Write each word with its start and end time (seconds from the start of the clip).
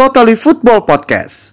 Totally 0.00 0.32
Football 0.32 0.88
Podcast. 0.88 1.52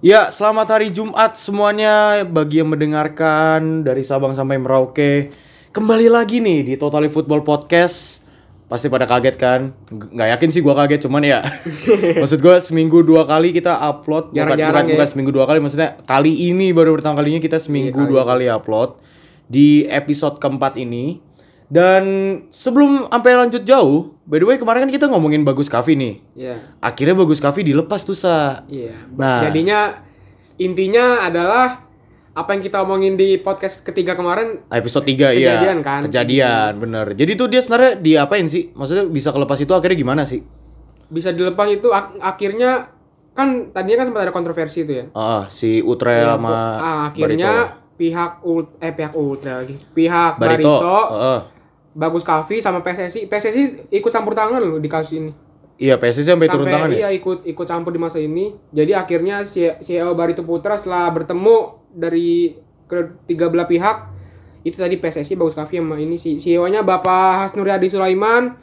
Ya, 0.00 0.32
selamat 0.32 0.64
hari 0.64 0.88
Jumat 0.96 1.36
semuanya 1.36 2.24
bagi 2.24 2.64
yang 2.64 2.72
mendengarkan 2.72 3.84
dari 3.84 4.00
Sabang 4.00 4.32
sampai 4.32 4.56
Merauke. 4.56 5.49
Kembali 5.70 6.10
lagi 6.10 6.42
nih 6.42 6.66
di 6.66 6.74
Totally 6.74 7.06
Football 7.06 7.46
Podcast. 7.46 8.18
Pasti 8.66 8.90
pada 8.90 9.06
kaget 9.06 9.38
kan? 9.38 9.70
Nggak 9.86 10.28
yakin 10.34 10.48
sih 10.50 10.66
gua 10.66 10.74
kaget, 10.74 11.06
cuman 11.06 11.22
ya. 11.22 11.46
maksud 12.26 12.42
gua 12.42 12.58
seminggu 12.58 13.06
dua 13.06 13.22
kali 13.22 13.54
kita 13.54 13.78
upload. 13.78 14.34
Bukan, 14.34 14.38
Jarang-jarang 14.42 14.82
bukan, 14.82 14.90
ya. 14.90 14.94
bukan 14.98 15.08
seminggu 15.14 15.30
dua 15.30 15.46
kali, 15.46 15.62
maksudnya 15.62 15.94
kali 16.10 16.50
ini 16.50 16.74
baru 16.74 16.98
pertama 16.98 17.22
kalinya 17.22 17.38
kita 17.38 17.62
seminggu 17.62 18.02
dua 18.02 18.26
kali 18.26 18.50
upload 18.50 18.98
di 19.46 19.86
episode 19.86 20.42
keempat 20.42 20.74
ini. 20.74 21.22
Dan 21.70 22.02
sebelum 22.50 23.06
sampai 23.06 23.38
lanjut 23.38 23.62
jauh, 23.62 24.18
by 24.26 24.42
the 24.42 24.46
way 24.50 24.58
kemarin 24.58 24.90
kan 24.90 24.90
kita 24.90 25.06
ngomongin 25.06 25.46
Bagus 25.46 25.70
Kavi 25.70 25.94
nih. 25.94 26.14
Iya. 26.34 26.54
Akhirnya 26.82 27.14
Bagus 27.14 27.38
Kavi 27.38 27.62
dilepas 27.62 28.02
tuh 28.02 28.18
sa. 28.18 28.66
Iya. 28.66 29.06
Nah. 29.14 29.46
Jadinya 29.46 30.02
intinya 30.58 31.22
adalah 31.22 31.89
apa 32.30 32.54
yang 32.54 32.62
kita 32.62 32.78
omongin 32.80 33.18
di 33.18 33.36
podcast 33.36 33.82
ketiga 33.82 34.14
kemarin 34.14 34.62
Episode 34.70 35.02
3 35.02 35.34
iya. 35.34 35.58
Kejadian 35.58 35.78
kan? 35.82 36.00
Kejadian, 36.06 36.72
bener. 36.78 37.06
Jadi 37.12 37.32
tuh 37.34 37.50
dia 37.50 37.58
sebenarnya 37.58 37.98
diapain 37.98 38.46
sih? 38.46 38.70
Maksudnya 38.70 39.04
bisa 39.04 39.30
kelepas 39.30 39.58
itu 39.58 39.72
akhirnya 39.72 39.98
gimana 39.98 40.22
sih? 40.22 40.42
bisa 41.10 41.34
dilepas 41.34 41.66
itu 41.66 41.90
ak- 41.90 42.22
akhirnya 42.22 42.94
kan 43.34 43.74
tadinya 43.74 43.98
kan 43.98 44.06
sempat 44.06 44.22
ada 44.22 44.32
kontroversi 44.32 44.86
itu 44.86 44.92
ya. 44.94 45.04
Ah, 45.10 45.50
si 45.50 45.82
Utre 45.82 46.22
Ya, 46.22 46.38
sama 46.38 46.54
ah, 46.78 46.98
akhirnya 47.10 47.52
pihak 47.98 48.46
ult 48.46 48.78
eh 48.78 48.94
pihak 48.94 49.18
ultra 49.18 49.66
lagi. 49.66 49.74
Pihak 49.90 50.38
Barito. 50.38 50.70
Barito, 50.70 50.74
Barito. 50.78 50.98
Heeh. 51.10 51.40
Bagus 51.90 52.22
Kavi 52.22 52.62
sama 52.62 52.78
PSSI. 52.80 53.26
PSSI 53.26 53.62
ikut 53.90 54.10
campur 54.14 54.38
tangan 54.38 54.62
loh 54.62 54.78
di 54.78 54.86
kasus 54.86 55.18
ini. 55.18 55.30
Iya, 55.80 55.96
PSSI 55.96 56.36
sampai, 56.36 56.44
turun 56.44 56.68
tangan 56.68 56.92
ya? 56.92 57.08
iya 57.08 57.08
ikut 57.16 57.48
ikut 57.48 57.64
campur 57.64 57.88
di 57.88 57.96
masa 57.96 58.20
ini. 58.20 58.52
Jadi 58.68 58.92
akhirnya 58.92 59.40
si 59.48 59.64
CEO 59.80 60.12
Barito 60.12 60.44
Putra 60.44 60.76
setelah 60.76 61.08
bertemu 61.08 61.80
dari 61.88 62.52
ketiga 62.84 63.48
belah 63.48 63.64
pihak 63.64 63.96
itu 64.60 64.76
tadi 64.76 65.00
PSSI 65.00 65.40
Bagus 65.40 65.56
Kavi 65.56 65.80
sama 65.80 65.96
ini 65.96 66.20
si 66.20 66.36
CEO-nya 66.36 66.84
Bapak 66.84 67.48
Hasnuri 67.48 67.72
Adi 67.72 67.88
Sulaiman. 67.88 68.60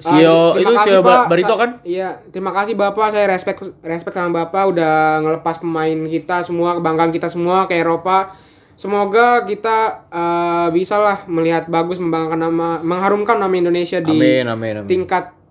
CEO 0.00 0.56
Ah, 0.56 0.56
terima 0.56 0.60
itu 0.64 0.72
kasih, 0.72 0.88
CEO 0.88 1.00
Pak. 1.04 1.22
Barito 1.28 1.52
Sa- 1.52 1.60
kan? 1.60 1.70
Iya, 1.84 2.08
terima 2.32 2.50
kasih 2.56 2.74
Bapak. 2.74 3.12
Saya 3.12 3.28
respect 3.28 3.60
respect 3.84 4.16
sama 4.16 4.32
Bapak 4.32 4.72
udah 4.72 5.20
ngelepas 5.20 5.60
pemain 5.60 5.98
kita 6.08 6.40
semua, 6.40 6.80
kebanggaan 6.80 7.12
kita 7.12 7.28
semua 7.28 7.68
ke 7.68 7.76
Eropa. 7.76 8.32
Semoga 8.74 9.44
kita 9.44 10.08
eh, 10.08 10.68
bisa 10.72 10.96
lah 10.96 11.28
melihat 11.28 11.68
bagus 11.68 12.00
membanggakan 12.00 12.40
nama, 12.40 12.68
mengharumkan 12.80 13.36
nama 13.36 13.52
Indonesia 13.52 14.00
di 14.00 14.16
Amin, 14.16 14.48
amin, 14.48 14.74
amin. 14.82 14.88
tingkat 14.88 15.43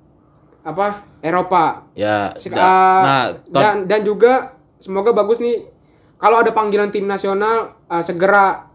apa 0.63 0.87
Eropa. 1.19 1.83
Ya, 1.93 2.31
Sek- 2.33 2.51
da- 2.51 2.63
eh, 2.63 3.01
nah, 3.03 3.23
dan 3.51 3.85
dan 3.85 4.01
juga 4.01 4.55
semoga 4.79 5.11
bagus 5.11 5.37
nih 5.37 5.63
kalau 6.15 6.39
ada 6.39 6.51
panggilan 6.51 6.87
tim 6.87 7.03
nasional 7.03 7.75
eh, 7.85 7.99
segera 7.99 8.71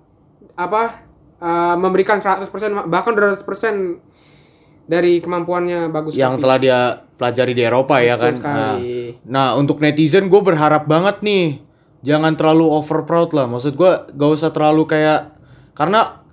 apa 0.52 0.82
eh, 1.38 1.76
memberikan 1.76 2.20
100% 2.20 2.44
bahkan 2.86 3.12
200% 3.12 3.40
dari 4.84 5.20
kemampuannya 5.20 5.88
bagus 5.88 6.12
yang 6.12 6.36
Kavi. 6.36 6.42
telah 6.42 6.58
dia 6.58 6.78
pelajari 7.14 7.52
di 7.52 7.62
Eropa 7.62 8.00
ya 8.00 8.16
Betul 8.16 8.22
kan. 8.22 8.34
sekali. 8.34 8.92
Nah, 9.24 9.48
nah, 9.48 9.48
untuk 9.54 9.80
netizen 9.80 10.28
gue 10.28 10.40
berharap 10.40 10.84
banget 10.84 11.20
nih 11.20 11.60
jangan 12.00 12.32
terlalu 12.32 12.64
over 12.64 13.04
proud 13.04 13.32
lah. 13.32 13.44
Maksud 13.44 13.74
gue 13.74 13.90
gak 14.08 14.30
usah 14.30 14.48
terlalu 14.48 14.86
kayak 14.86 15.34
karena 15.72 16.24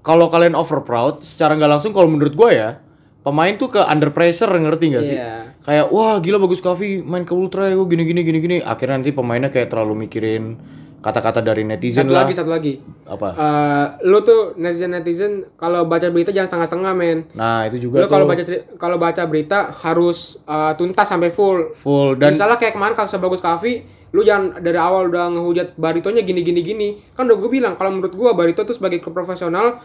kalau 0.00 0.26
kalian 0.26 0.54
over 0.54 0.80
proud 0.80 1.20
secara 1.20 1.54
nggak 1.54 1.70
langsung 1.70 1.92
kalau 1.92 2.08
menurut 2.08 2.32
gue 2.32 2.50
ya 2.50 2.80
pemain 3.20 3.52
tuh 3.56 3.68
ke 3.68 3.80
under 3.84 4.10
pressure 4.10 4.48
ngerti 4.48 4.84
gak 4.96 5.04
sih? 5.04 5.16
Iya. 5.16 5.44
Kayak 5.60 5.86
wah 5.92 6.16
gila 6.18 6.40
bagus 6.40 6.64
Kavi 6.64 7.04
main 7.04 7.28
ke 7.28 7.36
Ultra 7.36 7.68
ya 7.68 7.76
gue 7.76 7.88
gini 7.88 8.04
gini 8.08 8.20
gini 8.24 8.38
gini. 8.40 8.56
Akhirnya 8.64 9.00
nanti 9.00 9.12
pemainnya 9.12 9.52
kayak 9.52 9.68
terlalu 9.68 10.08
mikirin 10.08 10.56
kata-kata 11.00 11.40
dari 11.40 11.64
netizen 11.64 12.04
Satu 12.04 12.12
lah. 12.12 12.28
lagi, 12.28 12.32
satu 12.36 12.50
lagi. 12.52 12.76
Apa? 13.08 13.28
Eh, 13.32 13.86
lu 14.04 14.20
tuh 14.20 14.52
netizen 14.60 14.92
netizen 14.92 15.32
kalau 15.56 15.88
baca 15.88 16.12
berita 16.12 16.28
jangan 16.28 16.48
setengah-setengah 16.52 16.92
men. 16.92 17.18
Nah 17.32 17.64
itu 17.64 17.88
juga 17.88 18.04
Lu 18.04 18.08
kalau 18.08 18.28
baca 18.28 18.44
kalau 18.76 18.96
baca 19.00 19.22
berita 19.24 19.72
harus 19.80 20.40
eh, 20.44 20.72
tuntas 20.76 21.08
sampai 21.08 21.32
full. 21.32 21.72
full 21.72 22.20
dan 22.20 22.36
Misalnya 22.36 22.60
kayak 22.60 22.76
kemarin 22.76 22.92
kasus 22.92 23.16
bagus 23.16 23.40
Kavi, 23.40 23.80
lu 24.12 24.20
jangan 24.20 24.60
dari 24.60 24.76
awal 24.76 25.08
udah 25.08 25.32
ngehujat 25.32 25.72
Baritonya 25.80 26.20
gini 26.20 26.44
gini 26.44 26.60
gini. 26.60 26.88
Kan 27.16 27.24
udah 27.28 27.36
gue 27.36 27.48
bilang 27.48 27.80
kalau 27.80 27.96
menurut 27.96 28.12
gua 28.12 28.36
Barito 28.36 28.60
tuh 28.64 28.76
sebagai 28.76 29.00
profesional 29.00 29.80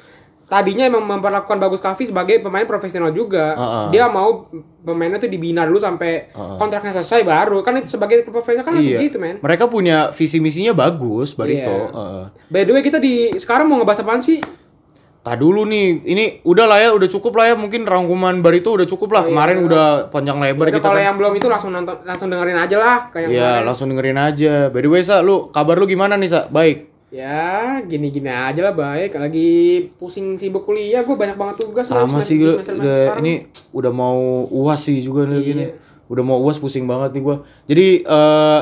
tadinya 0.45 0.85
emang 0.85 1.03
memperlakukan 1.05 1.57
bagus 1.57 1.81
Kavi 1.81 2.13
sebagai 2.13 2.37
pemain 2.41 2.65
profesional 2.69 3.09
juga. 3.09 3.57
Heeh. 3.57 3.85
Dia 3.97 4.05
mau 4.09 4.45
pemainnya 4.85 5.17
tuh 5.17 5.29
dibina 5.29 5.65
dulu 5.65 5.81
sampai 5.81 6.29
kontraknya 6.33 6.93
selesai 6.93 7.25
baru. 7.25 7.65
Kan 7.65 7.81
itu 7.81 7.97
sebagai 7.97 8.21
profesional 8.25 8.65
kan 8.65 8.77
iya. 8.77 9.01
gitu 9.01 9.17
men. 9.17 9.41
Mereka 9.41 9.65
punya 9.69 10.13
visi 10.13 10.37
misinya 10.37 10.77
bagus 10.77 11.33
Barito. 11.33 11.73
Iya. 11.73 11.89
Heeh. 11.91 12.23
By 12.53 12.61
the 12.65 12.73
way 12.77 12.83
kita 12.85 13.01
di 13.01 13.33
sekarang 13.35 13.65
mau 13.65 13.81
ngebahas 13.81 14.05
apaan 14.05 14.21
sih? 14.21 14.39
Tak 15.25 15.41
dulu 15.41 15.65
nih, 15.65 16.05
ini 16.05 16.25
udah 16.45 16.69
lah 16.69 16.77
ya, 16.77 16.89
udah 16.93 17.09
cukup 17.09 17.41
lah 17.41 17.49
ya, 17.49 17.55
mungkin 17.57 17.81
rangkuman 17.81 18.45
Barito 18.45 18.77
udah 18.77 18.85
cukup 18.85 19.09
lah. 19.09 19.25
Kemarin 19.25 19.65
udah 19.65 20.13
panjang 20.13 20.37
lebar 20.37 20.69
Udah 20.69 20.77
kita 20.77 20.85
kalau 20.85 21.01
kan. 21.01 21.07
yang 21.09 21.17
belum 21.17 21.33
itu 21.33 21.49
langsung 21.49 21.73
nonton 21.73 21.97
langsung 22.05 22.29
dengerin 22.29 22.53
aja 22.53 22.77
lah 22.77 23.09
kayak 23.09 23.33
Iya, 23.33 23.65
langsung 23.65 23.89
dengerin 23.89 24.21
aja. 24.21 24.69
By 24.69 24.85
the 24.85 24.89
way, 24.93 25.01
Sa, 25.01 25.25
lu 25.25 25.49
kabar 25.49 25.81
lu 25.81 25.89
gimana 25.89 26.13
nih, 26.13 26.29
Sa? 26.29 26.45
Baik. 26.45 26.94
Ya, 27.15 27.79
gini-gini 27.87 28.27
aja 28.27 28.59
lah 28.59 28.75
baik. 28.75 29.15
Lagi 29.15 29.49
pusing 29.95 30.35
sibuk 30.35 30.67
kuliah, 30.67 31.07
gue 31.07 31.15
banyak 31.15 31.39
banget 31.39 31.63
tugas 31.63 31.87
Sama 31.87 32.19
sih 32.19 32.35
gue 32.35 32.59
udah 32.59 33.15
ini 33.23 33.47
udah 33.71 33.91
mau 33.95 34.43
UAS 34.51 34.91
sih 34.91 34.99
juga 34.99 35.23
nih 35.23 35.39
Iya. 35.39 35.47
gini. 35.47 35.65
Udah 36.11 36.23
mau 36.27 36.43
UAS 36.43 36.59
pusing 36.59 36.83
banget 36.83 37.15
nih 37.15 37.23
gua. 37.23 37.47
Jadi 37.71 38.03
eh 38.03 38.61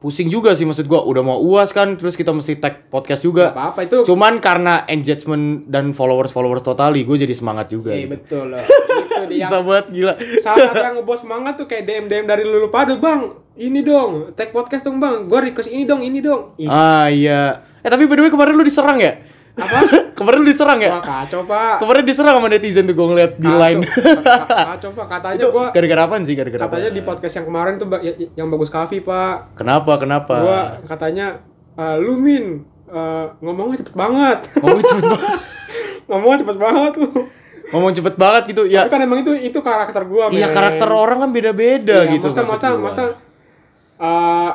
pusing 0.00 0.28
juga 0.28 0.52
sih 0.52 0.68
maksud 0.68 0.84
gua, 0.84 1.00
udah 1.04 1.20
mau 1.20 1.40
UAS 1.40 1.72
kan, 1.72 1.96
terus 1.96 2.12
kita 2.12 2.32
mesti 2.32 2.60
tag 2.60 2.88
podcast 2.92 3.24
juga. 3.24 3.56
apa-apa 3.56 3.88
itu. 3.88 4.04
Cuman 4.04 4.40
karena 4.40 4.84
engagement 4.84 5.64
dan 5.64 5.96
followers-followers 5.96 6.60
totali, 6.60 7.04
gue 7.04 7.16
jadi 7.20 7.32
semangat 7.32 7.72
juga. 7.72 7.92
Iya 7.96 8.04
gitu. 8.04 8.12
betul 8.20 8.44
loh. 8.52 8.60
itu 9.30 9.36
dia. 9.36 9.46
Bisa 9.46 9.58
banget 9.60 9.86
gila. 9.88 10.12
Salah 10.36 10.66
satu 10.68 10.82
yang 10.82 10.94
ngebawa 10.96 11.16
semangat 11.16 11.52
tuh 11.54 11.64
kayak 11.64 11.84
DM 11.84 12.04
DM 12.06 12.24
dari 12.24 12.42
lu 12.42 12.66
pada 12.68 12.94
bang. 12.94 13.30
Ini 13.52 13.80
dong, 13.80 14.32
tag 14.32 14.50
podcast 14.50 14.82
dong 14.82 14.96
bang. 14.96 15.24
Gue 15.24 15.40
request 15.44 15.68
ini 15.68 15.84
dong, 15.84 16.00
ini 16.00 16.18
dong. 16.18 16.56
Ih, 16.56 16.66
Ah 16.66 17.06
iya. 17.06 17.62
Eh 17.78 17.88
tapi 17.88 18.04
by 18.04 18.14
the 18.14 18.22
way 18.22 18.30
kemarin 18.30 18.52
lu 18.52 18.62
diserang 18.62 18.96
ya? 18.96 19.20
Apa? 19.52 19.78
kemarin 20.18 20.40
lu 20.40 20.48
diserang 20.48 20.78
ya? 20.78 20.90
Wah 20.90 21.02
kacau 21.02 21.44
pak. 21.44 21.78
Kemarin 21.78 22.02
diserang 22.02 22.34
sama 22.34 22.48
netizen 22.48 22.84
tuh 22.84 22.94
gue 22.94 23.06
ngeliat 23.06 23.32
di 23.34 23.44
Kacau. 23.44 23.60
line. 23.60 23.80
Ka- 23.84 24.74
Kacau 24.74 24.90
pak. 24.92 25.06
Katanya 25.08 25.36
itu 25.36 25.46
gue 25.48 25.66
gara-gara 25.70 26.00
apaan 26.02 26.22
sih? 26.22 26.34
Gara-gara 26.34 26.60
katanya 26.62 26.88
apaan? 26.88 26.96
di 26.96 27.02
podcast 27.02 27.34
yang 27.34 27.46
kemarin 27.46 27.74
tuh 27.76 27.86
ba- 27.86 28.00
y- 28.00 28.30
yang 28.34 28.48
bagus 28.48 28.68
Kavi 28.68 28.98
pak. 29.00 29.54
Kenapa? 29.54 29.92
Kenapa? 29.96 30.34
Gua 30.36 30.60
katanya 30.84 31.44
"Ah, 31.74 31.94
lu 31.94 32.16
min 32.16 32.64
eh, 32.86 33.26
ngomongnya 33.38 33.80
cepet 33.80 33.94
banget. 33.94 34.38
Ngomong 34.56 34.80
cepet 34.80 35.04
banget. 35.12 35.38
ngomongnya 36.06 36.38
cepet 36.40 36.56
banget 36.58 36.92
lu. 36.96 37.10
Ngomong 37.70 37.90
cepet 37.92 38.14
banget 38.14 38.42
gitu. 38.48 38.62
Ya, 38.64 38.82
Tapi 38.82 38.90
kan 38.90 39.00
emang 39.00 39.18
itu 39.18 39.32
itu 39.32 39.58
karakter 39.58 40.02
gua. 40.04 40.26
iya 40.28 40.46
men. 40.46 40.52
karakter 40.52 40.88
orang 40.88 41.18
kan 41.20 41.30
beda-beda 41.30 42.02
Iya, 42.02 42.12
gitu. 42.12 42.26
Masa 42.26 42.42
masa 42.44 42.68
gua. 42.70 42.84
masa 42.84 43.02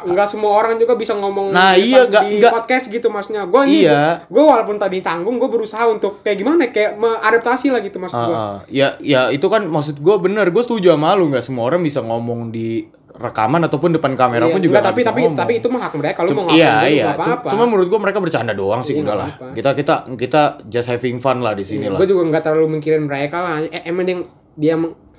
nggak 0.04 0.26
semua 0.28 0.58
orang 0.58 0.74
juga 0.76 0.94
bisa 0.94 1.14
ngomong 1.14 1.54
Nah, 1.54 1.78
di, 1.78 1.86
iya, 1.88 2.04
nggak- 2.04 2.24
di 2.24 2.42
nggak- 2.42 2.54
podcast 2.56 2.86
gitu 2.88 3.08
maksudnya. 3.08 3.46
Gua 3.46 3.62
nih, 3.64 3.86
Iya. 3.86 4.26
gua 4.26 4.44
walaupun 4.52 4.76
tadi 4.76 5.00
tanggung, 5.00 5.38
gua 5.38 5.48
berusaha 5.48 5.86
untuk 5.86 6.20
kayak 6.20 6.34
gimana 6.36 6.66
kayak 6.68 6.98
mengadaptasi 6.98 7.70
lah 7.70 7.78
gitu 7.80 7.96
maksud 7.96 8.18
Ah, 8.18 8.26
gua. 8.26 8.36
ah. 8.36 8.56
ya, 8.68 8.98
ya 9.00 9.30
itu 9.30 9.46
kan 9.46 9.62
maksud 9.64 9.98
gue 9.98 10.16
bener. 10.18 10.50
Gue 10.50 10.62
setuju 10.62 10.92
sama 10.92 11.14
lu. 11.14 11.30
Nggak 11.30 11.46
semua 11.46 11.64
orang 11.64 11.80
bisa 11.80 12.02
ngomong 12.02 12.50
di 12.50 12.90
rekaman 13.16 13.64
ataupun 13.64 13.90
depan 13.92 14.14
kamera 14.14 14.44
Iya, 14.44 14.52
pun 14.52 14.60
juga 14.60 14.72
enggak, 14.76 14.88
tapi 14.88 15.02
tapi 15.02 15.22
ngomong. 15.22 15.38
tapi 15.38 15.54
itu 15.56 15.68
mah 15.68 15.82
hak 15.82 15.94
mereka 15.96 16.16
kalau 16.18 16.30
mau 16.34 16.44
ngapain 16.46 16.58
iya 16.58 16.74
iya 16.86 17.06
nggak 17.06 17.18
apa-apa. 17.18 17.48
cuma 17.50 17.64
menurut 17.66 17.88
gua 17.88 18.00
mereka 18.02 18.20
bercanda 18.20 18.52
doang 18.52 18.82
sih 18.82 18.92
Iya, 18.92 19.00
udah 19.00 19.06
nggak 19.06 19.18
lah 19.18 19.30
apa-apa. 19.32 19.54
kita 19.54 19.70
kita 19.74 19.94
kita 20.16 20.42
just 20.66 20.88
having 20.88 21.18
fun 21.18 21.40
lah 21.40 21.52
di 21.52 21.64
sini 21.64 21.86
lah 21.86 21.96
Gua 21.96 22.06
juga 22.06 22.24
nggak 22.26 22.44
terlalu 22.44 22.68
mikirin 22.76 23.04
mereka 23.04 23.38
lah. 23.40 23.56
Eh, 23.62 23.84
emang 23.86 24.04
yang 24.04 24.22
dia 24.54 24.76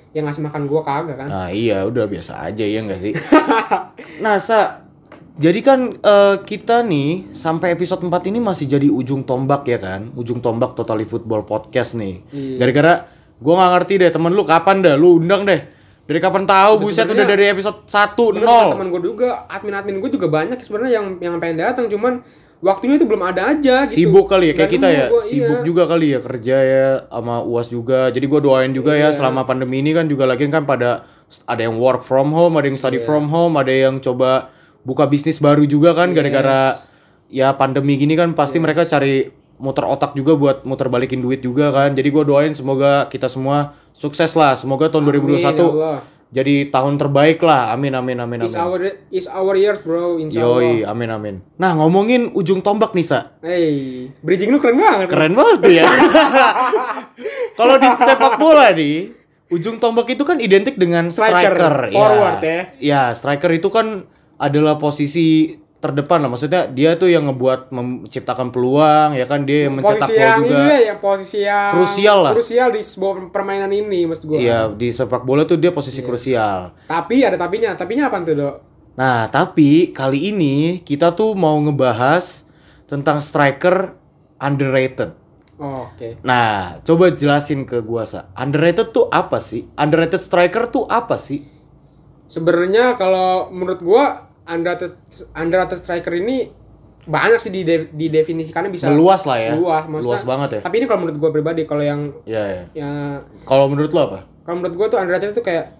yang 0.09 0.23
ngasih 0.23 0.41
makan 0.41 0.65
gua 0.65 0.81
kagak 0.81 1.15
kan. 1.15 1.27
nah 1.27 1.47
iya 1.47 1.83
udah 1.83 2.05
biasa 2.05 2.41
aja 2.43 2.63
ya 2.63 2.79
nggak 2.79 2.99
sih 2.99 3.13
nah 4.19 4.37
sa 4.37 4.81
jadi 5.35 5.59
kan 5.59 5.79
eh, 5.95 6.35
kita 6.39 6.81
nih 6.81 7.29
sampai 7.29 7.71
episode 7.71 8.01
4 8.01 8.09
ini 8.27 8.39
masih 8.39 8.65
jadi 8.67 8.87
ujung 8.87 9.21
tombak 9.23 9.65
ya 9.65 9.77
kan 9.77 10.09
ujung 10.11 10.37
tombak 10.37 10.73
Totally 10.73 11.03
Football 11.03 11.43
Podcast 11.43 11.93
nih 11.93 12.21
Iya. 12.27 12.57
gara-gara 12.59 12.93
gua 13.37 13.53
nggak 13.55 13.71
ngerti 13.73 13.93
deh 13.97 14.09
temen 14.09 14.31
lu 14.31 14.41
kapan 14.43 14.81
dah 14.81 14.93
lu 14.93 15.17
undang 15.17 15.43
deh 15.43 15.61
dari 16.07 16.19
kapan 16.23 16.47
tahu 16.47 16.87
buset 16.87 17.03
udah 17.03 17.27
dari 17.27 17.51
episode 17.51 17.83
1 17.83 18.15
Sebenarnya 18.15 18.47
nol 18.47 18.67
teman 18.73 18.87
gue 18.95 19.01
juga, 19.03 19.43
admin-admin 19.51 19.99
gue 19.99 20.11
juga 20.15 20.27
banyak 20.31 20.55
sebenarnya 20.63 20.91
yang 20.97 21.05
yang 21.19 21.35
pengen 21.43 21.59
datang, 21.59 21.91
cuman 21.91 22.23
waktunya 22.57 22.97
itu 22.97 23.05
belum 23.05 23.21
ada 23.21 23.53
aja 23.53 23.85
gitu. 23.85 24.07
Sibuk 24.07 24.25
kali 24.25 24.49
ya 24.49 24.53
kayak 24.57 24.71
kita 24.71 24.87
ya. 24.89 25.05
gua, 25.13 25.21
Sibuk 25.21 25.59
iya. 25.61 25.65
juga 25.67 25.83
kali 25.85 26.07
ya 26.15 26.19
kerja 26.23 26.57
ya 26.57 26.87
sama 27.05 27.45
UAS 27.45 27.67
juga. 27.69 28.09
Jadi 28.09 28.25
gua 28.25 28.39
doain 28.41 28.71
juga 28.73 28.97
ya 28.97 29.13
Iya. 29.13 29.17
selama 29.19 29.45
pandemi 29.45 29.83
ini 29.83 29.93
kan 29.93 30.09
juga 30.09 30.25
lagi 30.25 30.47
kan 30.49 30.65
pada 30.65 31.05
ada 31.45 31.61
yang 31.61 31.77
work 31.77 32.01
from 32.01 32.33
home, 32.33 32.57
ada 32.57 32.65
yang 32.65 32.79
Iya. 32.79 32.83
study 32.87 32.99
from 33.03 33.29
home, 33.29 33.59
ada 33.61 33.69
yang 33.69 34.01
coba 34.01 34.49
buka 34.81 35.05
bisnis 35.05 35.37
baru 35.37 35.67
juga 35.67 35.91
kan 35.93 36.15
gara-gara 36.15 36.79
ya 37.27 37.51
pandemi 37.59 37.99
gini 37.99 38.15
kan 38.15 38.31
pasti 38.31 38.57
mereka 38.57 38.87
cari 38.87 39.27
muter 39.57 39.83
otak 39.83 40.13
juga 40.13 40.33
buat 40.33 40.57
muter 40.63 40.87
balikin 40.87 41.19
duit 41.19 41.41
juga 41.41 41.69
kan. 41.69 41.91
Jadi 41.91 42.07
gua 42.09 42.23
doain 42.23 42.53
semoga 42.53 43.05
kita 43.07 43.27
semua 43.27 43.73
sukses 43.91 44.33
lah. 44.33 44.53
Semoga 44.53 44.87
tahun 44.87 45.05
2021 45.09 45.37
Amin, 45.37 45.41
ya 45.41 45.65
Allah. 45.65 45.97
jadi 46.27 46.55
tahun 46.67 46.95
terbaik 46.95 47.39
lah. 47.39 47.71
Amin 47.71 47.91
amin 47.91 48.17
amin 48.19 48.39
Is 48.43 48.53
amin. 48.53 48.61
our 48.61 48.79
is 49.09 49.25
our 49.25 49.53
years 49.53 49.79
bro, 49.79 50.17
insya 50.17 50.43
Allah. 50.43 50.61
Yoi, 50.61 50.73
amin 50.83 51.09
amin. 51.09 51.35
Nah, 51.55 51.73
ngomongin 51.73 52.29
ujung 52.31 52.59
tombak 52.59 52.91
nih, 52.93 53.05
Sa. 53.05 53.33
Hey, 53.39 54.11
bridging 54.21 54.51
lu 54.51 54.59
keren 54.59 54.77
banget. 54.77 55.07
Keren 55.09 55.33
banget 55.33 55.57
tuh 55.59 55.73
ya. 55.73 55.85
Kalau 57.57 57.75
di 57.77 57.89
sepak 57.89 58.37
bola 58.37 58.69
nih, 58.71 59.09
ujung 59.49 59.79
tombak 59.79 60.07
itu 60.09 60.21
kan 60.21 60.37
identik 60.37 60.77
dengan 60.77 61.09
Striker, 61.09 61.55
striker, 61.55 61.73
forward 61.89 62.37
ya. 62.43 62.59
Ya, 62.77 63.01
striker 63.13 63.49
itu 63.49 63.71
kan 63.71 64.05
adalah 64.37 64.77
posisi 64.77 65.57
terdepan 65.77 66.25
lah. 66.25 66.29
Maksudnya 66.29 66.65
dia 66.69 66.97
tuh 66.97 67.09
yang 67.09 67.29
ngebuat 67.29 67.69
menciptakan 67.69 68.49
peluang, 68.49 69.13
ya 69.13 69.25
kan 69.29 69.45
dia 69.45 69.69
yang 69.69 69.77
mencetak 69.77 70.09
posisi 70.09 70.17
gol 70.17 70.25
yang 70.25 70.39
juga. 70.41 70.57
ini 70.57 70.77
ya, 70.81 70.95
posisi 70.97 71.39
yang 71.45 71.71
Krusial 71.73 72.17
lah. 72.25 72.33
Krusial 72.33 72.69
di 72.73 72.81
sebuah 72.81 73.13
permainan 73.29 73.69
ini 73.69 73.99
maksud 74.09 74.25
gua. 74.25 74.37
Iya, 74.41 74.59
di 74.73 74.89
sepak 74.89 75.21
bola 75.21 75.45
tuh 75.45 75.61
dia 75.61 75.69
Iya. 75.69 75.77
posisi 75.77 76.01
krusial. 76.01 76.73
Tapi 76.89 77.15
ada 77.21 77.37
tapinya. 77.37 77.77
Tapinya 77.77 78.09
apa 78.09 78.25
tuh, 78.25 78.35
Dok? 78.35 78.55
Nah, 78.97 79.29
tapi 79.29 79.93
kali 79.93 80.33
ini 80.33 80.81
kita 80.81 81.13
tuh 81.13 81.37
mau 81.37 81.53
ngebahas 81.61 82.49
tentang 82.89 83.21
striker 83.21 83.93
underrated. 84.41 85.13
Oh, 85.57 85.89
Oke. 85.89 86.21
Nah, 86.21 86.81
coba 86.85 87.13
jelasin 87.13 87.65
ke 87.65 87.81
gua 87.81 88.05
sa. 88.05 88.29
Underrated 88.33 88.93
tuh 88.93 89.09
apa 89.09 89.41
sih? 89.41 89.65
Underrated 89.77 90.21
striker 90.21 90.69
tuh 90.69 90.85
apa 90.89 91.17
sih? 91.17 91.45
Sebenarnya 92.29 92.93
kalau 92.97 93.49
menurut 93.49 93.81
gua 93.81 94.26
underrated 94.47 94.95
underrated 95.35 95.79
striker 95.83 96.15
ini 96.15 96.49
banyak 97.07 97.39
sih 97.39 97.51
di 97.51 97.63
didefinisikannya 97.67 98.67
bisa 98.67 98.91
Meluas 98.91 99.23
lah 99.23 99.39
ya. 99.39 99.55
luas, 99.55 99.87
Luas 99.87 100.23
banget 100.27 100.59
ya. 100.59 100.61
Tapi 100.67 100.83
ini 100.83 100.85
kalau 100.91 101.07
menurut 101.07 101.17
gua 101.23 101.31
pribadi 101.31 101.63
kalau 101.63 101.79
yang 101.79 102.11
ya. 102.27 102.67
ya 102.75 103.23
Kalau 103.47 103.71
menurut 103.71 103.91
lo 103.95 104.01
apa? 104.11 104.19
kalau 104.47 104.63
menurut 104.63 104.75
gua 104.79 104.87
tuh 104.87 104.99
underrated 105.03 105.35
itu 105.35 105.43
kayak 105.43 105.75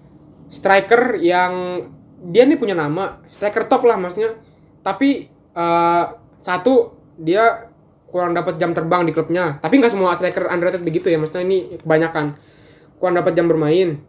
striker 0.52 1.16
yang 1.24 1.84
dia 2.20 2.44
nih 2.44 2.60
punya 2.60 2.76
nama 2.76 3.24
striker 3.32 3.64
top 3.72 3.88
lah 3.88 3.96
maksudnya 3.96 4.36
tapi 4.84 5.32
eh, 5.32 6.04
satu 6.44 6.92
dia 7.16 7.72
kurang 8.12 8.36
dapat 8.36 8.60
jam 8.60 8.76
terbang 8.76 9.08
di 9.08 9.16
klubnya 9.16 9.56
tapi 9.64 9.80
nggak 9.80 9.96
semua 9.96 10.20
striker 10.20 10.52
underrated 10.52 10.84
begitu 10.84 11.08
ya 11.08 11.16
maksudnya 11.16 11.48
ini 11.48 11.80
kebanyakan 11.80 12.36
kurang 13.00 13.16
dapat 13.16 13.40
jam 13.40 13.48
bermain 13.48 14.04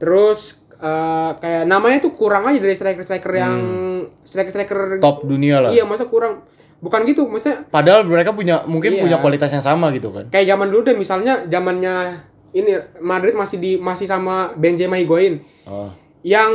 terus 0.00 0.56
eh, 0.80 1.30
kayak 1.36 1.68
namanya 1.68 2.00
tuh 2.00 2.16
kurang 2.16 2.48
aja 2.48 2.56
dari 2.56 2.72
striker 2.72 3.04
striker 3.04 3.32
yang 3.36 3.60
striker 3.60 3.87
striker 4.28 4.78
Hmm. 4.90 5.00
Top 5.00 5.22
dunia 5.22 5.58
lah. 5.58 5.70
iya 5.70 5.82
masa 5.82 6.04
kurang 6.04 6.44
bukan 6.78 7.02
gitu 7.04 7.24
maksudnya 7.24 7.66
Padahal 7.66 8.04
mereka 8.04 8.30
punya 8.30 8.62
mungkin 8.64 8.94
Iya. 8.94 9.02
punya 9.02 9.16
kualitas 9.18 9.50
yang 9.50 9.60
sama 9.60 9.90
gitu 9.90 10.08
kan. 10.08 10.28
kayak 10.28 10.46
zaman 10.46 10.68
dulu 10.68 10.82
deh 10.84 10.94
misalnya 10.94 11.42
zamannya 11.44 12.22
ini 12.50 12.70
Madrid 12.98 13.32
masih 13.32 13.56
di 13.56 13.76
masih 13.76 14.04
sama 14.04 14.52
Benzema 14.54 14.94
Higuain 14.94 15.42
Oh. 15.64 15.90
yang 16.22 16.52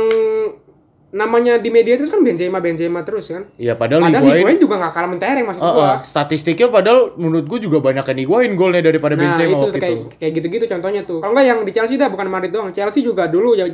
namanya 1.10 1.56
di 1.56 1.70
media 1.70 1.94
terus 1.94 2.08
kan 2.08 2.18
Benzema 2.20 2.58
Benzema 2.58 3.06
terus 3.06 3.30
kan. 3.30 3.46
Iya, 3.54 3.78
padahal, 3.78 4.02
Padahal 4.02 4.18
Higuain 4.24 4.38
Higuain 4.40 4.58
juga 4.58 4.74
nggak 4.76 4.92
kalah 4.92 5.06
mentereng 5.08 5.46
maksud 5.46 5.62
gua. 5.62 5.70
oh, 5.70 5.94
statistiknya 6.02 6.66
padahal 6.68 7.14
menurut 7.14 7.46
gua 7.46 7.60
juga 7.60 7.78
banyak 7.78 8.02
yang 8.04 8.18
Higuain 8.18 8.52
golnya 8.54 8.82
daripada 8.82 9.14
Nah, 9.14 9.22
Benzema 9.22 9.46
itu 9.48 9.56
waktu 9.60 9.78
kayak 9.78 9.94
itu. 9.94 10.06
kayak 10.18 10.32
gitu-gitu 10.34 10.64
contohnya 10.66 11.02
tuh. 11.04 11.22
Kalau 11.22 11.30
nggak 11.30 11.46
yang 11.46 11.58
di 11.62 11.70
Chelsea 11.70 11.94
dah 11.94 12.10
bukan 12.10 12.26
Madrid 12.26 12.50
doang. 12.50 12.66
Chelsea 12.68 12.98
juga 12.98 13.28
dulu 13.28 13.54
ya 13.54 13.70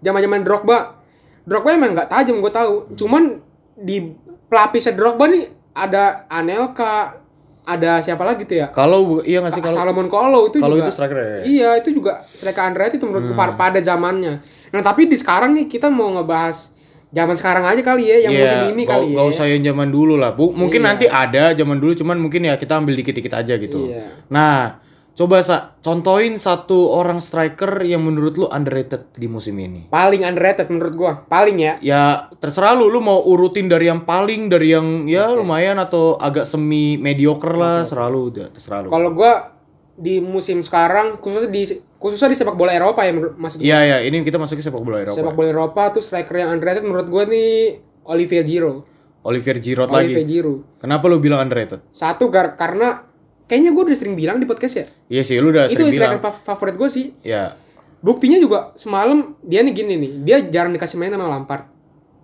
zaman-zaman 0.00 0.44
Drogba. 0.44 1.00
Drogba 1.42 1.70
emang 1.72 1.92
nggak 1.92 2.08
tajam 2.08 2.38
gue 2.38 2.50
tahu. 2.50 2.74
Cuman 2.94 3.42
di 3.74 4.14
pelapisnya 4.46 4.92
Drogba 4.92 5.26
nih 5.26 5.44
ada 5.72 6.26
Anelka, 6.26 7.18
ada 7.62 7.98
siapa 7.98 8.22
lagi 8.22 8.42
tuh 8.42 8.58
ya? 8.58 8.66
Kalau 8.68 9.22
iya 9.22 9.38
nggak 9.38 9.52
sih 9.52 9.62
kalau 9.62 9.76
Salomon 9.76 10.06
Kolo 10.06 10.46
itu 10.46 10.58
kalau 10.58 10.76
juga 10.76 10.86
itu 10.86 10.92
striker 10.92 11.16
ya. 11.16 11.26
Iya, 11.42 11.70
itu 11.78 11.88
juga 11.92 12.12
striker 12.28 12.62
underrated 12.64 12.98
itu 12.98 13.06
menurutku 13.06 13.32
Hmm. 13.32 13.40
pa- 13.40 13.56
pada 13.56 13.78
zamannya. 13.78 14.42
Nah, 14.70 14.80
tapi 14.80 15.04
di 15.04 15.14
sekarang 15.14 15.52
nih 15.52 15.66
kita 15.66 15.86
mau 15.86 16.10
ngebahas 16.10 16.74
zaman 17.08 17.36
sekarang 17.36 17.62
aja 17.62 17.78
kali 17.80 18.02
ya, 18.04 18.24
yang 18.24 18.32
Iya, 18.32 18.40
musim 18.40 18.60
ini 18.72 18.82
kali 18.82 19.06
ya. 19.08 19.14
nggak 19.14 19.28
usah 19.28 19.44
yang 19.46 19.62
zaman 19.62 19.88
dulu 19.88 20.16
lah, 20.16 20.32
Bu. 20.32 20.50
Mungkin 20.50 20.80
Iya. 20.80 20.88
nanti 20.88 21.04
ada 21.06 21.52
zaman 21.52 21.76
dulu, 21.76 21.92
cuman 21.94 22.16
mungkin 22.16 22.40
ya 22.42 22.56
kita 22.56 22.74
ambil 22.74 22.96
dikit-dikit 22.96 23.30
aja 23.32 23.54
gitu. 23.54 23.88
Iya. 23.88 24.26
Nah, 24.26 24.81
coba 25.12 25.44
sa 25.44 25.76
contohin 25.84 26.40
satu 26.40 26.96
orang 26.96 27.20
striker 27.20 27.84
yang 27.84 28.00
menurut 28.00 28.34
lu 28.40 28.46
underrated 28.48 29.12
di 29.12 29.28
musim 29.28 29.60
ini. 29.60 29.92
Paling 29.92 30.24
underrated 30.24 30.72
menurut 30.72 30.94
gua. 30.96 31.12
Paling 31.28 31.56
ya. 31.60 31.74
Ya 31.84 32.32
terserah 32.40 32.72
lu, 32.72 32.88
lu 32.88 33.04
mau 33.04 33.20
urutin 33.20 33.68
dari 33.68 33.92
yang 33.92 34.08
paling, 34.08 34.48
dari 34.48 34.72
yang 34.72 35.04
ya 35.04 35.28
lumayan 35.30 35.76
atau 35.76 36.16
agak 36.16 36.48
semi 36.48 36.96
mediocre 36.96 37.52
lah, 37.52 37.84
serah 37.84 38.08
lu, 38.08 38.32
udah 38.32 38.48
terserah 38.52 38.86
lu. 38.86 38.88
Kalau 38.88 39.12
gua 39.12 39.52
di 39.92 40.24
musim 40.24 40.64
sekarang 40.64 41.20
khususnya 41.20 41.52
di 41.52 41.62
khususnya 42.00 42.32
di 42.32 42.36
sepak 42.40 42.56
bola 42.56 42.72
Eropa 42.72 43.04
ya 43.04 43.12
maksud. 43.12 43.60
Iya 43.60 43.78
ya, 43.84 43.96
ini 44.00 44.24
kita 44.24 44.40
masuk 44.40 44.58
ke 44.58 44.64
sepak 44.64 44.80
bola 44.80 45.04
Eropa. 45.04 45.16
Sepak 45.20 45.36
bola 45.36 45.48
Eropa 45.52 45.82
tuh 45.92 46.00
striker 46.00 46.40
yang 46.40 46.56
underrated 46.56 46.88
menurut 46.88 47.06
gua 47.12 47.28
nih 47.28 47.78
Olivier 48.08 48.42
Giroud. 48.48 48.88
Olivier 49.22 49.62
Giroud 49.62 49.92
Olivier 49.92 50.24
lagi. 50.24 50.32
Giroud. 50.40 50.82
Kenapa 50.82 51.04
lu 51.06 51.22
bilang 51.22 51.44
underrated? 51.46 51.84
Satu 51.94 52.26
gar 52.32 52.58
karena 52.58 53.11
kayaknya 53.52 53.70
gua 53.70 53.84
udah 53.84 53.92
sering 53.92 54.16
bilang 54.16 54.40
di 54.40 54.48
podcast 54.48 54.74
ya. 54.74 54.86
Iya 55.12 55.22
sih, 55.22 55.36
lu 55.36 55.52
udah 55.52 55.68
itu 55.68 55.76
sering 55.76 55.92
striker 55.92 56.16
bilang. 56.16 56.40
favorit 56.40 56.74
gua 56.74 56.88
sih. 56.88 57.12
Ya. 57.20 57.60
Buktinya 58.00 58.40
juga 58.40 58.72
semalam 58.74 59.36
dia 59.44 59.60
nih 59.60 59.76
gini 59.76 59.94
nih, 59.94 60.10
dia 60.24 60.36
jarang 60.48 60.72
dikasih 60.72 60.96
main 60.96 61.12
sama 61.12 61.28
Lampard. 61.28 61.68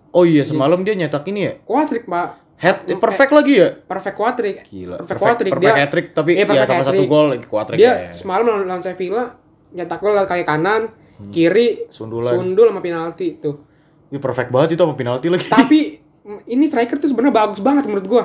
Oh 0.09 0.25
iya, 0.25 0.41
semalam 0.41 0.81
dia 0.81 0.97
nyetak 0.97 1.21
ini 1.29 1.45
ya. 1.45 1.53
Quadrick, 1.61 2.09
Pak. 2.09 2.49
Head 2.59 2.91
perfect 2.99 3.31
lagi 3.31 3.53
ya? 3.55 3.71
Perfect 3.71 4.15
quadrick. 4.17 4.57
Gila. 4.67 4.99
Perfect 4.99 5.21
quadrick. 5.21 5.53
perfect 5.55 5.63
Dia- 5.71 5.79
hat-trick 5.79 6.07
tapi 6.11 6.31
Iya, 6.35 6.43
ya 6.43 6.65
tambah 6.67 6.91
satu 6.91 7.03
gol 7.07 7.31
lagi 7.31 7.45
quadrick 7.47 7.79
Dia 7.79 8.11
ya. 8.11 8.11
semalam 8.17 8.43
lawan, 8.43 8.67
lawan 8.67 8.83
Sevilla 8.83 9.31
nyetak 9.71 10.01
gol 10.03 10.17
kaki 10.19 10.43
kanan, 10.43 10.91
kiri, 11.31 11.87
Sundulan. 11.87 12.35
sundul 12.35 12.67
sama 12.67 12.83
penalti 12.83 13.39
tuh. 13.39 13.63
Ya 14.11 14.19
perfect 14.19 14.51
banget 14.51 14.75
itu 14.75 14.81
sama 14.83 14.99
penalti 14.99 15.31
lagi. 15.31 15.47
Tapi 15.47 15.79
ini 16.53 16.63
striker 16.67 16.99
tuh 16.99 17.07
sebenarnya 17.07 17.47
bagus 17.47 17.63
banget 17.63 17.87
menurut 17.87 18.07
gua. 18.09 18.23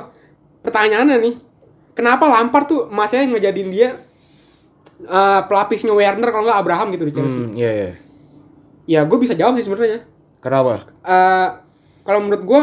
Pertanyaannya 0.67 1.17
nih, 1.21 1.35
kenapa 1.94 2.29
Lampard 2.29 2.67
tuh 2.67 2.81
masih 2.91 3.25
ngejadiin 3.31 3.70
dia 3.70 3.88
eh, 5.00 5.41
pelapisnya 5.46 5.94
Werner 5.94 6.31
kalau 6.31 6.44
nggak 6.46 6.60
Abraham 6.60 6.89
gitu 6.93 7.05
di 7.08 7.15
Chelsea? 7.15 7.41
Hmm, 7.41 7.55
iya 7.55 7.70
iya. 7.72 7.91
Ya 8.84 9.01
gue 9.08 9.19
bisa 9.19 9.32
jawab 9.32 9.56
sih 9.56 9.65
sebenarnya. 9.65 10.05
Kenapa? 10.44 10.84
Eh, 11.01 11.48
kalau 12.05 12.20
menurut 12.20 12.44
gua 12.44 12.63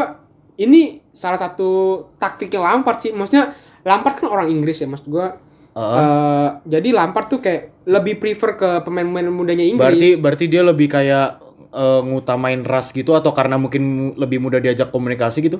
ini 0.54 1.02
salah 1.10 1.36
satu 1.36 2.00
taktiknya 2.16 2.62
Lampard 2.62 3.02
sih. 3.02 3.10
Maksudnya 3.10 3.50
Lampard 3.82 4.22
kan 4.22 4.30
orang 4.30 4.48
Inggris 4.48 4.78
ya, 4.78 4.86
maksud 4.86 5.10
gua. 5.10 5.34
Heeh. 5.74 5.98
eh, 5.98 6.48
jadi 6.68 6.88
Lampard 6.94 7.26
tuh 7.26 7.40
kayak 7.42 7.88
lebih 7.90 8.22
prefer 8.22 8.54
ke 8.54 8.70
pemain-pemain 8.86 9.26
mudanya 9.32 9.66
berarti 9.74 10.14
Inggris. 10.14 10.22
berarti 10.22 10.44
dia 10.46 10.62
lebih 10.62 10.86
kayak 10.86 11.42
eh, 11.74 12.00
ngutamain 12.06 12.62
ras 12.62 12.94
gitu 12.94 13.18
atau 13.18 13.34
karena 13.34 13.58
mungkin 13.58 14.14
lebih 14.14 14.38
mudah 14.38 14.62
diajak 14.62 14.94
komunikasi 14.94 15.42
gitu? 15.42 15.58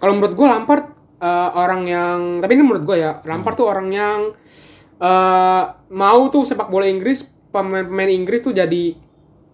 Kalau 0.00 0.16
menurut 0.16 0.32
gua 0.32 0.56
Lampard 0.56 0.88
eh, 1.18 1.50
orang 1.54 1.82
yang 1.84 2.18
tapi 2.38 2.54
ini 2.54 2.62
menurut 2.62 2.84
gua 2.84 2.96
ya, 2.96 3.10
Lampard 3.24 3.56
tuh 3.56 3.66
orang 3.66 3.88
yang 3.90 4.18
eh, 4.98 5.62
mau 5.90 6.20
tuh 6.28 6.42
sepak 6.42 6.68
bola 6.68 6.86
Inggris, 6.86 7.22
pemain-pemain 7.50 8.10
Inggris 8.10 8.40
tuh 8.40 8.52
jadi 8.52 8.94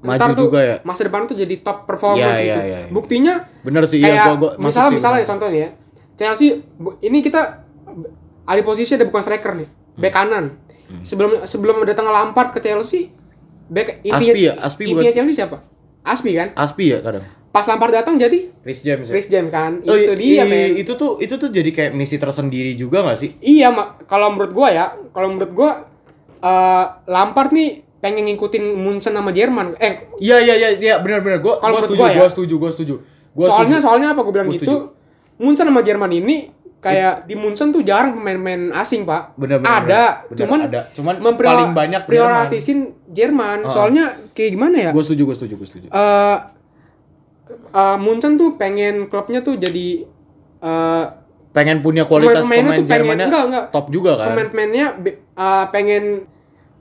Maju 0.04 0.20
ntar 0.20 0.30
tuh 0.36 0.52
juga 0.52 0.60
ya? 0.60 0.76
Masa 0.84 1.08
depan 1.08 1.24
tuh 1.24 1.32
jadi 1.32 1.64
top 1.64 1.88
performance 1.88 2.36
Iya, 2.36 2.44
gitu. 2.44 2.60
iya, 2.60 2.64
iya, 2.68 2.78
iya. 2.84 2.88
Buktinya 2.92 3.34
Bener 3.64 3.88
sih, 3.88 4.04
kayak 4.04 4.12
iya 4.12 4.24
gua, 4.36 4.52
gua 4.52 4.60
misalnya 4.60 4.92
sih. 4.92 4.96
misalnya 5.00 5.18
nih 5.18 5.28
contoh 5.32 5.48
nih 5.48 5.60
ya 5.60 5.70
Chelsea 6.14 6.48
ini 7.00 7.18
kita 7.18 7.40
ada 8.44 8.60
posisi 8.60 8.92
ada 8.92 9.08
bukan 9.08 9.22
striker 9.24 9.52
nih 9.56 9.68
back 9.96 10.12
kanan 10.12 10.44
sebelum 11.00 11.48
sebelum 11.48 11.80
datang 11.88 12.04
Lampard 12.04 12.52
ke 12.52 12.60
Chelsea 12.60 13.08
back 13.66 14.04
intinya, 14.04 14.20
Aspi 14.20 14.40
ya? 14.44 14.52
Aspi 14.60 14.82
intinya? 14.86 15.12
Chelsea 15.16 15.34
siapa 15.34 15.56
Aspi 16.04 16.30
kan 16.36 16.48
Aspi 16.52 16.84
ya 16.92 17.00
kadang. 17.00 17.24
Pas 17.54 17.62
Lampard 17.64 17.94
datang 17.94 18.18
jadi 18.18 18.50
Rhys 18.60 18.82
James 18.82 19.06
ya? 19.06 19.12
Chris 19.14 19.28
James 19.28 19.46
kan 19.48 19.78
Oh, 19.80 19.94
itu 19.94 20.10
dia 20.12 20.42
men 20.42 20.74
itu 20.74 20.90
tuh 20.92 21.16
itu 21.16 21.30
tuh 21.32 21.48
jadi 21.48 21.70
kayak 21.70 21.92
misi 21.92 22.18
tersendiri 22.18 22.74
juga 22.74 23.00
gak 23.00 23.14
sih? 23.16 23.38
iya 23.38 23.70
mak 23.70 24.04
kalau 24.04 24.28
menurut 24.28 24.50
gua 24.50 24.68
ya 24.68 24.84
kalau 25.08 25.30
menurut 25.30 25.52
gua 25.52 25.70
eh, 26.36 26.84
Lampard 27.06 27.50
nih 27.50 27.70
pengen 27.96 28.26
ngikutin 28.26 28.64
Munchen 28.74 29.14
sama 29.14 29.30
Jerman 29.30 29.78
eh 29.78 30.10
Iya 30.18 30.36
iya 30.38 30.54
iya 30.56 30.68
iya 30.74 30.94
benar 30.98 31.22
benar 31.22 31.38
gua 31.38 31.56
Kalau 31.56 31.78
gua 31.78 31.80
menurut 31.80 31.88
setuju, 31.88 32.00
gua 32.00 32.10
ya. 32.10 32.16
gua 32.16 32.28
setuju, 32.28 32.54
gua 32.58 32.70
setuju. 32.70 32.94
Gua 33.32 33.46
soalnya 33.46 33.70
setuju. 33.72 33.86
soalnya 33.86 34.08
apa 34.10 34.20
gue 34.20 34.32
bilang 34.32 34.48
Gua 34.48 34.56
gitu 34.56 34.74
Munchen 35.36 35.64
sama 35.64 35.80
Jerman 35.80 36.12
ini 36.12 36.36
kayak 36.78 37.24
di 37.24 37.34
Munchen 37.34 37.70
tuh 37.70 37.80
jarang 37.80 38.12
pemain-pemain 38.14 38.74
asing 38.74 39.02
pak 39.02 39.32
Bener, 39.34 39.56
bener, 39.56 39.72
ada 39.80 40.02
bener. 40.22 40.36
Cuman 40.36 40.58
ada. 40.64 40.80
Cuman 40.90 41.14
paling 41.32 41.70
banyak 41.72 42.02
Jerman. 42.02 42.10
prioritisin 42.10 42.78
Jerman 43.08 43.58
Oh. 43.62 43.70
soalnya 43.70 44.04
kayak 44.30 44.50
gimana 44.52 44.76
ya 44.76 44.90
Gua 44.90 45.00
setuju, 45.00 45.22
gua 45.24 45.32
setuju, 45.32 45.54
gua 45.54 45.66
setuju. 45.66 45.86
eh 45.88 46.38
eh, 47.74 47.96
Munchen 47.98 48.34
tuh 48.34 48.54
pengen 48.54 49.06
klubnya 49.06 49.40
tuh 49.40 49.54
jadi 49.54 50.06
eh 50.60 51.04
pengen 51.50 51.78
punya 51.80 52.02
kualitas 52.02 52.42
pemain 52.44 52.66
pengen- 52.68 52.82
Jermannya 52.84 53.26
enggak, 53.26 53.44
enggak. 53.46 53.64
top 53.70 53.86
juga 53.88 54.16
kan. 54.16 54.32
Pemain-pemainnya 54.32 54.86
uh, 55.34 55.64
pengen 55.70 56.26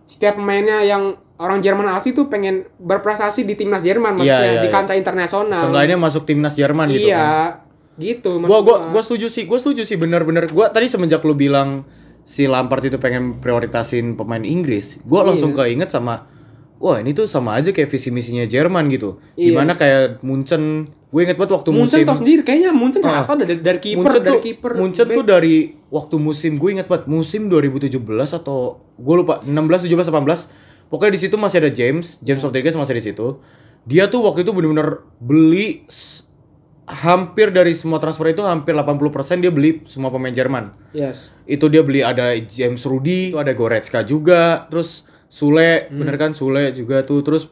setiap 0.04 0.34
pemainnya 0.36 0.82
yang 0.82 1.14
orang 1.36 1.60
Jerman 1.60 1.86
asli 1.88 2.10
tuh 2.12 2.26
pengen 2.26 2.66
berprestasi 2.78 3.44
di 3.44 3.54
timnas 3.54 3.82
Jerman 3.82 4.16
maksudnya 4.16 4.34
Iya, 4.40 4.50
iya, 4.52 4.62
di 4.62 4.70
iya. 4.70 4.74
kancah 4.74 4.96
internasional. 4.96 5.62
Seenggaknya 5.62 5.98
masuk 6.00 6.24
timnas 6.24 6.54
Jerman 6.54 6.90
gitu 6.90 7.06
kan. 7.06 7.06
iya, 7.06 7.30
gitu. 8.00 8.32
Gua 8.40 8.50
maksud 8.50 8.64
gua 8.64 8.76
gua 8.90 9.02
setuju 9.04 9.28
sih, 9.30 9.44
gua 9.46 9.58
setuju 9.58 9.82
sih 9.84 9.94
bener-bener. 9.96 10.50
Gua 10.50 10.70
tadi 10.70 10.88
semenjak 10.88 11.22
lu 11.22 11.34
bilang 11.34 11.86
si 12.24 12.48
Lampard 12.48 12.82
itu 12.82 12.98
pengen 12.98 13.38
prioritasin 13.38 14.16
pemain 14.16 14.42
Inggris, 14.42 14.98
gua 15.04 15.22
langsung 15.24 15.52
Iya. 15.52 15.70
keinget 15.70 15.90
sama 15.92 16.26
wah 16.78 16.98
ini 16.98 17.12
tuh 17.12 17.26
sama 17.26 17.56
aja 17.56 17.70
kayak 17.70 17.88
visi 17.88 18.10
misinya 18.10 18.44
Jerman 18.44 18.88
gitu. 18.88 19.18
Iya. 19.34 19.46
Di 19.46 19.52
mana 19.54 19.74
kayak 19.74 20.22
Munchen, 20.22 20.86
gue 21.10 21.22
inget 21.22 21.36
banget 21.36 21.54
waktu 21.54 21.70
Munchen 21.70 22.02
musim 22.02 22.08
tau 22.08 22.18
sendiri 22.18 22.42
kayaknya 22.42 22.72
Munchen 22.72 23.02
Ah. 23.02 23.24
atau 23.24 23.36
dari 23.36 23.58
dari 23.58 23.80
kiper 23.80 24.00
Munchen 24.02 24.22
dari 24.22 24.32
tuh, 24.32 24.42
kiper. 24.42 24.72
Munchen 24.76 25.08
tuh 25.08 25.24
dari 25.24 25.56
waktu 25.88 26.16
musim 26.18 26.52
gue 26.56 26.70
inget 26.72 26.88
banget 26.88 27.06
musim 27.06 27.48
2017 27.48 27.94
atau 28.34 28.82
gue 28.94 29.16
lupa 29.16 29.40
16 29.42 29.86
17 29.86 30.10
18 30.10 30.90
pokoknya 30.90 31.14
di 31.14 31.22
situ 31.22 31.36
masih 31.38 31.58
ada 31.62 31.70
James 31.70 32.18
James 32.20 32.42
Rodriguez 32.42 32.74
masih 32.74 32.98
di 32.98 33.04
situ 33.04 33.38
dia 33.86 34.06
tuh 34.08 34.22
waktu 34.22 34.42
itu 34.42 34.52
bener-bener 34.52 35.02
beli 35.18 35.86
hampir 36.84 37.48
dari 37.50 37.72
semua 37.72 37.96
transfer 37.96 38.28
itu 38.28 38.44
hampir 38.44 38.76
80% 38.76 39.00
dia 39.40 39.50
beli 39.50 39.82
semua 39.88 40.12
pemain 40.12 40.30
Jerman 40.30 40.74
Yes. 40.92 41.32
itu 41.46 41.66
dia 41.68 41.80
beli 41.80 42.04
ada 42.04 42.36
James 42.38 42.84
Rudy 42.84 43.32
itu 43.32 43.40
ada 43.40 43.54
Goretzka 43.54 44.04
juga 44.04 44.68
terus 44.68 45.08
Sule 45.34 45.90
Hmm. 45.90 45.98
bener 45.98 46.16
kan 46.16 46.32
Sule 46.32 46.70
juga 46.72 47.02
tuh 47.02 47.20
terus 47.20 47.50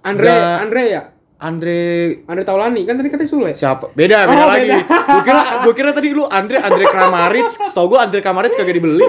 Andre 0.00 0.30
Nggak- 0.30 0.58
Andre 0.62 0.82
ya? 0.86 1.02
Andre 1.36 1.78
Andre 2.24 2.44
Taulani 2.44 2.82
kan 2.82 2.94
tadi 2.94 3.08
katanya 3.08 3.28
Sule. 3.28 3.50
Siapa? 3.52 3.90
Beda, 3.92 4.24
beda 4.24 4.40
Oh, 4.40 4.48
lagi. 4.48 4.70
Gue 4.72 5.22
kira 5.22 5.42
gue 5.66 5.74
kira 5.74 5.90
tadi 5.90 6.08
lu 6.10 6.24
Andre 6.24 6.56
Andre 6.58 6.86
Kramaric, 6.86 7.44
setahu 7.50 7.92
gue 7.92 7.98
Andre 7.98 8.20
Kramaric 8.20 8.54
kagak 8.54 8.72
dibeli. 8.72 9.02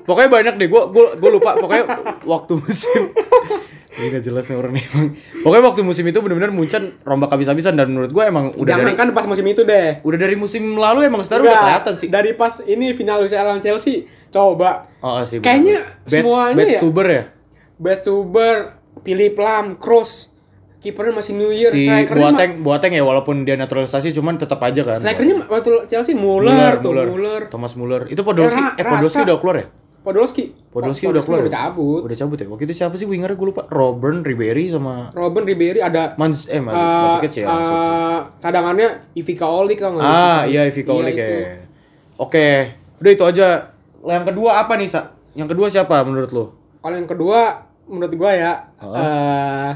Pokoknya 0.00 0.30
banyak 0.30 0.54
deh, 0.56 0.68
gue 0.68 0.82
gue 0.86 1.06
gue 1.16 1.30
lupa. 1.30 1.52
Pokoknya 1.54 1.84
waktu 2.22 2.52
musim 2.56 3.10
ini 3.96 4.06
gak 4.10 4.22
jelas 4.22 4.46
nih 4.46 4.56
orang 4.56 4.72
nih 4.72 4.84
emang. 4.86 5.06
Pokoknya 5.42 5.64
waktu 5.66 5.80
musim 5.82 6.04
itu 6.04 6.18
benar-benar 6.18 6.48
Munchen 6.50 6.96
rombak 7.02 7.28
habis-habisan 7.28 7.74
dan 7.74 7.88
menurut 7.88 8.08
gue 8.08 8.22
emang 8.22 8.52
udah 8.52 8.72
Jangan 8.72 8.86
dari 8.86 8.94
kan 8.94 9.08
pas 9.10 9.26
musim 9.26 9.44
itu 9.44 9.60
deh. 9.62 10.00
udah 10.00 10.18
dari 10.18 10.32
musim 10.34 10.62
lalu 10.72 11.04
emang 11.04 11.20
sekarang 11.20 11.44
udah 11.44 11.60
kelihatan 11.60 11.94
sih. 11.94 12.08
Dari 12.08 12.32
pas 12.32 12.56
ini 12.62 12.92
final 12.92 13.20
UCL 13.20 13.42
lawan 13.42 13.60
Chelsea, 13.60 14.00
coba 14.28 14.86
Oh 14.98 15.20
sih. 15.22 15.40
Kayaknya 15.40 15.84
bener. 16.02 16.22
semuanya 16.24 16.56
Bats 16.56 16.72
ya. 16.72 16.80
Tuber 16.80 17.06
ya. 17.06 17.22
Betsuber, 17.76 18.72
Philip 19.00 19.34
Lam, 19.34 19.76
Kroos, 19.76 20.32
kipernya 20.78 21.12
masih 21.14 21.32
New 21.32 21.50
Year, 21.50 21.68
Si 21.68 21.84
Boateng, 22.08 22.60
Boateng 22.60 22.92
ya 22.92 23.02
walaupun 23.02 23.42
dia 23.42 23.54
naturalisasi 23.54 24.10
cuman 24.10 24.36
tetap 24.36 24.60
aja 24.60 24.80
kan. 24.82 24.96
strikernya 24.96 25.44
waktu 25.44 25.84
Chelsea 25.86 26.12
Muller, 26.12 26.80
tuh 26.80 26.92
Muller. 26.92 27.42
Thomas 27.48 27.72
Muller. 27.74 28.08
Itu 28.08 28.22
Podolski, 28.22 28.56
Ya, 28.56 28.74
eh 28.74 28.84
Podolski 28.86 29.20
udah 29.22 29.36
keluar 29.36 29.56
ya? 29.56 29.66
Podolski. 30.00 30.54
Podolski 30.70 31.04
Oh, 31.04 31.10
udah 31.10 31.18
keluar. 31.20 31.38
udah 31.42 31.52
cabut. 31.52 32.00
Udah 32.06 32.16
cabut 32.16 32.38
ya. 32.38 32.46
Waktu 32.46 32.64
itu 32.64 32.74
siapa 32.76 32.94
sih 32.94 33.04
wingernya 33.04 33.34
gue 33.34 33.48
lupa. 33.50 33.66
Robben, 33.66 34.22
Ribery 34.22 34.70
sama 34.70 35.10
Robin 35.10 35.42
Ribery 35.42 35.82
ada 35.82 36.14
Mans 36.14 36.46
eh 36.46 36.62
Mans, 36.62 36.72
eh, 36.72 36.86
Mandzukic 37.02 37.32
ya. 37.36 37.44
eh, 37.44 38.18
cadangannya 38.38 38.88
Ivica 39.12 39.50
Olik 39.50 39.76
tau 39.76 39.92
nggak? 39.92 40.06
ah, 40.06 40.46
iya 40.46 40.62
Ivica 40.64 40.94
Olik 40.94 41.10
itu. 41.12 41.26
ya. 41.26 41.58
Oke, 42.16 42.48
udah 42.96 43.10
itu 43.12 43.24
aja. 43.26 43.74
Yang 44.00 44.24
kedua 44.30 44.62
apa 44.62 44.78
nih, 44.78 44.86
Sa? 44.86 45.10
Yang 45.34 45.48
kedua 45.52 45.66
siapa 45.68 46.00
menurut 46.00 46.30
lo? 46.30 46.44
Kalau 46.86 47.02
yang 47.02 47.10
kedua 47.10 47.66
menurut 47.90 48.14
gua 48.14 48.30
ya 48.30 48.52
eh 48.78 49.72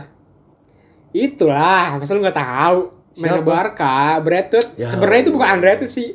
itulah, 1.10 1.98
masa 1.98 2.14
lu 2.14 2.22
nggak 2.22 2.38
tahu? 2.38 2.78
Main? 3.18 3.42
Barca, 3.42 4.22
Bradford. 4.22 4.78
Ya 4.78 4.86
Sebenarnya 4.86 5.26
itu 5.26 5.34
bukan 5.34 5.58
underrated 5.58 5.90
sih. 5.90 6.14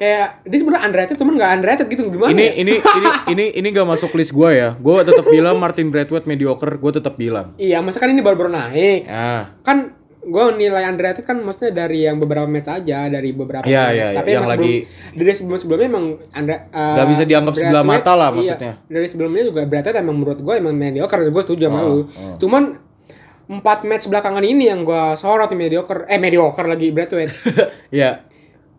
Kayak 0.00 0.40
dia 0.48 0.58
sebenarnya 0.64 0.88
underrated 0.88 1.16
cuman 1.20 1.36
nggak 1.36 1.52
underrated 1.60 1.86
gitu 1.92 2.08
gimana? 2.08 2.32
Ini 2.32 2.40
ya? 2.40 2.52
ini 2.56 2.72
ini 2.80 3.08
ini 3.28 3.44
ini 3.52 3.66
gak 3.68 3.84
masuk 3.84 4.16
list 4.16 4.32
gue 4.32 4.48
ya. 4.56 4.72
Gue 4.80 5.04
tetap 5.04 5.28
bilang 5.28 5.60
Martin 5.60 5.92
Braithwaite 5.92 6.24
mediocre. 6.24 6.72
Gue 6.80 6.88
tetap 6.96 7.20
bilang. 7.20 7.52
Iya, 7.60 7.84
masa 7.84 8.00
kan 8.00 8.08
ini 8.08 8.24
baru-baru 8.24 8.48
naik. 8.48 9.04
Ah, 9.12 9.60
Kan 9.60 9.99
gua 10.22 10.50
nilai 10.50 10.84
underrated 10.84 11.22
kan 11.22 11.38
maksudnya 11.38 11.72
dari 11.74 12.04
yang 12.04 12.16
beberapa 12.16 12.44
match 12.44 12.68
aja, 12.68 13.06
dari 13.06 13.30
beberapa 13.30 13.64
Iya, 13.64 13.80
match. 13.80 13.90
iya, 13.90 14.04
iya, 14.04 14.16
Tapi 14.16 14.28
yang 14.28 14.38
emang 14.38 14.52
lagi- 14.52 14.80
sebelum, 14.82 15.16
dari 15.16 15.32
sebelum-sebelumnya 15.32 15.86
emang 15.88 16.04
andre, 16.30 16.56
eh, 16.66 16.94
Nggak 16.94 17.08
bisa 17.08 17.22
dianggap 17.24 17.54
sebelah 17.54 17.84
mata 17.84 18.12
lah 18.12 18.28
iya, 18.28 18.36
maksudnya. 18.36 18.72
dari 18.84 19.06
sebelumnya 19.06 19.42
juga 19.44 19.60
Bradford 19.64 19.96
emang 19.98 20.16
menurut 20.16 20.38
gua 20.38 20.54
emang 20.54 20.72
mediocre, 20.72 21.20
gue 21.22 21.42
setuju 21.42 21.64
sama 21.66 21.78
Oh, 21.78 21.86
lu. 21.86 21.98
oh. 21.98 22.36
Cuman 22.36 22.62
empat 23.48 23.82
match 23.82 24.06
belakangan 24.06 24.42
ini 24.42 24.66
yang 24.66 24.80
gua 24.80 25.14
sorot 25.14 25.46
di 25.46 25.56
mediocre, 25.56 26.06
eh 26.06 26.16
mediocre 26.16 26.64
lagi 26.64 26.88
Bradford. 26.88 27.32
ya. 27.92 28.29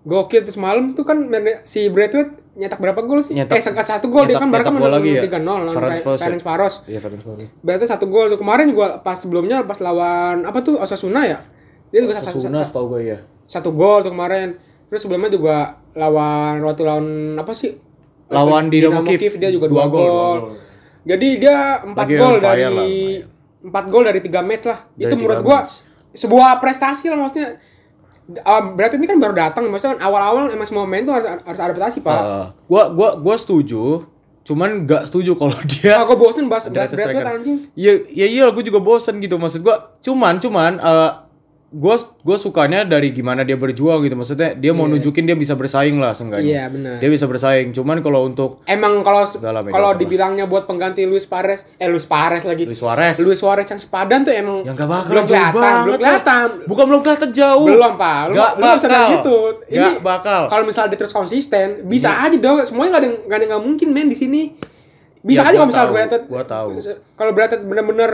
Gokil 0.01 0.41
terus 0.41 0.57
malam 0.57 0.97
tuh 0.97 1.05
kan 1.05 1.29
si 1.61 1.85
Bradford 1.93 2.41
nyetak 2.57 2.81
berapa 2.81 3.05
gol 3.05 3.21
sih? 3.21 3.37
Nyetak- 3.37 3.57
eh 3.57 3.63
sekat 3.63 3.85
satu 3.85 4.09
gol 4.09 4.25
dia 4.25 4.41
kan 4.41 4.49
Barca 4.49 4.73
menang 4.73 4.97
lagi 4.97 5.13
ya? 5.13 5.21
3-0 5.23 5.45
lawan 5.45 5.71
Ferenc 5.71 6.01
Varos 6.01 6.17
ya? 6.17 6.25
Ferenc 6.25 6.43
Varos. 6.43 6.75
Iya, 6.89 6.99
Ferenc 6.99 7.21
Varos. 7.21 7.47
Berarti 7.61 7.85
satu 7.85 8.05
gol 8.09 8.27
tuh 8.33 8.39
kemarin 8.41 8.73
gua 8.73 8.97
pas 8.99 9.13
sebelumnya 9.13 9.61
pas 9.63 9.77
lawan 9.77 10.41
apa 10.43 10.59
tuh 10.59 10.81
Osasuna 10.81 11.29
ya? 11.29 11.39
Dia 11.93 11.99
juga 12.01 12.17
satu, 12.17 12.39
Sasuna 12.39 12.63
satu, 12.63 12.69
setahu 12.71 12.85
gue 12.87 13.01
ya. 13.05 13.17
satu 13.45 13.69
gol 13.71 14.01
tuh 14.01 14.11
kemarin. 14.11 14.57
Terus 14.87 15.05
sebelumnya 15.05 15.29
juga 15.29 15.55
lawan 15.93 16.63
waktu 16.63 16.81
lawan 16.81 17.07
apa 17.35 17.51
sih? 17.53 17.77
Lawan 18.27 18.71
Dinamo 18.71 19.03
Kiev. 19.03 19.37
dia 19.37 19.51
juga 19.51 19.67
Dua 19.69 19.85
gol. 19.85 20.55
Jadi 21.03 21.27
dia 21.37 21.77
empat 21.77 22.07
gol 22.09 22.35
dari 22.39 23.21
empat 23.61 23.85
gol 23.85 24.03
dari 24.03 24.19
tiga 24.19 24.41
match 24.41 24.65
lah. 24.65 24.79
Itu 24.95 25.13
tiga 25.13 25.15
menurut 25.15 25.39
gua 25.45 25.59
match. 25.61 25.85
sebuah 26.11 26.57
prestasi 26.57 27.05
lah 27.07 27.19
maksudnya. 27.19 27.59
Uh, 28.29 28.61
berarti 28.77 28.95
ini 28.95 29.09
kan 29.09 29.17
baru 29.19 29.33
datang, 29.35 29.67
maksudnya 29.67 29.97
kan 29.97 30.07
awal-awal 30.07 30.47
emang 30.47 30.63
semua 30.63 30.85
main 30.87 31.03
tuh 31.03 31.11
harus, 31.11 31.27
harus 31.27 31.61
adaptasi 31.61 31.99
pak. 31.99 32.21
Uh, 32.21 32.45
gua 32.69 32.83
gua 32.93 33.09
gua 33.19 33.35
setuju. 33.35 34.05
Cuman 34.41 34.89
gak 34.89 35.05
setuju 35.05 35.37
kalau 35.37 35.53
dia 35.69 36.01
Ah, 36.01 36.03
gue 36.03 36.17
bosen 36.17 36.49
bahas 36.49 36.65
bahas 36.73 36.89
striker. 36.89 37.21
anjing. 37.21 37.69
Iya, 37.77 38.09
ya 38.09 38.25
iya 38.25 38.45
gue 38.49 38.63
juga 38.65 38.81
bosen 38.81 39.21
gitu 39.21 39.37
maksud 39.37 39.61
gua. 39.61 39.93
Cuman, 40.01 40.41
cuman 40.41 40.81
eh 40.81 41.11
gue 41.71 41.95
gue 42.19 42.35
sukanya 42.35 42.83
dari 42.83 43.09
gimana 43.09 43.41
dia 43.41 43.55
berjuang 43.55 44.03
gitu 44.03 44.11
maksudnya 44.13 44.51
dia 44.51 44.69
mau 44.69 44.83
Iya. 44.83 44.91
nunjukin 44.91 45.23
dia 45.23 45.33
bisa 45.33 45.55
bersaing 45.55 45.95
lah 45.95 46.11
seenggaknya. 46.11 46.43
Iya, 46.43 46.63
benar. 46.67 46.95
Dia 46.99 47.07
bisa 47.07 47.25
bersaing. 47.25 47.71
Cuman 47.71 47.99
kalau 47.99 48.25
untuk 48.25 48.59
Emang 48.65 48.99
kalau 48.99 49.23
kalau 49.65 49.95
dibilangnya 49.95 50.45
buat 50.45 50.63
pengganti 50.63 51.03
Luis 51.03 51.23
Pares, 51.23 51.63
eh 51.73 51.87
Luis 51.87 52.03
Pares 52.03 52.43
lagi. 52.43 52.67
Luis 52.67 52.75
Suarez 52.75 53.15
Luis 53.17 53.39
Suarez 53.39 53.63
yang 53.65 53.79
sepadan 53.79 54.21
tuh 54.21 54.33
emang 54.33 54.61
yang 54.61 54.75
gak 54.75 54.83
bakal 54.85 55.09
belum 55.09 55.23
kelihatan, 55.25 55.73
belum 55.81 55.95
kelihatan. 55.97 56.47
Bukan 56.67 56.83
belum 56.85 57.01
kelihatan 57.01 57.29
jauh. 57.31 57.63
Belum, 57.65 57.93
Pak. 57.95 58.21
Lu, 58.27 58.35
Gak 58.35 58.51
lu 58.51 58.63
bakal. 58.67 59.07
gitu. 59.09 59.37
Ini 59.69 59.79
Gak 59.79 60.03
bakal. 60.03 60.41
kalau 60.47 60.63
misalnya 60.65 60.89
dia 60.89 60.99
terus 60.99 61.15
konsisten, 61.15 61.67
bisa 61.87 62.11
aja 62.19 62.35
dong. 62.35 62.59
Semuanya 62.61 62.91
nggak 62.91 63.01
ada 63.01 63.09
nggak 63.23 63.37
ada 63.37 63.45
nggak 63.47 63.63
mungkin 63.63 63.87
main 63.89 64.07
di 64.07 64.19
sini. 64.19 64.41
Bisa 65.21 65.39
Ya, 65.39 65.47
aja 65.47 65.55
kalau 65.55 65.69
misalnya 65.69 65.91
Bradford. 65.95 66.23
gua 66.27 66.43
tahu. 66.43 66.67
Kalau 67.15 67.31
Bradford 67.31 67.63
bener-bener 67.63 68.11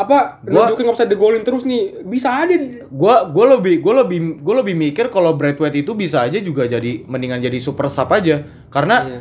apa 0.00 0.40
Gua- 0.40 0.64
nunjukin 0.64 0.82
nggak 0.82 0.96
bisa 0.96 1.06
digolin 1.06 1.42
terus 1.42 1.62
nih 1.62 1.80
bisa 2.02 2.32
aja 2.38 2.56
Gua 2.86 3.26
gua 3.26 3.54
lebih 3.54 3.78
gua 3.78 4.00
lebih 4.00 4.18
gua 4.38 4.54
lebih 4.58 4.74
mikir 4.74 5.08
kalau 5.08 5.32
Braithwaite 5.32 5.76
itu 5.78 5.92
bisa 5.92 6.22
aja 6.22 6.38
juga 6.38 6.64
jadi 6.64 7.04
mendingan 7.04 7.38
jadi 7.38 7.56
super 7.56 7.86
sub 7.86 8.08
aja. 8.08 8.40
Karena 8.66 8.96
Iya. 9.02 9.20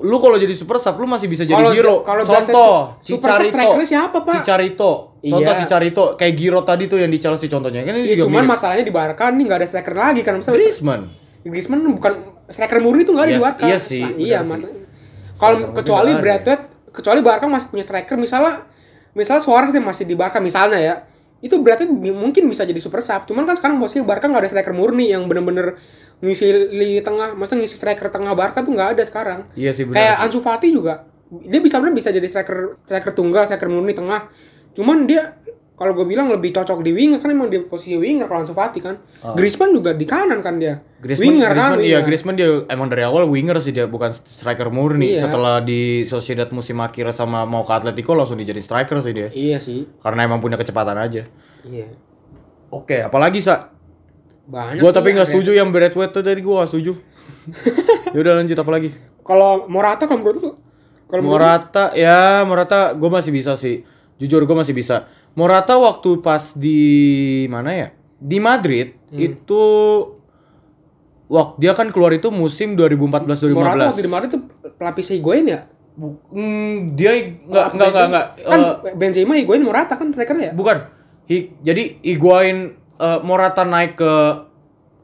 lu 0.00 0.16
kalau 0.16 0.34
jadi 0.34 0.52
super 0.52 0.76
sub 0.76 0.94
lu 0.94 1.04
masih 1.04 1.26
bisa 1.26 1.42
jadi 1.42 1.56
Kalau- 1.56 1.72
hero. 1.72 1.96
kalau 2.00 2.22
contoh 2.22 2.72
Braithwaite 2.94 3.02
super 3.02 3.28
sub 3.28 3.36
Cicarito. 3.36 3.52
strikernya 3.52 3.88
siapa, 3.88 4.16
Pak? 4.20 4.34
Cicarito. 4.36 4.90
Contoh 5.20 5.44
Iya. 5.46 5.60
Cicarito 5.60 6.04
kayak 6.14 6.34
Giroud 6.34 6.64
tadi 6.64 6.84
tuh 6.86 6.96
yang 6.96 7.08
di 7.08 7.18
Chelsea 7.18 7.44
contohnya. 7.46 7.82
Kan 7.82 7.92
ini 7.94 8.06
Ya, 8.06 8.16
juga 8.16 8.24
cuman 8.26 8.40
mirip. 8.40 8.50
masalahnya 8.50 8.82
di 8.82 8.94
Barca 8.94 9.24
nih 9.28 9.44
nggak 9.44 9.58
ada 9.58 9.66
striker 9.66 9.94
lagi 9.94 10.20
kan 10.20 10.32
misalnya 10.34 10.56
Griezmann. 10.58 11.02
Griezmann 11.42 11.80
bukan 11.90 12.12
striker 12.46 12.78
murni 12.78 13.02
tuh 13.02 13.12
nggak 13.12 13.24
ada 13.24 13.30
Iya 13.30 13.36
di 13.36 13.44
Barca. 13.44 13.64
iya 13.66 13.78
sih, 13.78 14.00
Nah, 14.02 14.16
iya 14.16 14.38
mas. 14.40 14.60
Kalau 15.34 15.72
kecuali 15.72 16.10
ada. 16.10 16.20
Bradford, 16.20 16.60
kecuali 16.90 17.20
Barca 17.20 17.44
masih 17.46 17.68
punya 17.68 17.80
striker 17.82 18.16
misalnya 18.16 18.64
misalnya 19.16 19.42
Suarez 19.42 19.70
dia 19.74 19.82
masih 19.82 20.04
di 20.06 20.14
Barca 20.14 20.38
misalnya 20.38 20.80
ya. 20.80 20.94
Itu 21.40 21.56
berarti 21.64 21.88
mungkin 21.88 22.52
bisa 22.52 22.68
jadi 22.68 22.76
super 22.76 23.00
sub. 23.00 23.24
Cuman 23.24 23.48
kan 23.48 23.56
sekarang 23.56 23.80
posisi 23.80 24.04
Barca 24.04 24.28
nggak 24.28 24.44
ada 24.44 24.50
striker 24.52 24.76
murni 24.76 25.08
yang 25.08 25.24
bener-bener 25.24 25.80
ngisi 26.20 26.52
lini 26.52 27.00
tengah, 27.00 27.32
maksudnya 27.32 27.64
ngisi 27.64 27.80
striker 27.80 28.12
tengah 28.12 28.36
Barca 28.36 28.60
tuh 28.60 28.76
nggak 28.76 28.98
ada 28.98 29.02
sekarang. 29.08 29.48
Iya 29.56 29.72
sih 29.72 29.88
benar. 29.88 29.96
Kayak 29.96 30.14
sih. 30.16 30.24
Ansu 30.28 30.38
Fati 30.44 30.68
juga 30.68 31.08
dia 31.30 31.62
bisa 31.62 31.78
bener 31.78 31.94
bisa 31.94 32.10
jadi 32.10 32.26
striker 32.26 32.82
striker 32.82 33.12
tunggal, 33.14 33.46
striker 33.46 33.70
murni 33.70 33.94
tengah. 33.94 34.26
Cuman 34.74 35.06
dia 35.06 35.39
kalau 35.80 35.96
gue 35.96 36.04
bilang 36.12 36.28
lebih 36.28 36.52
cocok 36.52 36.84
di 36.84 36.92
winger 36.92 37.24
kan 37.24 37.32
emang 37.32 37.48
di 37.48 37.56
posisi 37.64 37.96
winger 37.96 38.28
kalau 38.28 38.44
Ansu 38.44 38.52
Fati 38.52 38.84
kan. 38.84 39.00
Griezmann 39.32 39.72
juga 39.72 39.96
di 39.96 40.04
kanan 40.04 40.44
kan 40.44 40.60
dia. 40.60 40.76
Griezmann, 41.00 41.40
winger 41.40 41.50
kan. 41.56 41.56
Griezmann, 41.56 41.80
iya 41.80 41.96
winger. 41.96 42.04
Griezmann 42.04 42.36
dia 42.36 42.48
emang 42.68 42.92
dari 42.92 43.00
awal 43.08 43.24
winger 43.24 43.56
sih 43.64 43.72
dia 43.72 43.88
bukan 43.88 44.12
striker 44.12 44.68
murni. 44.68 45.16
Iya. 45.16 45.24
Setelah 45.24 45.64
di 45.64 46.04
Sociedad 46.04 46.52
musim 46.52 46.76
akhir 46.84 47.16
sama 47.16 47.48
mau 47.48 47.64
ke 47.64 47.72
Atletico 47.72 48.12
langsung 48.12 48.36
dijadiin 48.36 48.60
striker 48.60 49.00
sih 49.00 49.16
dia. 49.16 49.32
Iya 49.32 49.56
sih. 49.56 49.88
Karena 50.04 50.28
emang 50.28 50.44
punya 50.44 50.60
kecepatan 50.60 51.00
aja. 51.00 51.24
Iya. 51.64 51.88
Oke, 52.68 53.00
apalagi 53.00 53.40
sa? 53.40 53.72
Banyak 54.44 54.84
Gua 54.84 54.92
tapi 54.92 55.16
nggak 55.16 55.32
setuju 55.32 55.56
yang 55.56 55.72
Braithwaite 55.72 56.12
tuh 56.12 56.20
dari 56.20 56.44
gua 56.44 56.60
nggak 56.60 56.76
setuju. 56.76 56.92
ya 58.12 58.18
udah 58.20 58.36
lanjut 58.36 58.60
apa 58.60 58.68
lagi? 58.68 58.92
Kalau 59.24 59.64
Morata 59.64 60.04
kalau 60.04 60.20
menurut 60.20 60.40
lu? 60.44 60.52
Kalau 61.08 61.24
Morata 61.24 61.96
ya 61.96 62.44
Morata 62.44 62.92
gue 62.92 63.08
masih 63.08 63.32
bisa 63.32 63.56
sih. 63.56 63.80
Jujur 64.20 64.44
gue 64.44 64.52
masih 64.52 64.76
bisa. 64.76 65.08
Morata 65.32 65.74
waktu 65.74 66.18
pas 66.18 66.52
di 66.52 66.80
mana 67.46 67.70
ya? 67.70 67.88
Di 68.16 68.38
Madrid 68.38 68.94
Hmm. 69.08 69.18
itu 69.18 69.62
waktu 71.26 71.54
dia 71.58 71.72
kan 71.72 71.88
keluar 71.88 72.10
itu 72.10 72.28
musim 72.28 72.74
2014 72.74 73.42
Morata 73.48 73.78
2015. 73.80 73.88
waktu 73.88 74.02
di 74.02 74.10
Madrid 74.10 74.30
tuh 74.30 74.42
pelapis 74.72 75.06
Higuain 75.10 75.46
ya? 75.46 75.60
Bu- 75.92 76.18
mm, 76.28 76.94
dia 76.94 77.12
nggak 77.42 77.66
nggak 77.70 77.88
nggak 77.88 78.06
nggak 78.08 78.26
Kan 78.40 78.60
eh, 78.60 78.94
Benzema 78.94 79.34
Higuain 79.34 79.60
Morata 79.60 79.94
kan 79.94 80.10
strikernya 80.10 80.50
ya? 80.50 80.52
bukan. 80.52 80.86
Hi- 81.26 81.50
jadi 81.60 81.82
Higuain 82.00 82.58
eh, 82.96 83.20
Morata 83.20 83.62
naik 83.62 83.94
ke 83.94 84.14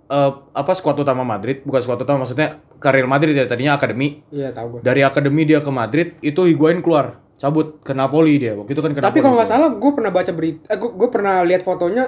eh, 0.07 0.33
apa 0.53 0.73
skuad 0.73 0.97
utama 0.97 1.23
Madrid, 1.23 1.63
bukan 1.63 1.81
skuad 1.81 1.99
utama 2.01 2.23
maksudnya 2.23 2.59
karir 2.77 3.05
Madrid 3.05 3.33
ya 3.33 3.45
tadinya 3.45 3.75
akademi. 3.75 4.23
Iya 4.29 4.51
tahu 4.51 4.79
gue. 4.79 4.81
Dari 4.83 5.03
akademi 5.03 5.43
dia 5.43 5.59
ke 5.59 5.69
Madrid, 5.69 6.15
itu 6.21 6.45
Higuain 6.45 6.79
keluar, 6.79 7.19
cabut 7.37 7.81
ke 7.81 7.93
Napoli 7.93 8.37
dia. 8.37 8.53
Waktu 8.53 8.71
itu 8.71 8.81
kan 8.81 8.91
ke 8.91 8.99
Tapi 8.99 9.09
Napoli. 9.11 9.23
kalau 9.23 9.35
nggak 9.37 9.49
salah 9.49 9.69
gue 9.71 9.91
pernah 9.93 10.11
baca 10.11 10.31
berita, 10.31 10.65
eh, 10.67 10.79
gue 10.79 11.09
pernah 11.09 11.41
lihat 11.43 11.61
fotonya 11.61 12.05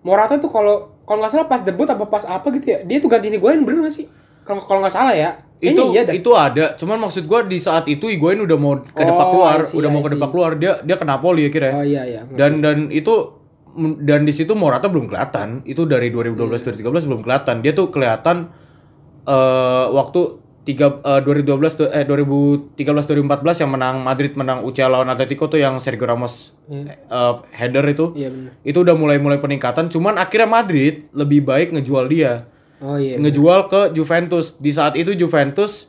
Morata 0.00 0.34
tuh 0.36 0.48
kalau 0.48 0.74
kalau 1.02 1.20
nggak 1.20 1.30
salah 1.30 1.46
pas 1.46 1.60
debut 1.60 1.84
apa 1.84 2.04
pas 2.04 2.24
apa 2.24 2.46
gitu 2.50 2.66
ya, 2.66 2.78
dia 2.80 2.98
tuh 2.98 3.06
ganti 3.06 3.28
Higuain 3.28 3.62
bener 3.62 3.82
nggak 3.82 3.94
sih? 3.94 4.06
Kalau 4.42 4.58
kalau 4.60 4.80
nggak 4.80 4.90
salah 4.90 5.14
ya, 5.14 5.38
itu 5.56 5.78
iya 5.90 6.02
dah. 6.02 6.10
itu 6.10 6.30
ada 6.32 6.74
cuman 6.74 6.98
maksud 7.00 7.24
gua 7.24 7.42
di 7.42 7.56
saat 7.56 7.86
itu 7.86 8.08
Higuain 8.08 8.36
udah 8.36 8.56
mau 8.56 8.74
ke 8.76 8.98
depak 8.98 9.22
Oh, 9.22 9.30
keluar 9.30 9.58
see, 9.62 9.78
udah 9.78 9.88
mau 9.88 10.00
ke 10.00 10.08
see. 10.08 10.14
depak 10.16 10.30
keluar 10.30 10.52
dia 10.56 10.72
dia 10.80 10.96
ke 10.96 11.04
Napoli 11.04 11.46
akhirnya 11.46 11.72
Oh 11.72 11.84
iya 11.84 12.02
iya. 12.02 12.20
dan 12.26 12.58
dan 12.58 12.90
itu 12.90 13.38
dan 14.02 14.26
di 14.26 14.34
situ 14.34 14.52
Morata 14.52 14.84
belum 14.84 15.06
kelihatan 15.06 15.62
itu 15.62 15.86
dari 15.86 16.10
2012 16.10 16.34
Iya. 16.34 16.74
2013 16.82 17.06
belum 17.06 17.20
kelihatan 17.22 17.56
dia 17.60 17.72
tuh 17.72 17.88
kelihatan 17.88 18.50
eh 19.22 19.86
waktu 19.88 20.41
tiga 20.62 20.98
eh, 20.98 21.20
2012 21.20 21.42
tuh- 21.74 21.90
eh 21.90 22.02
2013 22.02 22.78
2014 23.04 23.60
yang 23.60 23.70
menang 23.70 23.96
Madrid 24.00 24.32
menang 24.32 24.62
UCL 24.62 24.88
lawan 24.88 25.08
Atletico 25.08 25.46
tuh 25.46 25.58
yang 25.58 25.76
Sergio 25.76 26.06
Ramos 26.06 26.54
Iya. 26.64 26.96
eh, 26.96 27.34
header 27.52 27.84
itu 27.84 28.14
Iya 28.14 28.30
benar. 28.30 28.52
itu 28.62 28.78
udah 28.78 28.94
mulai-mulai 28.94 29.36
peningkatan 29.36 29.86
cuman 29.86 30.16
akhirnya 30.16 30.46
Madrid 30.48 31.10
lebih 31.10 31.42
baik 31.42 31.70
ngejual 31.70 32.06
dia 32.06 32.46
Oh 32.78 32.94
iya. 32.96 33.14
ngejual 33.14 33.66
ke 33.66 33.80
Juventus. 33.92 34.54
Di 34.56 34.70
saat 34.70 34.94
itu 34.94 35.14
Juventus 35.14 35.86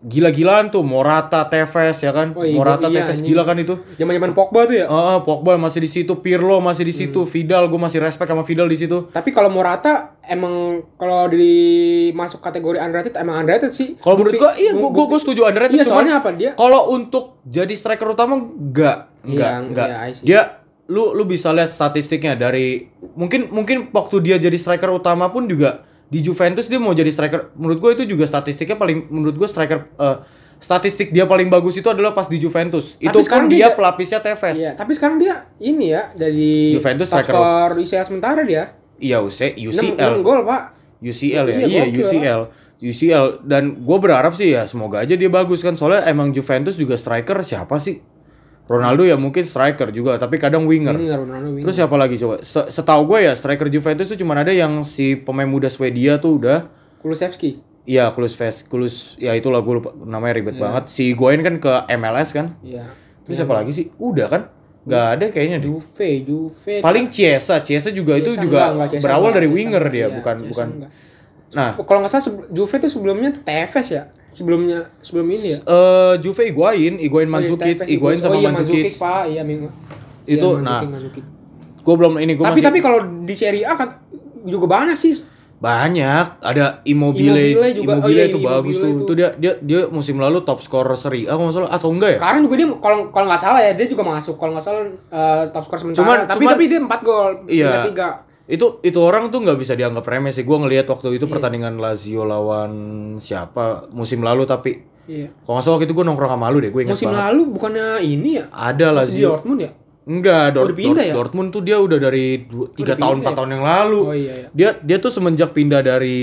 gila-gilaan 0.00 0.70
tuh 0.70 0.80
Morata, 0.80 1.42
Tevez 1.44 1.98
ya 1.98 2.10
kan. 2.10 2.30
Oh, 2.30 2.40
iya, 2.40 2.54
Morata, 2.54 2.86
iya, 2.86 3.02
Tevez 3.02 3.18
anjing. 3.18 3.26
gila 3.28 3.42
kan 3.42 3.56
itu. 3.56 3.74
Zaman-zaman 3.94 4.30
Pogba 4.30 4.62
tuh 4.62 4.76
ya. 4.76 4.86
Ah, 4.86 5.18
Pogba 5.18 5.54
masih 5.54 5.80
di 5.80 5.90
situ, 5.90 6.12
Pirlo 6.18 6.58
masih 6.58 6.82
di 6.82 6.94
situ, 6.94 7.18
Hmm. 7.18 7.28
Vidal 7.28 7.66
gue 7.66 7.76
masih 7.76 7.98
respect 7.98 8.26
sama 8.26 8.42
Vidal 8.42 8.66
di 8.66 8.78
situ. 8.78 9.10
Tapi 9.10 9.30
kalau 9.30 9.50
Morata 9.50 10.14
emang 10.22 10.86
kalau 10.94 11.26
di 11.26 11.50
masuk 12.12 12.38
kategori 12.38 12.78
underrated 12.78 13.16
emang 13.16 13.42
underrated 13.42 13.70
sih. 13.70 13.98
Kalau 13.98 14.14
menurut 14.16 14.38
gua 14.38 14.54
iya 14.54 14.70
gua, 14.72 14.90
gua 15.04 15.18
setuju 15.18 15.42
underrated 15.44 15.74
Iya 15.74 15.84
soalnya 15.84 16.14
apa 16.16 16.30
dia? 16.30 16.54
kalau 16.54 16.92
untuk 16.92 17.42
jadi 17.42 17.72
striker 17.72 18.06
utama 18.06 18.36
enggak, 18.36 19.10
enggak, 19.20 19.50
Iya, 19.50 19.50
enggak. 19.58 19.86
iya, 19.88 19.96
I 20.00 20.12
see. 20.12 20.24
dia 20.24 20.42
lu 20.86 21.12
lu 21.12 21.24
bisa 21.24 21.50
lihat 21.50 21.68
statistiknya 21.68 22.32
dari 22.32 22.86
mungkin 23.12 23.50
mungkin 23.50 23.90
waktu 23.90 24.22
dia 24.22 24.36
jadi 24.36 24.54
striker 24.54 24.88
utama 24.90 25.28
pun 25.28 25.44
juga 25.44 25.84
di 26.08 26.20
Juventus 26.20 26.66
dia 26.66 26.80
mau 26.80 26.92
jadi 26.92 27.08
striker. 27.08 27.52
Menurut 27.54 27.78
gue 27.78 27.90
itu 27.94 28.16
juga 28.16 28.24
statistiknya 28.24 28.74
paling 28.74 29.08
menurut 29.08 29.36
gue 29.36 29.48
striker 29.48 29.92
eh, 29.94 30.16
statistik 30.58 31.12
dia 31.12 31.24
paling 31.24 31.46
bagus 31.46 31.76
itu 31.76 31.86
adalah 31.86 32.10
pas 32.10 32.26
di 32.26 32.36
Juventus. 32.36 32.98
Itu 32.98 33.14
pun 33.14 33.22
sekarang 33.22 33.46
dia 33.46 33.70
dia- 33.70 33.76
pelapisnya 33.76 34.18
Tevez. 34.18 34.56
Iya, 34.58 34.72
tapi 34.74 34.96
sekarang 34.96 35.20
dia 35.20 35.46
ini 35.58 35.92
ya 35.92 36.10
dari 36.12 36.74
Juventus 36.74 37.06
top 37.08 37.22
striker. 37.22 37.34
skor 37.36 37.70
UCL 37.78 38.04
sementara 38.04 38.42
dia. 38.42 38.74
iya 38.98 39.22
UC, 39.22 39.54
6, 39.54 39.62
UCL 39.70 40.26
gol, 40.26 40.42
Pak. 40.42 40.74
UCL 40.98 41.44
ya? 41.46 41.56
Iya, 41.62 41.62
iya 41.62 41.82
UCL 41.86 42.40
UCL 42.78 43.42
dan 43.42 43.82
gue 43.82 43.98
berharap 43.98 44.34
sih 44.34 44.54
ya 44.54 44.62
semoga 44.66 45.02
aja 45.02 45.14
dia 45.14 45.30
bagus 45.30 45.62
kan. 45.62 45.74
Soalnya 45.74 46.06
emang 46.06 46.30
Juventus 46.30 46.74
juga 46.74 46.94
striker 46.94 47.42
siapa 47.42 47.78
sih 47.78 47.98
Ronaldo 48.68 49.00
ya 49.02 49.16
mungkin 49.16 49.42
striker 49.42 49.88
juga 49.88 50.20
tapi 50.20 50.36
kadang 50.36 50.68
winger 50.68 50.92
Winger, 50.92 51.18
Ronaldo 51.18 51.48
winger. 51.50 51.64
Terus 51.64 51.74
siapa 51.74 51.96
lagi 51.96 52.16
coba? 52.16 52.44
Se- 52.44 52.68
Setahu 52.68 53.08
gue 53.08 53.24
ya 53.24 53.32
striker 53.32 53.66
Juventus 53.66 54.06
tuh 54.06 54.14
cuma 54.14 54.36
ada 54.36 54.52
yang 54.52 54.84
si 54.84 55.16
pemain 55.16 55.48
muda 55.48 55.66
Swedia 55.66 56.20
tuh 56.20 56.36
udah 56.36 56.68
Kulusevski. 57.00 57.64
Iya, 57.88 58.12
Kulus 58.12 58.36
Ves, 58.36 58.68
Kulus 58.68 59.16
ya 59.16 59.32
itulah 59.32 59.64
gue 59.64 59.80
lupa 59.80 59.96
namanya 59.96 60.36
ribet 60.36 60.60
banget. 60.60 60.92
Si 60.92 61.08
Higuain 61.08 61.40
kan 61.40 61.56
ke 61.56 61.72
MLS 61.96 62.36
kan. 62.36 62.60
Iya. 62.60 62.84
Terus 63.24 63.40
siapa 63.40 63.56
lagi 63.56 63.72
sih? 63.72 63.88
Udah 63.96 64.28
kan? 64.28 64.42
Gak 64.84 65.04
ada 65.16 65.24
kayaknya 65.28 65.56
deh. 65.58 65.68
Juve, 65.68 66.10
Juve. 66.20 66.74
Paling 66.80 67.08
Chiesa, 67.08 67.60
Chiesa 67.60 67.88
juga 67.88 68.12
itu 68.14 68.28
Chiesa 68.28 68.40
juga 68.42 68.56
enggak, 68.58 68.72
enggak, 68.74 68.88
Chiesa 68.90 69.04
berawal 69.04 69.20
enggak, 69.22 69.36
dari 69.36 69.46
Chiesa 69.46 69.56
winger 69.56 69.80
enggak, 69.80 69.92
dia, 69.92 70.00
iya, 70.00 70.08
bukan 70.12 70.36
Chiesa 70.36 70.48
bukan. 70.50 70.68
enggak. 70.68 70.90
Nah, 71.48 71.70
Kalau 71.80 71.98
nggak 71.98 72.10
salah 72.10 72.24
Juve 72.50 72.74
tuh 72.76 72.90
sebelumnya 72.90 73.30
Tevez 73.32 73.88
ya. 73.88 74.02
Sebelumnya 74.28 74.92
sebelum 75.00 75.26
ini 75.26 75.48
ya. 75.50 75.58
eh 75.60 76.14
Juve 76.20 76.44
Oh, 77.24 77.24
iya, 77.24 77.32
Mandzukic, 77.48 77.76
Tevez, 77.78 77.88
Higuain 77.88 78.18
sama 78.18 78.34
oh, 78.34 78.38
iya. 78.38 78.48
Mandzukic, 78.50 78.94
Pak. 78.94 79.22
Iya, 79.26 79.42
Ming- 79.42 79.72
Itu, 80.26 80.48
iya, 80.50 80.60
nah, 80.60 80.80
Mandzukic, 80.84 80.90
Mandzukic. 80.90 81.24
Gue 81.80 81.94
belum 81.96 82.12
ini 82.18 82.32
gue 82.34 82.44
Tapi 82.44 82.52
masih 82.54 82.66
tapi 82.68 82.78
kalau 82.78 82.98
di 83.24 83.32
Serie 83.32 83.64
A 83.64 83.72
kan 83.72 83.88
juga 84.44 84.66
banyak 84.66 84.94
sih. 84.94 85.16
banyak. 85.58 86.38
Ada 86.38 86.84
Immobile, 86.84 87.34
Immobile 87.34 87.72
juga. 87.74 87.90
Oh, 87.90 87.96
Immobile 87.96 88.14
iya, 88.14 88.24
itu 88.26 88.38
bagus 88.38 88.52
Immobile 88.70 88.78
tuh. 88.78 88.90
itu. 88.92 89.02
Itu 89.02 89.12
dia 89.16 89.28
dia 89.34 89.52
dia 89.58 89.80
musim 89.88 90.14
lalu 90.16 90.38
top 90.40 90.60
scorer 90.60 90.94
Serie 90.94 91.26
A 91.26 91.34
kalau 91.34 91.50
salah 91.50 91.66
atau 91.68 91.90
enggak 91.90 92.14
ya? 92.14 92.18
Sekarang 92.20 92.40
juga 92.44 92.54
dia 92.54 92.68
kalau 92.78 92.98
kalau 93.08 93.26
nggak 93.26 93.40
salah 93.40 93.58
ya 93.58 93.72
dia 93.72 93.86
juga 93.86 94.02
masuk. 94.04 94.36
Kalau 94.36 94.52
nggak 94.52 94.62
salah 94.62 94.84
eh, 94.86 95.44
top 95.48 95.64
skor 95.64 95.78
sementara. 95.80 96.04
Cuman- 96.04 96.26
tapi 96.26 96.38
cuman- 96.38 96.52
tapi 96.52 96.64
dia 96.64 96.78
4 96.78 97.00
gol, 97.02 97.30
Iya. 97.48 97.70
tiga. 97.88 98.08
Itu 98.48 98.80
itu 98.80 98.98
orang 98.98 99.28
tuh 99.28 99.40
nggak 99.40 99.54
bisa 99.56 99.72
dianggap 99.72 100.02
remeh 100.02 100.32
sih 100.32 100.40
gue 100.40 100.56
ngelihat 100.56 100.88
waktu 100.88 101.14
itu 101.14 101.28
pertandingan 101.28 101.76
Lazio 101.76 102.24
lawan 102.24 102.72
siapa 103.18 103.86
musim 103.90 104.20
lalu 104.20 104.44
tapi 104.44 104.72
Iya. 105.04 105.32
kalau 105.40 105.56
nggak 105.56 105.64
salah 105.64 105.74
waktu 105.76 105.86
itu 105.86 105.94
gue 105.94 106.04
nongkrong 106.04 106.28
sama 106.30 106.48
lu 106.48 106.58
deh 106.58 106.68
gue 106.68 106.82
ingat 106.82 106.92
Musim 106.92 107.08
banget 107.08 107.24
lalu 107.24 107.42
bukannya 107.50 107.86
ini 107.98 108.30
ya? 108.34 108.44
ada 108.50 108.86
Masih 108.90 108.92
di 108.92 108.96
Lazio 109.16 109.28
Dortmund 109.30 109.60
ya? 109.62 109.70
enggak 110.04 110.44
Dort, 110.50 110.68
pindah 110.70 110.92
Dort- 110.94 111.08
ya? 111.08 111.14
Dortmund 111.14 111.48
tuh 111.48 111.62
dia 111.62 111.76
udah 111.78 111.98
dari 111.98 112.26
tiga 112.74 112.92
tahun 112.94 113.16
empat 113.18 113.32
ya? 113.32 113.36
tahun 113.36 113.50
yang 113.50 113.64
lalu 113.64 114.00
Oh 114.02 114.12
iya 114.12 114.34
iya. 114.34 114.48
dia 114.50 114.70
dia 114.78 114.96
tuh 114.98 115.08
semenjak 115.08 115.52
pindah 115.52 115.80
dari 115.80 116.18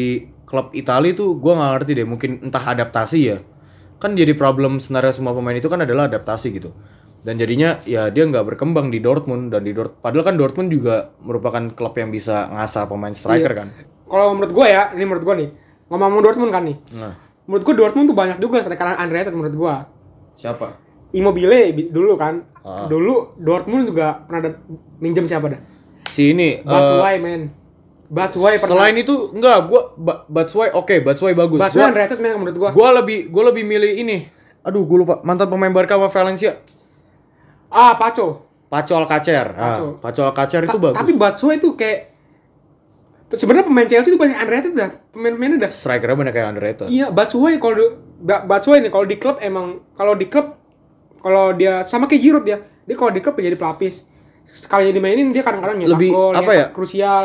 klub 0.46 0.70
Italia 0.72 1.14
tuh 1.14 1.34
gue 1.34 1.50
nggak 1.52 1.72
ngerti 1.76 1.92
deh 1.96 2.06
mungkin 2.06 2.30
entah 2.44 2.62
adaptasi 2.64 3.20
ya 3.24 3.38
kan 3.96 4.14
jadi 4.14 4.34
problem 4.34 4.78
sebenarnya 4.78 5.14
semua 5.14 5.34
pemain 5.34 5.54
itu 5.54 5.66
kan 5.66 5.78
adalah 5.80 6.06
adaptasi 6.06 6.54
gitu 6.54 6.70
dan 7.26 7.36
jadinya 7.36 7.82
ya 7.84 8.08
dia 8.08 8.22
nggak 8.24 8.46
berkembang 8.46 8.88
di 8.88 9.02
Dortmund 9.02 9.50
dan 9.50 9.66
di 9.66 9.74
Dort 9.74 9.98
padahal 9.98 10.22
kan 10.24 10.36
Dortmund 10.36 10.70
juga 10.70 11.10
merupakan 11.20 11.58
klub 11.70 11.94
yang 11.94 12.08
bisa 12.08 12.48
ngasah 12.48 12.86
pemain 12.86 13.12
striker 13.12 13.50
Iya. 13.50 13.60
kan 13.60 13.68
Kalau 14.06 14.32
menurut 14.32 14.54
gua 14.54 14.68
ya, 14.68 14.84
ini 14.94 15.02
menurut 15.02 15.26
gua 15.26 15.34
nih. 15.34 15.50
Ngomong-ngomong 15.88 16.22
Dortmund 16.24 16.52
kan 16.52 16.62
nih. 16.64 16.78
nah 16.94 17.18
Menurut 17.44 17.64
gua 17.64 17.76
Dortmund 17.76 18.06
tuh 18.06 18.14
banyak 18.14 18.38
juga 18.38 18.62
striker 18.62 18.94
underrated 18.96 19.34
menurut 19.34 19.56
gua. 19.56 19.76
siapa 20.32 20.78
Immobile 21.12 21.72
bi- 21.72 21.90
dulu 21.90 22.14
kan. 22.14 22.46
Ah. 22.60 22.86
Dulu 22.86 23.34
Dortmund 23.36 23.88
juga 23.88 24.22
pernah 24.22 24.40
ada 24.44 24.52
minjem 24.96 25.26
siapa 25.26 25.50
dah? 25.50 25.62
si 26.06 26.30
ini 26.30 26.56
eh, 26.56 26.62
Batshuayi 26.62 27.18
men. 27.18 27.50
Batshuayi 28.06 28.62
pernah. 28.62 28.78
selain 28.78 28.96
itu 28.96 29.14
enggak 29.32 29.66
gua 29.66 29.82
ba 29.96 30.14
Batshuayi 30.28 30.70
oke 30.72 31.02
Batshuayi 31.02 31.34
bagus 31.34 31.58
Batshuayi 31.58 31.90
underrated 31.90 32.20
men 32.20 32.38
menurut 32.38 32.54
gua. 32.56 32.70
gua 32.70 32.90
lebih 32.96 33.28
gua 33.28 33.50
lebih 33.50 33.66
milih 33.66 33.98
ini 33.98 34.18
aduh 34.62 34.86
gua 34.86 34.98
lupa 35.00 35.16
mantan 35.22 35.48
pemain 35.48 35.72
Barca 35.72 35.98
sama 35.98 36.08
Valencia 36.08 36.62
Ah, 37.67 37.95
Paco. 37.95 38.45
Paco 38.65 38.93
Alcacer 38.93 39.47
Paco. 39.49 39.86
ah, 39.88 40.01
Paco 40.01 40.21
Alcacer 40.23 40.62
itu 40.63 40.71
Ta- 40.71 40.82
bagus 40.82 40.97
Tapi 40.97 41.12
Batshuayi 41.13 41.58
tuh 41.58 41.73
kayak 41.73 41.99
sebenarnya 43.32 43.65
pemain 43.65 43.86
Chelsea 43.86 44.10
itu 44.10 44.17
banyak 44.17 44.36
underrated 44.36 44.73
dah. 44.73 44.89
Pemain-pemainnya 45.12 45.58
dah. 45.60 45.71
strikernya 45.71 46.15
banyak 46.15 46.34
kayak 46.34 46.47
underrated 46.49 46.88
Iya, 46.88 47.10
Batshuayi 47.10 47.58
kalau 47.58 47.99
Batshuayi 48.21 48.80
nih 48.82 48.91
kalau 48.91 49.06
di 49.06 49.15
klub 49.15 49.38
emang 49.39 49.65
kalau 49.93 50.13
di 50.13 50.25
klub 50.25 50.56
kalau 51.19 51.51
dia 51.51 51.82
sama 51.82 52.06
kayak 52.06 52.21
Giroud 52.21 52.45
ya. 52.45 52.58
Dia 52.84 52.95
kalau 52.95 53.10
di 53.10 53.19
klub 53.19 53.36
jadi 53.36 53.54
pelapis. 53.54 54.06
Sekali 54.43 54.89
dimainin 54.89 55.34
dia 55.34 55.41
kadang-kadang 55.41 55.82
nyetak 55.82 55.93
Lebih, 55.95 56.10
gol, 56.12 56.32
apa 56.32 56.41
nyetak 56.43 56.56
ya? 56.56 56.65
krusial. 56.69 57.23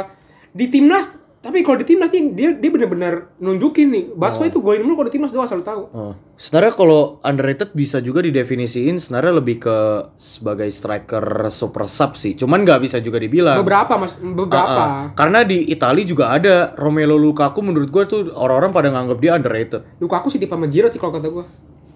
Di 0.51 0.67
timnas 0.67 1.20
tapi 1.41 1.65
kalau 1.65 1.81
di 1.81 1.89
timnas 1.89 2.13
nih 2.13 2.37
dia 2.37 2.51
dia 2.53 2.69
benar-benar 2.69 3.33
nunjukin 3.41 3.89
nih. 3.89 4.05
Batshuayi 4.13 4.53
itu 4.53 4.61
golin 4.61 4.85
mulu 4.85 5.01
kalau 5.01 5.09
di 5.09 5.15
timnas 5.17 5.33
doang 5.33 5.49
selalu 5.49 5.65
tahu. 5.65 5.83
Oh. 5.97 6.13
Sebenarnya 6.37 6.77
kalau 6.77 7.17
underrated 7.25 7.73
bisa 7.73 8.05
juga 8.05 8.21
didefinisiin 8.21 9.01
sebenarnya 9.01 9.41
lebih 9.41 9.57
ke 9.57 9.77
sebagai 10.21 10.69
striker 10.69 11.49
super 11.49 11.89
sub 11.89 12.13
sih. 12.21 12.37
Cuman 12.37 12.61
nggak 12.61 12.85
bisa 12.85 13.01
juga 13.01 13.17
dibilang. 13.17 13.57
Beberapa 13.57 13.97
Mas, 13.97 14.21
beberapa. 14.21 14.69
Ah, 14.69 14.85
ah. 14.85 15.05
Karena 15.17 15.41
di 15.41 15.65
Italia 15.73 16.05
juga 16.05 16.29
ada 16.29 16.77
Romelu 16.77 17.17
Lukaku 17.17 17.65
menurut 17.65 17.89
gua 17.89 18.05
tuh 18.05 18.29
orang-orang 18.37 18.77
pada 18.77 18.93
nganggap 18.93 19.19
dia 19.25 19.33
underrated. 19.33 19.83
Lukaku 19.97 20.29
sih 20.29 20.37
tipe 20.37 20.53
sama 20.53 20.69
Giroud 20.69 20.93
sih 20.93 21.01
kalau 21.01 21.17
kata 21.17 21.29
gua. 21.33 21.49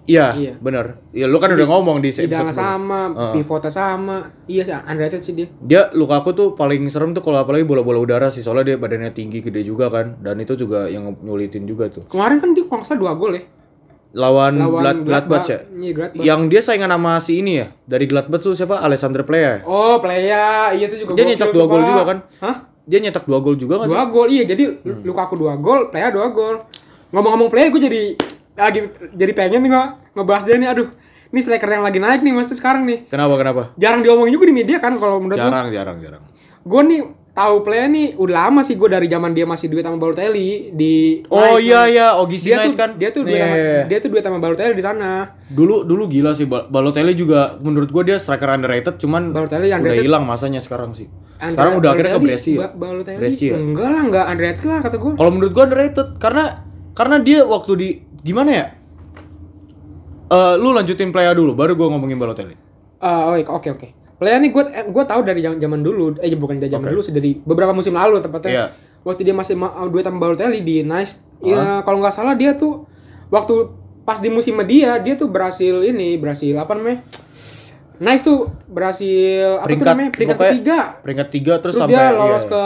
Iya, 0.05 0.37
Iya. 0.37 0.53
bener. 0.57 1.01
Ya 1.09 1.25
lu 1.25 1.37
kan 1.37 1.49
udah 1.49 1.65
ngomong 1.65 1.97
di 1.97 2.09
episode 2.09 2.53
sama, 2.53 3.09
pivotnya 3.33 3.69
sama. 3.69 4.17
Iya 4.45 4.61
sih 4.61 4.73
underrated 4.73 5.19
sih 5.19 5.33
dia. 5.33 5.47
Dia 5.59 5.89
Lukaku 5.91 6.31
tuh 6.31 6.47
paling 6.53 6.85
serem 6.87 7.11
tuh 7.11 7.21
kalau 7.21 7.41
apalagi 7.41 7.65
bola-bola 7.65 7.97
udara 7.97 8.29
sih 8.29 8.39
soalnya 8.39 8.71
dia 8.71 8.77
badannya 8.77 9.09
tinggi 9.11 9.41
gede 9.41 9.61
juga 9.61 9.89
kan 9.89 10.17
dan 10.19 10.37
itu 10.37 10.53
juga 10.53 10.85
yang 10.85 11.09
nyulitin 11.19 11.65
juga 11.65 11.89
tuh. 11.89 12.05
Kemarin 12.05 12.37
kan 12.37 12.53
dia 12.53 12.63
kalau 12.63 12.85
salah 12.85 13.01
dua 13.01 13.13
gol 13.15 13.33
ya. 13.33 13.43
Lawan, 14.15 14.55
Lawan 14.55 14.79
Glad- 14.79 15.03
Gladbach 15.03 15.43
ya. 15.43 15.59
Iya, 15.67 15.91
Gladbach. 15.91 16.23
Yang 16.23 16.41
dia 16.47 16.61
saingan 16.63 16.87
sama 16.87 17.19
si 17.19 17.43
ini 17.43 17.59
ya. 17.59 17.67
Dari 17.83 18.07
Gladbach 18.07 18.39
tuh 18.39 18.55
siapa? 18.55 18.79
Alessandro 18.79 19.27
Plea. 19.27 19.65
Oh, 19.67 19.99
Playa, 19.99 20.71
iya 20.71 20.87
itu 20.87 21.03
juga 21.03 21.19
Dia 21.19 21.27
nyetak 21.27 21.51
dua 21.51 21.65
gol 21.67 21.83
juga 21.83 22.03
kan? 22.05 22.17
Hah? 22.39 22.55
Dia 22.85 23.01
nyetak 23.01 23.25
dua 23.25 23.43
gol 23.43 23.57
juga 23.57 23.83
sih? 23.83 23.91
Dua 23.91 24.07
gol, 24.07 24.31
iya. 24.31 24.45
Jadi 24.45 24.71
Lukaku 25.03 25.35
dua 25.35 25.57
gol, 25.57 25.91
Playa 25.91 26.15
dua 26.15 26.31
gol. 26.31 26.63
Ngomong-ngomong 27.11 27.51
Playa, 27.51 27.67
gue 27.67 27.81
jadi 27.81 28.01
lagi 28.57 28.79
jadi 29.11 29.31
pengen 29.31 29.61
nih 29.61 29.69
nggak 29.69 29.87
ngebahas 30.13 30.43
dia 30.43 30.55
nih. 30.55 30.69
Aduh, 30.69 30.87
ini 31.27 31.39
striker 31.39 31.69
yang 31.69 31.83
lagi 31.83 31.97
naik 31.97 32.19
nih 32.19 32.31
mas 32.31 32.49
sekarang 32.49 32.83
nih. 32.83 33.05
Kenapa 33.05 33.35
kenapa? 33.35 33.61
Jarang 33.75 34.01
diomongin 34.01 34.31
juga 34.31 34.45
di 34.45 34.55
media 34.55 34.77
kan 34.77 34.95
kalau 34.95 35.19
menurut 35.19 35.35
gue. 35.35 35.43
Jarang 35.43 35.67
jarang 35.69 35.97
jarang. 35.99 36.23
Gue 36.61 36.81
nih 36.83 37.01
tahu 37.31 37.61
play 37.61 37.83
nih 37.85 38.07
udah 38.15 38.47
lama 38.47 38.63
sih 38.63 38.73
gue 38.73 38.87
dari 38.87 39.05
zaman 39.05 39.29
dia 39.29 39.43
masih 39.43 39.67
duet 39.67 39.83
sama 39.83 39.99
Balotelli 39.99 40.71
di 40.71 41.19
Oh 41.27 41.59
Nice, 41.59 41.61
iya 41.61 41.79
Nice. 41.81 41.91
iya, 41.91 42.07
Ogi 42.15 42.37
dia 42.39 42.55
Nice 42.55 42.65
tuh 42.65 42.75
kan. 42.77 42.89
dia 42.95 43.09
tuh 43.11 43.21
duet 43.21 43.35
Iya, 43.35 43.43
sama, 43.43 43.53
iya, 43.53 43.67
iya. 43.67 43.83
dia 43.85 43.97
tuh 43.99 44.09
duet 44.09 44.23
sama 44.23 44.39
Balotelli 44.39 44.71
di 44.71 44.79
sana 44.79 45.09
Dulu 45.45 45.83
dulu 45.83 46.07
gila 46.07 46.31
sih 46.31 46.47
Bal- 46.47 46.71
Balotelli 46.71 47.11
juga 47.11 47.59
menurut 47.59 47.91
gua 47.91 48.01
dia 48.01 48.15
striker 48.15 48.47
underrated 48.49 48.95
cuman 48.95 49.29
Balotelli 49.29 49.67
udah 49.67 49.77
underrated. 49.77 50.07
hilang 50.07 50.23
masanya 50.23 50.57
sekarang 50.57 50.95
sih. 50.95 51.11
Sekarang 51.35 51.75
udah 51.75 51.91
akhirnya 51.91 52.15
ke 52.15 52.23
Brescia. 52.23 52.57
Ba- 52.57 52.71
Balotelli 52.73 53.19
Brescia. 53.19 53.53
enggak 53.53 53.87
lah 53.89 54.01
enggak 54.01 54.25
underrated 54.25 54.63
lah 54.63 54.79
kata 54.79 54.95
gue 54.95 55.11
Kalau 55.13 55.29
menurut 55.29 55.51
gua 55.51 55.63
underrated 55.65 56.07
karena 56.15 56.43
karena 56.95 57.15
dia 57.19 57.43
waktu 57.43 57.71
di 57.75 57.89
gimana 58.25 58.49
ya? 58.51 58.65
Eh 60.25 60.55
lu 60.57 60.73
lanjutin 60.73 61.13
playa 61.13 61.31
dulu 61.31 61.53
baru 61.53 61.77
gua 61.77 61.93
ngomongin 61.93 62.17
Balotelli. 62.17 62.57
Ah, 62.97 63.29
oh, 63.29 63.37
oke 63.37 63.69
oke. 63.69 63.87
Player 64.15 64.39
nih 64.39 64.49
gue 64.49 64.63
gue 64.95 65.03
tahu 65.03 65.21
dari 65.21 65.43
zaman 65.43 65.83
dulu, 65.83 66.15
eh 66.17 66.31
bukan 66.33 66.55
dari 66.55 66.71
zaman 66.71 66.87
Oke. 66.87 66.93
dulu 66.95 67.01
sih 67.03 67.11
dari 67.11 67.35
beberapa 67.35 67.75
musim 67.75 67.91
lalu 67.91 68.23
tepatnya. 68.23 68.49
Iya. 68.49 68.65
Waktu 69.03 69.21
dia 69.21 69.35
masih 69.35 69.53
ma- 69.53 69.75
duet 69.85 70.07
sama 70.07 70.17
Balotelli 70.17 70.63
di 70.63 70.81
Nice, 70.81 71.19
ya 71.43 71.83
kalau 71.83 71.99
nggak 71.99 72.15
salah 72.15 72.31
dia 72.33 72.55
tuh 72.55 72.87
waktu 73.27 73.69
pas 74.01 74.17
di 74.17 74.31
musim 74.31 74.55
dia 74.63 74.97
dia 74.97 75.13
tuh 75.13 75.27
berhasil 75.27 75.83
ini 75.83 76.15
berhasil 76.15 76.55
apa 76.55 76.73
namanya? 76.73 77.03
Nice 77.99 78.23
tuh 78.23 78.47
berhasil 78.65 79.59
apa 79.59 79.67
tuh 79.67 79.67
Peringkat- 79.67 79.93
namanya? 79.93 80.11
Peringkat 80.15 80.37
ketiga. 80.39 80.79
Peringkat 81.03 81.27
3 81.27 81.35
terus, 81.35 81.59
Terus 81.59 81.75
sampai 81.75 81.93
dia 81.93 82.15
lolos 82.15 82.39
iya. 82.39 82.49
ke 82.49 82.63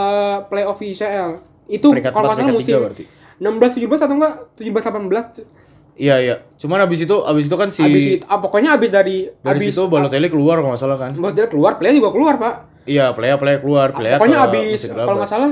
playoff 0.48 0.80
UCL. 0.80 1.30
Itu 1.66 1.88
Peringkat 1.92 2.14
kalau 2.14 2.30
nggak 2.30 2.38
salah 2.38 2.46
peringkat 2.46 2.62
musim 2.62 2.74
tiga 2.78 2.86
berarti. 2.86 3.04
16 3.40 3.80
17 3.80 4.06
atau 4.06 4.16
enggak 4.16 4.34
17 4.56 4.70
18 4.70 6.00
Iya 6.00 6.16
iya. 6.16 6.36
Cuman 6.56 6.80
abis 6.80 7.04
itu 7.04 7.16
abis 7.28 7.52
itu 7.52 7.56
kan 7.60 7.68
si 7.68 7.84
Abis 7.84 8.06
itu 8.16 8.24
ah, 8.24 8.40
pokoknya 8.40 8.80
abis 8.80 8.88
dari 8.88 9.28
dari 9.44 9.60
abis 9.60 9.76
situ 9.76 9.84
Balotelli 9.84 10.32
keluar 10.32 10.64
kalau 10.64 10.72
nggak 10.72 10.80
salah 10.80 10.96
kan. 10.96 11.12
Balotelli 11.12 11.52
keluar, 11.52 11.76
player 11.76 11.92
juga 11.92 12.16
keluar, 12.16 12.40
Pak. 12.40 12.56
Iya, 12.88 13.12
playa 13.12 13.36
playa 13.36 13.60
keluar, 13.60 13.92
playa 13.92 14.16
pokoknya 14.16 14.38
ke 14.40 14.46
abis 14.48 14.80
kalau 14.88 15.20
nggak 15.20 15.28
salah 15.30 15.52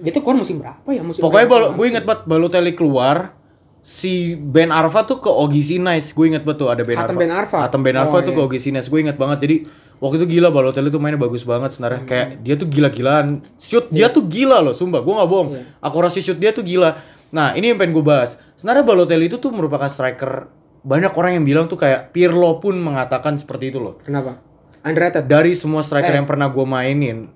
dia 0.00 0.10
tuh 0.10 0.22
keluar 0.24 0.38
musim 0.40 0.56
berapa 0.58 0.88
ya 0.88 1.02
musim 1.04 1.20
Pokoknya 1.20 1.46
bal- 1.46 1.72
gue 1.76 1.86
inget 1.86 2.04
banget 2.08 2.20
Balotelli 2.24 2.72
keluar 2.72 3.36
si 3.80 4.12
Ben 4.34 4.68
Arfa 4.68 5.02
tuh 5.02 5.18
ke 5.18 5.28
Ogi 5.28 5.60
Sinais 5.60 6.10
gue 6.10 6.26
inget 6.26 6.44
tuh 6.44 6.68
ada 6.68 6.80
Ben 6.80 6.94
Hatem 6.94 7.10
Arfa 7.10 7.18
Ben 7.18 7.32
Arfa. 7.32 7.58
Hatem 7.64 7.80
Ben 7.80 7.96
Arfa 7.96 8.12
Oh, 8.12 8.20
tuh 8.20 8.32
iya. 8.32 8.38
ke 8.38 8.46
Ogi 8.46 8.60
Sinais 8.60 8.86
gue 8.86 8.98
inget 8.98 9.16
banget 9.16 9.38
jadi 9.40 9.56
waktu 9.96 10.16
itu 10.18 10.26
gila 10.30 10.48
Balotelli 10.48 10.88
tuh 10.88 10.98
mainnya 10.98 11.16
bagus 11.16 11.42
banget 11.42 11.72
sebenarnya 11.72 12.00
Hmm. 12.00 12.08
kayak 12.08 12.28
dia 12.40 12.54
tuh 12.54 12.66
gila-gilaan 12.66 13.26
shoot 13.56 13.88
dia 13.88 14.08
tuh 14.08 14.22
gila 14.22 14.60
loh 14.60 14.72
sumpah 14.72 15.00
gue 15.00 15.14
nggak 15.14 15.28
bohong 15.28 15.48
Iya. 15.50 15.62
akurasi 15.80 16.20
shoot 16.20 16.36
dia 16.36 16.50
tuh 16.50 16.62
gila 16.62 16.96
nah 17.30 17.52
ini 17.52 17.68
yang 17.68 17.78
pengen 17.78 17.94
gue 17.94 18.02
bahas 18.02 18.36
sebenarnya 18.54 18.84
Balotelli 18.84 19.26
itu 19.26 19.36
tuh 19.36 19.48
merupakan 19.48 19.86
striker 19.86 20.48
banyak 20.80 21.12
orang 21.12 21.36
yang 21.36 21.44
bilang 21.44 21.64
tuh 21.64 21.76
kayak 21.76 22.10
Pirlo 22.10 22.56
pun 22.58 22.76
mengatakan 22.76 23.36
seperti 23.36 23.68
itu 23.68 23.78
loh 23.78 23.96
Kenapa? 23.98 24.40
Underrated. 24.80 25.24
dari 25.24 25.52
semua 25.52 25.80
striker 25.80 26.08
Eh. 26.08 26.16
yang 26.16 26.24
pernah 26.24 26.48
gue 26.48 26.64
mainin, 26.64 27.28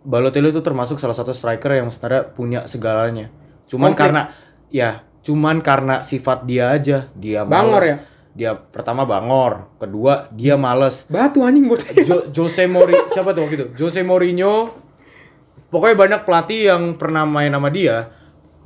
Balotelli 0.00 0.48
itu 0.48 0.60
termasuk 0.60 0.96
salah 0.96 1.10
satu 1.12 1.30
striker 1.30 1.72
yang 1.72 1.88
sebenarnya 1.88 2.30
punya 2.30 2.60
segalanya. 2.64 3.32
Cuman 3.64 3.90
Komplit. 3.90 3.98
karena 3.98 4.22
ya, 4.68 5.02
cuman 5.24 5.64
karena 5.64 6.04
sifat 6.04 6.44
dia 6.44 6.70
aja, 6.70 7.08
dia 7.16 7.42
Bangor 7.42 7.80
males. 7.80 7.88
ya? 7.88 7.96
Dia 8.34 8.50
pertama 8.58 9.06
bangor, 9.06 9.70
kedua 9.78 10.26
dia 10.34 10.58
males. 10.58 11.06
Batu 11.06 11.46
anjing 11.46 11.64
bocah. 11.64 11.94
Jo- 12.02 12.26
Jose 12.28 12.66
Mourinho 12.66 13.06
siapa 13.14 13.30
tuh 13.30 13.46
waktu 13.46 13.54
itu? 13.56 13.66
Jose 13.78 14.02
Mourinho 14.02 14.74
pokoknya 15.70 15.96
banyak 15.96 16.20
pelatih 16.26 16.60
yang 16.74 16.82
pernah 16.98 17.22
main 17.22 17.54
sama 17.54 17.70
dia. 17.70 18.10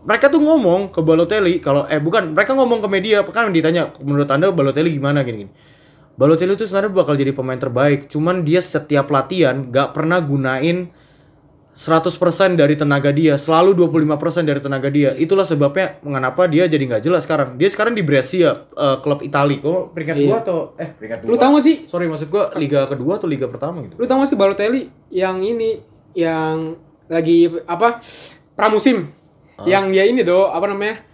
Mereka 0.09 0.33
tuh 0.33 0.41
ngomong 0.41 0.89
ke 0.89 1.05
Balotelli 1.05 1.61
kalau 1.61 1.85
eh 1.85 2.01
bukan, 2.01 2.33
mereka 2.33 2.57
ngomong 2.57 2.81
ke 2.81 2.89
media 2.89 3.21
kan 3.29 3.53
ditanya 3.53 3.93
menurut 4.01 4.31
Anda 4.33 4.49
Balotelli 4.49 4.97
gimana 4.97 5.21
gini-gini. 5.21 5.53
Balotelli 6.17 6.57
itu 6.57 6.65
sebenarnya 6.65 6.91
bakal 6.97 7.15
jadi 7.15 7.31
pemain 7.31 7.61
terbaik, 7.61 8.09
cuman 8.09 8.43
dia 8.43 8.59
setiap 8.59 9.07
latihan 9.13 9.69
gak 9.71 9.95
pernah 9.95 10.19
gunain 10.19 10.91
100% 11.79 12.59
dari 12.59 12.75
tenaga 12.75 13.15
dia, 13.15 13.39
selalu 13.39 13.87
25% 13.87 14.43
dari 14.43 14.59
tenaga 14.59 14.91
dia. 14.91 15.15
Itulah 15.15 15.47
sebabnya 15.47 16.03
mengapa 16.03 16.51
dia 16.51 16.67
jadi 16.67 16.83
nggak 16.83 17.03
jelas 17.07 17.23
sekarang. 17.23 17.55
Dia 17.55 17.71
sekarang 17.71 17.95
di 17.95 18.03
Brescia, 18.03 18.67
eh, 18.67 18.97
klub 18.99 19.23
Itali. 19.23 19.63
Kok 19.63 19.95
peringkat 19.95 20.17
Iya. 20.19 20.27
dua 20.27 20.37
atau 20.43 20.59
eh 20.75 20.91
peringkat 20.91 21.19
dua? 21.23 21.31
Lu 21.31 21.37
tau 21.39 21.55
gak 21.55 21.63
sih? 21.63 21.87
Sorry 21.87 22.11
maksud 22.11 22.35
gua 22.35 22.51
liga 22.59 22.83
kedua 22.83 23.23
atau 23.23 23.31
liga 23.31 23.47
pertama 23.47 23.87
gitu. 23.87 23.95
Lu 23.95 24.11
tau 24.11 24.19
gak 24.19 24.27
sih 24.27 24.35
Balotelli 24.35 24.91
yang 25.15 25.39
ini 25.39 25.79
yang 26.19 26.75
lagi 27.07 27.47
apa? 27.63 28.03
Pramusim. 28.59 29.07
Yang 29.63 29.85
dia 29.95 30.05
ini 30.11 30.27
do, 30.27 30.51
apa 30.51 30.67
namanya? 30.67 31.07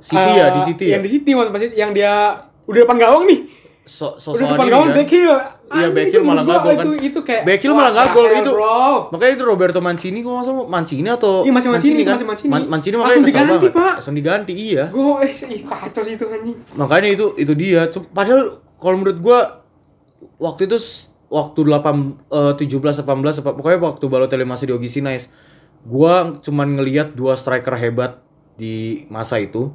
City 0.00 0.32
ya, 0.40 0.48
Eh, 0.48 0.50
di 0.56 0.60
City 0.64 0.84
ya. 0.88 0.92
Yang 0.96 1.02
di 1.04 1.10
City 1.20 1.30
waktu 1.36 1.50
pas 1.52 1.62
yang 1.68 1.92
dia 1.92 2.12
udah 2.64 2.80
depan 2.80 2.96
gawang 2.96 3.28
nih. 3.28 3.40
So, 3.88 4.20
so 4.20 4.36
udah 4.36 4.52
depan 4.52 4.68
gawang 4.68 4.90
kan. 4.92 4.96
back 5.00 5.08
heel. 5.08 5.32
Iya, 5.68 5.88
heel 6.12 6.20
malah 6.20 6.44
nggak 6.44 6.60
gua 6.60 6.66
gol 6.66 6.76
kan. 6.76 6.86
Itu, 6.86 6.92
itu 7.00 7.20
kayak 7.24 7.42
Back 7.42 7.60
heel 7.60 7.72
malah 7.72 7.90
nggak 7.90 8.08
gol 8.12 8.26
itu. 8.30 8.50
Bro. 8.52 9.08
Makanya 9.08 9.32
itu 9.32 9.44
Roberto 9.48 9.80
Mancini 9.80 10.18
kok 10.20 10.28
masa 10.30 10.52
Mancini 10.52 11.08
atau 11.08 11.32
Iya, 11.40 11.52
masih 11.56 11.68
Mancini, 11.72 12.00
kan? 12.04 12.14
masih 12.14 12.26
Mancini. 12.28 12.50
Man- 12.52 12.68
Mancini 12.68 12.94
makanya 12.94 13.08
Langsung 13.08 13.24
diganti, 13.24 13.48
banget. 13.48 13.72
Pak. 13.72 13.94
Langsung 13.96 14.16
diganti, 14.16 14.52
iya. 14.52 14.84
Gue 14.88 15.24
eh 15.24 15.32
kacau 15.64 16.02
sih 16.04 16.14
itu 16.14 16.24
anjing. 16.28 16.56
Makanya 16.76 17.08
itu 17.08 17.26
itu 17.34 17.52
dia. 17.56 17.80
Padahal 18.12 18.42
kalau 18.76 18.96
menurut 19.00 19.18
gua 19.18 19.38
waktu 20.36 20.68
itu 20.68 20.76
waktu 21.28 21.60
8 21.64 22.20
eh, 22.28 22.52
17 22.54 23.00
18 23.00 23.40
apa- 23.40 23.56
pokoknya 23.56 23.80
waktu 23.82 24.04
Balotelli 24.04 24.44
masih 24.44 24.68
di 24.68 24.74
Ogi 24.74 24.92
Sinais, 24.92 25.32
gua 25.82 26.36
cuman 26.38 26.76
ngelihat 26.76 27.12
dua 27.12 27.34
striker 27.34 27.72
hebat 27.74 28.20
di 28.54 29.08
masa 29.08 29.40
itu. 29.40 29.72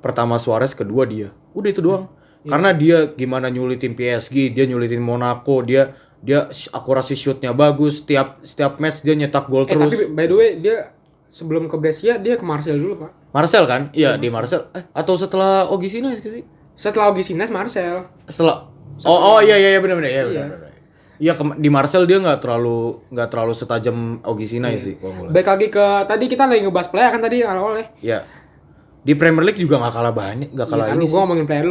Pertama 0.00 0.34
Suarez, 0.34 0.72
kedua 0.72 1.04
dia. 1.04 1.30
Udah 1.52 1.68
itu 1.68 1.78
doang. 1.78 2.08
Iya 2.08 2.20
Karena 2.44 2.70
dia 2.72 3.10
gimana 3.10 3.46
nyulitin 3.46 3.92
PSG, 3.92 4.50
dia 4.50 4.64
nyulitin 4.64 4.98
Monaco, 4.98 5.62
dia 5.62 5.94
dia 6.18 6.44
akurasi 6.68 7.12
shootnya 7.12 7.50
bagus, 7.50 7.98
setiap 7.98 8.38
setiap 8.40 8.78
match 8.78 9.00
dia 9.00 9.14
nyetak 9.14 9.46
gol 9.46 9.62
Eh 9.62 9.72
terus. 9.72 9.90
tapi 9.90 10.06
by 10.08 10.24
the 10.24 10.34
way 10.34 10.50
dia 10.56 10.94
sebelum 11.26 11.66
ke 11.66 11.74
Brescia 11.74 12.14
dia 12.16 12.34
ke 12.34 12.42
Marseille 12.42 12.76
dulu 12.76 12.94
pak. 13.00 13.10
Marcel 13.32 13.64
kan? 13.64 13.88
Iya, 13.90 14.14
di 14.14 14.28
Marcel. 14.28 14.68
Eh, 14.70 14.84
atau 14.92 15.14
setelah 15.14 15.66
Ogi 15.66 15.88
Sinais 15.88 16.18
ke 16.18 16.28
sih? 16.28 16.42
Setelah 16.72 17.08
Ogi 17.08 17.22
Sinas 17.22 17.48
Marcel. 17.48 18.06
Setelah 18.24 18.70
Oh, 19.02 19.18
oh 19.34 19.38
iya 19.40 19.56
iya 19.56 19.72
iya 19.72 19.80
benar 19.80 19.96
benar 19.96 20.10
iya 20.10 20.22
Iya. 20.22 20.44
benar. 20.46 20.58
Iya 21.16 21.32
ke- 21.32 21.56
di 21.56 21.68
Marcel 21.68 22.04
dia 22.04 22.18
nggak 22.18 22.38
terlalu 22.38 23.02
nggak 23.08 23.28
terlalu 23.28 23.52
setajam 23.52 23.96
Ogi 24.22 24.46
Sinai 24.46 24.76
sih 24.76 24.94
kalau. 24.94 25.26
Baik 25.26 25.46
lagi 25.48 25.66
ke 25.68 25.86
tadi 26.04 26.24
kita 26.26 26.44
lagi 26.44 26.60
ngebahas 26.60 26.86
player 26.86 27.10
kan 27.10 27.20
tadi 27.20 27.42
awal 27.42 27.72
ya. 27.74 27.86
Iya. 28.00 28.18
Di 29.00 29.14
Premier 29.14 29.42
League 29.42 29.58
juga 29.58 29.78
nggak 29.78 29.90
kalah 29.90 30.12
banyak, 30.12 30.48
nggak 30.50 30.68
kalah 30.68 30.84
Iya, 30.84 30.92
kan 30.92 30.96
ini 30.96 31.06
gue 31.06 31.18
ngomongin 31.18 31.46
player 31.46 31.66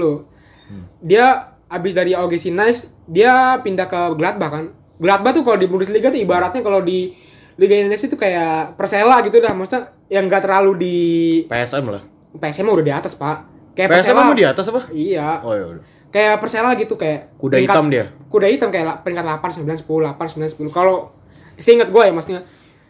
Dia 1.00 1.26
abis 1.66 1.94
dari 1.94 2.12
Ogi 2.12 2.38
Sinas 2.38 2.86
dia 3.06 3.32
pindah 3.58 3.86
ke 3.86 4.16
Gladbach 4.16 4.52
kan. 4.52 4.66
Gladbach 4.98 5.34
tuh 5.34 5.44
kalau 5.44 5.56
di 5.56 5.66
Bundesliga 5.66 6.08
tuh 6.08 6.18
ibaratnya 6.18 6.60
kalau 6.60 6.80
di 6.80 7.12
Liga 7.56 7.76
Indonesia 7.76 8.06
tuh 8.06 8.16
kayak 8.16 8.76
Persela 8.76 9.20
gitu 9.22 9.38
dah. 9.38 9.52
Maksudnya 9.52 9.82
yang 10.08 10.26
nggak 10.26 10.42
terlalu 10.42 10.72
di 10.78 10.98
PSM 11.46 11.86
lah. 11.86 12.04
PSM 12.34 12.66
udah 12.66 12.82
di 12.82 12.94
atas 12.94 13.14
pak. 13.14 13.38
Kayak 13.72 13.88
PSM 13.92 13.98
Persela. 14.12 14.22
mau 14.22 14.34
di 14.34 14.46
atas 14.46 14.66
apa? 14.68 14.82
Iya. 14.90 15.28
Oh 15.42 15.54
iya 15.54 15.66
udah. 15.70 15.84
Kayak 16.10 16.36
Persela 16.38 16.76
gitu 16.76 16.94
kayak 16.96 17.32
Kuda 17.36 17.56
peringkat- 17.56 17.72
hitam 17.72 17.88
dia. 17.88 18.06
kuda 18.28 18.48
hitam 18.48 18.70
kayak 18.70 19.00
peringkat 19.02 19.26
8, 19.26 19.64
9, 19.64 19.80
10, 19.80 20.04
8, 20.06 20.28
9, 20.28 20.48
10. 20.50 20.70
Kalau 20.70 21.12
seingat 21.56 21.88
gue 21.88 22.02
ya 22.02 22.12
maksudnya 22.12 22.42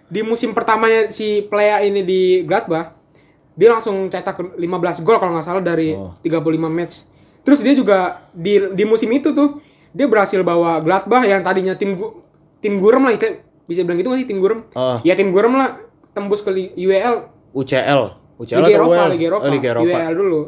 di 0.05 0.21
musim 0.21 0.51
pertamanya 0.51 1.07
si 1.07 1.41
Playa 1.43 1.79
ini 1.79 2.01
di 2.01 2.21
Gladbach 2.41 2.97
dia 3.51 3.69
langsung 3.69 4.07
cetak 4.07 4.57
15 4.57 4.59
gol 5.01 5.17
kalau 5.17 5.31
nggak 5.31 5.43
salah 5.43 5.61
dari 5.61 5.93
Oh. 5.93 6.11
35 6.17 6.41
match. 6.67 7.05
Terus 7.41 7.59
dia 7.59 7.73
juga 7.73 7.97
di 8.31 8.57
di 8.71 8.83
musim 8.83 9.09
itu 9.09 9.31
tuh 9.31 9.57
dia 9.89 10.05
berhasil 10.05 10.39
bawa 10.41 10.79
Gladbach 10.79 11.23
yang 11.23 11.41
tadinya 11.41 11.73
tim 11.73 11.93
gu, 11.93 12.21
tim 12.59 12.77
gurem 12.77 13.01
lah 13.01 13.11
istilah- 13.11 13.41
bisa 13.63 13.81
bilang 13.81 13.97
gitu 13.97 14.07
nggak 14.07 14.19
sih 14.19 14.27
tim 14.27 14.37
gurem? 14.37 14.59
Oh, 14.71 14.99
Ya 15.01 15.13
tim 15.13 15.29
gurem 15.29 15.53
lah 15.53 15.79
tembus 16.11 16.39
ke 16.39 16.49
UEL 16.71 17.27
UCL. 17.51 18.01
UCL 18.37 18.59
Liga 18.59 18.75
Eropa, 18.75 18.93
UEL? 18.95 19.09
Liga 19.11 19.25
Eropa, 19.27 19.43
Oh, 19.43 19.51
Liga 19.51 19.67
Eropa. 19.69 19.85
UEL 19.87 20.13
dulu. 20.13 20.41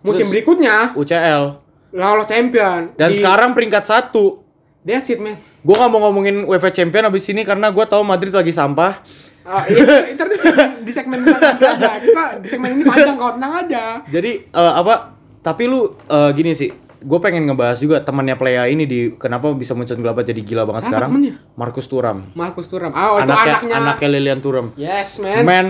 Musim 0.00 0.26
Terus- 0.26 0.32
berikutnya 0.32 0.76
UCL. 0.92 1.42
lolos 1.90 2.26
champion. 2.26 2.80
Dan 2.94 3.08
Di- 3.08 3.16
sekarang 3.16 3.52
peringkat 3.52 3.82
satu. 3.82 4.42
that's 4.82 5.08
it 5.08 5.16
man. 5.16 5.38
Gue 5.60 5.72
gak 5.72 5.88
mau 5.88 6.02
ngomongin 6.02 6.44
UEFA 6.44 6.68
Champion 6.68 7.06
abis 7.06 7.24
ini 7.26 7.40
karena 7.40 7.68
gue 7.68 7.84
tahu 7.84 8.02
Madrid 8.02 8.28
lagi 8.28 8.50
sampah. 8.50 9.00
Ah, 9.40 9.64
iya, 9.64 10.12
ntar 10.12 10.26
di 10.26 10.36
segmen, 10.36 10.68
di 10.80 10.92
segmen. 10.92 11.18
Kita 11.22 12.36
di 12.36 12.46
segmen 12.46 12.68
ini 12.74 12.82
panjang 12.82 13.14
kau 13.14 13.32
tenang 13.32 13.52
aja. 13.60 14.00
Jadi 14.04 14.44
eh, 14.44 14.72
apa? 14.74 15.13
Tapi 15.44 15.68
lu 15.68 15.92
eh, 16.08 16.30
gini 16.32 16.50
sih, 16.50 16.72
gue 16.98 17.18
pengen 17.20 17.44
ngebahas 17.44 17.76
juga 17.76 18.00
temannya 18.00 18.32
Playa 18.34 18.64
ini 18.64 18.88
di 18.88 19.12
kenapa 19.14 19.52
bisa 19.52 19.76
muncul 19.76 19.92
Gladbach 19.94 20.24
jadi 20.24 20.40
gila 20.40 20.64
banget 20.64 20.88
Siapa 20.88 20.90
sekarang. 20.90 21.08
temennya? 21.12 21.34
Markus 21.52 21.84
Thuram. 21.84 22.18
Markus 22.32 22.66
Thuram. 22.66 22.90
Oh, 22.90 23.20
itu 23.20 23.28
anaknya, 23.28 23.52
anaknya. 23.60 23.74
anaknya 23.76 24.08
Lilian 24.10 24.40
Thuram. 24.40 24.66
Yes, 24.74 25.20
man. 25.20 25.44
Man, 25.44 25.66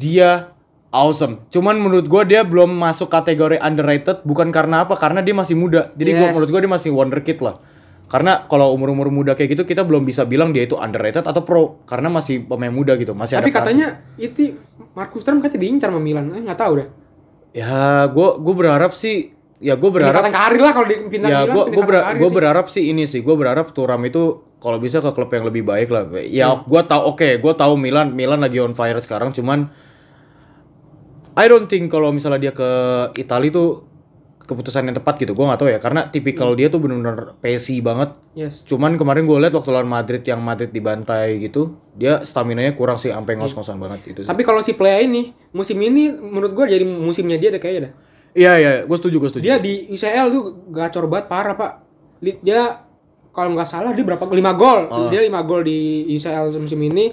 dia 0.00 0.48
awesome. 0.88 1.44
Cuman 1.52 1.76
menurut 1.76 2.08
gue 2.08 2.22
dia 2.26 2.40
belum 2.40 2.72
masuk 2.72 3.12
kategori 3.12 3.60
underrated 3.60 4.24
bukan 4.24 4.48
karena 4.48 4.88
apa? 4.88 4.96
Karena 4.96 5.20
dia 5.20 5.36
masih 5.36 5.52
muda. 5.54 5.92
Jadi 5.92 6.10
gua 6.16 6.26
Yes. 6.26 6.32
menurut 6.32 6.48
gue 6.48 6.60
dia 6.64 6.72
masih 6.72 6.90
wonderkid 6.96 7.38
lah. 7.44 7.60
Karena 8.08 8.48
kalau 8.48 8.72
umur-umur 8.72 9.12
muda 9.12 9.36
kayak 9.36 9.52
gitu 9.52 9.68
kita 9.68 9.84
belum 9.84 10.08
bisa 10.08 10.24
bilang 10.24 10.56
dia 10.56 10.64
itu 10.64 10.80
underrated 10.80 11.28
atau 11.28 11.44
pro 11.44 11.76
karena 11.84 12.08
masih 12.08 12.40
pemain 12.40 12.72
muda 12.72 12.96
gitu, 12.96 13.12
masih 13.12 13.36
Tapi 13.36 13.52
adaptasi. 13.52 13.60
katanya 13.76 13.88
itu 14.16 14.56
Markus 14.96 15.28
Thuram 15.28 15.44
katanya 15.44 15.68
diincar 15.68 15.92
sama 15.92 16.00
Milan. 16.00 16.32
Eh, 16.32 16.40
nggak 16.40 16.56
tahu 16.56 16.72
deh. 16.80 16.88
Ya 17.56 18.06
gue 18.08 18.28
gue 18.40 18.54
berharap 18.54 18.92
sih 18.92 19.32
ya 19.58 19.74
gue 19.74 19.90
berharap 19.90 20.14
Pendekatan 20.14 20.34
karir 20.34 20.60
lah 20.62 20.72
kalau 20.76 20.86
dipindah 20.86 21.28
ya 21.28 21.40
gue 21.48 21.64
gue 21.72 21.84
karir 21.84 22.20
sih. 22.20 22.34
berharap 22.34 22.66
sih 22.70 22.84
ini 22.92 23.04
sih 23.08 23.20
gue 23.24 23.34
berharap 23.34 23.72
Turam 23.74 24.00
itu 24.04 24.48
kalau 24.58 24.78
bisa 24.82 24.98
ke 24.98 25.10
klub 25.14 25.30
yang 25.30 25.46
lebih 25.46 25.62
baik 25.62 25.88
lah. 25.90 26.04
Ya 26.26 26.50
gua 26.66 26.82
tahu 26.82 27.14
oke, 27.14 27.38
gua 27.38 27.54
tahu 27.54 27.78
Milan 27.78 28.10
Milan 28.14 28.42
lagi 28.42 28.58
on 28.58 28.74
fire 28.74 28.98
sekarang 28.98 29.30
cuman 29.30 29.70
I 31.38 31.46
don't 31.46 31.70
think 31.70 31.86
kalau 31.86 32.10
misalnya 32.10 32.50
dia 32.50 32.52
ke 32.52 32.70
Italia 33.14 33.54
tuh 33.54 33.86
keputusan 34.48 34.88
yang 34.88 34.96
tepat 34.96 35.20
gitu. 35.20 35.36
Gua 35.36 35.52
nggak 35.52 35.60
tahu 35.60 35.68
ya 35.68 35.78
karena 35.78 36.08
tipikal 36.08 36.56
dia 36.56 36.72
tuh 36.72 36.80
bener-bener 36.80 37.36
pesi 37.38 37.84
banget. 37.84 38.16
Yes. 38.32 38.64
Cuman 38.64 38.96
kemarin 38.96 39.28
gue 39.28 39.36
lihat 39.36 39.52
waktu 39.52 39.68
lawan 39.68 39.86
Madrid 39.86 40.24
yang 40.24 40.40
Madrid 40.40 40.72
dibantai 40.72 41.36
gitu, 41.44 41.76
dia 41.92 42.24
stamina-nya 42.24 42.72
kurang 42.72 42.96
sih 42.96 43.12
sampai 43.12 43.36
ngos-ngosan 43.36 43.76
banget 43.76 44.00
itu. 44.16 44.20
Tapi 44.24 44.42
kalau 44.42 44.64
si 44.64 44.72
Plea 44.72 45.04
ini 45.04 45.36
musim 45.52 45.76
ini 45.84 46.08
menurut 46.08 46.56
gua 46.56 46.64
jadi 46.64 46.82
musimnya 46.88 47.36
dia 47.36 47.52
deh 47.52 47.60
kayaknya 47.60 47.92
dah. 47.92 47.94
Iya 48.38 48.52
iya, 48.60 48.72
gue 48.84 48.96
setuju 48.96 49.16
gue 49.18 49.30
setuju. 49.34 49.44
Dia 49.44 49.56
di 49.58 49.88
UCL 49.90 50.26
tuh 50.30 50.44
gacor 50.70 51.10
banget 51.10 51.26
parah, 51.26 51.54
Pak. 51.56 51.72
Dia 52.22 52.84
kalau 53.32 53.54
nggak 53.54 53.68
salah 53.68 53.90
dia 53.96 54.04
berapa 54.04 54.20
5 54.20 54.34
gol. 54.54 54.78
Dia 55.10 55.20
5 55.24 55.48
gol 55.48 55.62
di 55.66 56.06
UCL 56.14 56.54
musim 56.60 56.80
ini. 56.84 57.10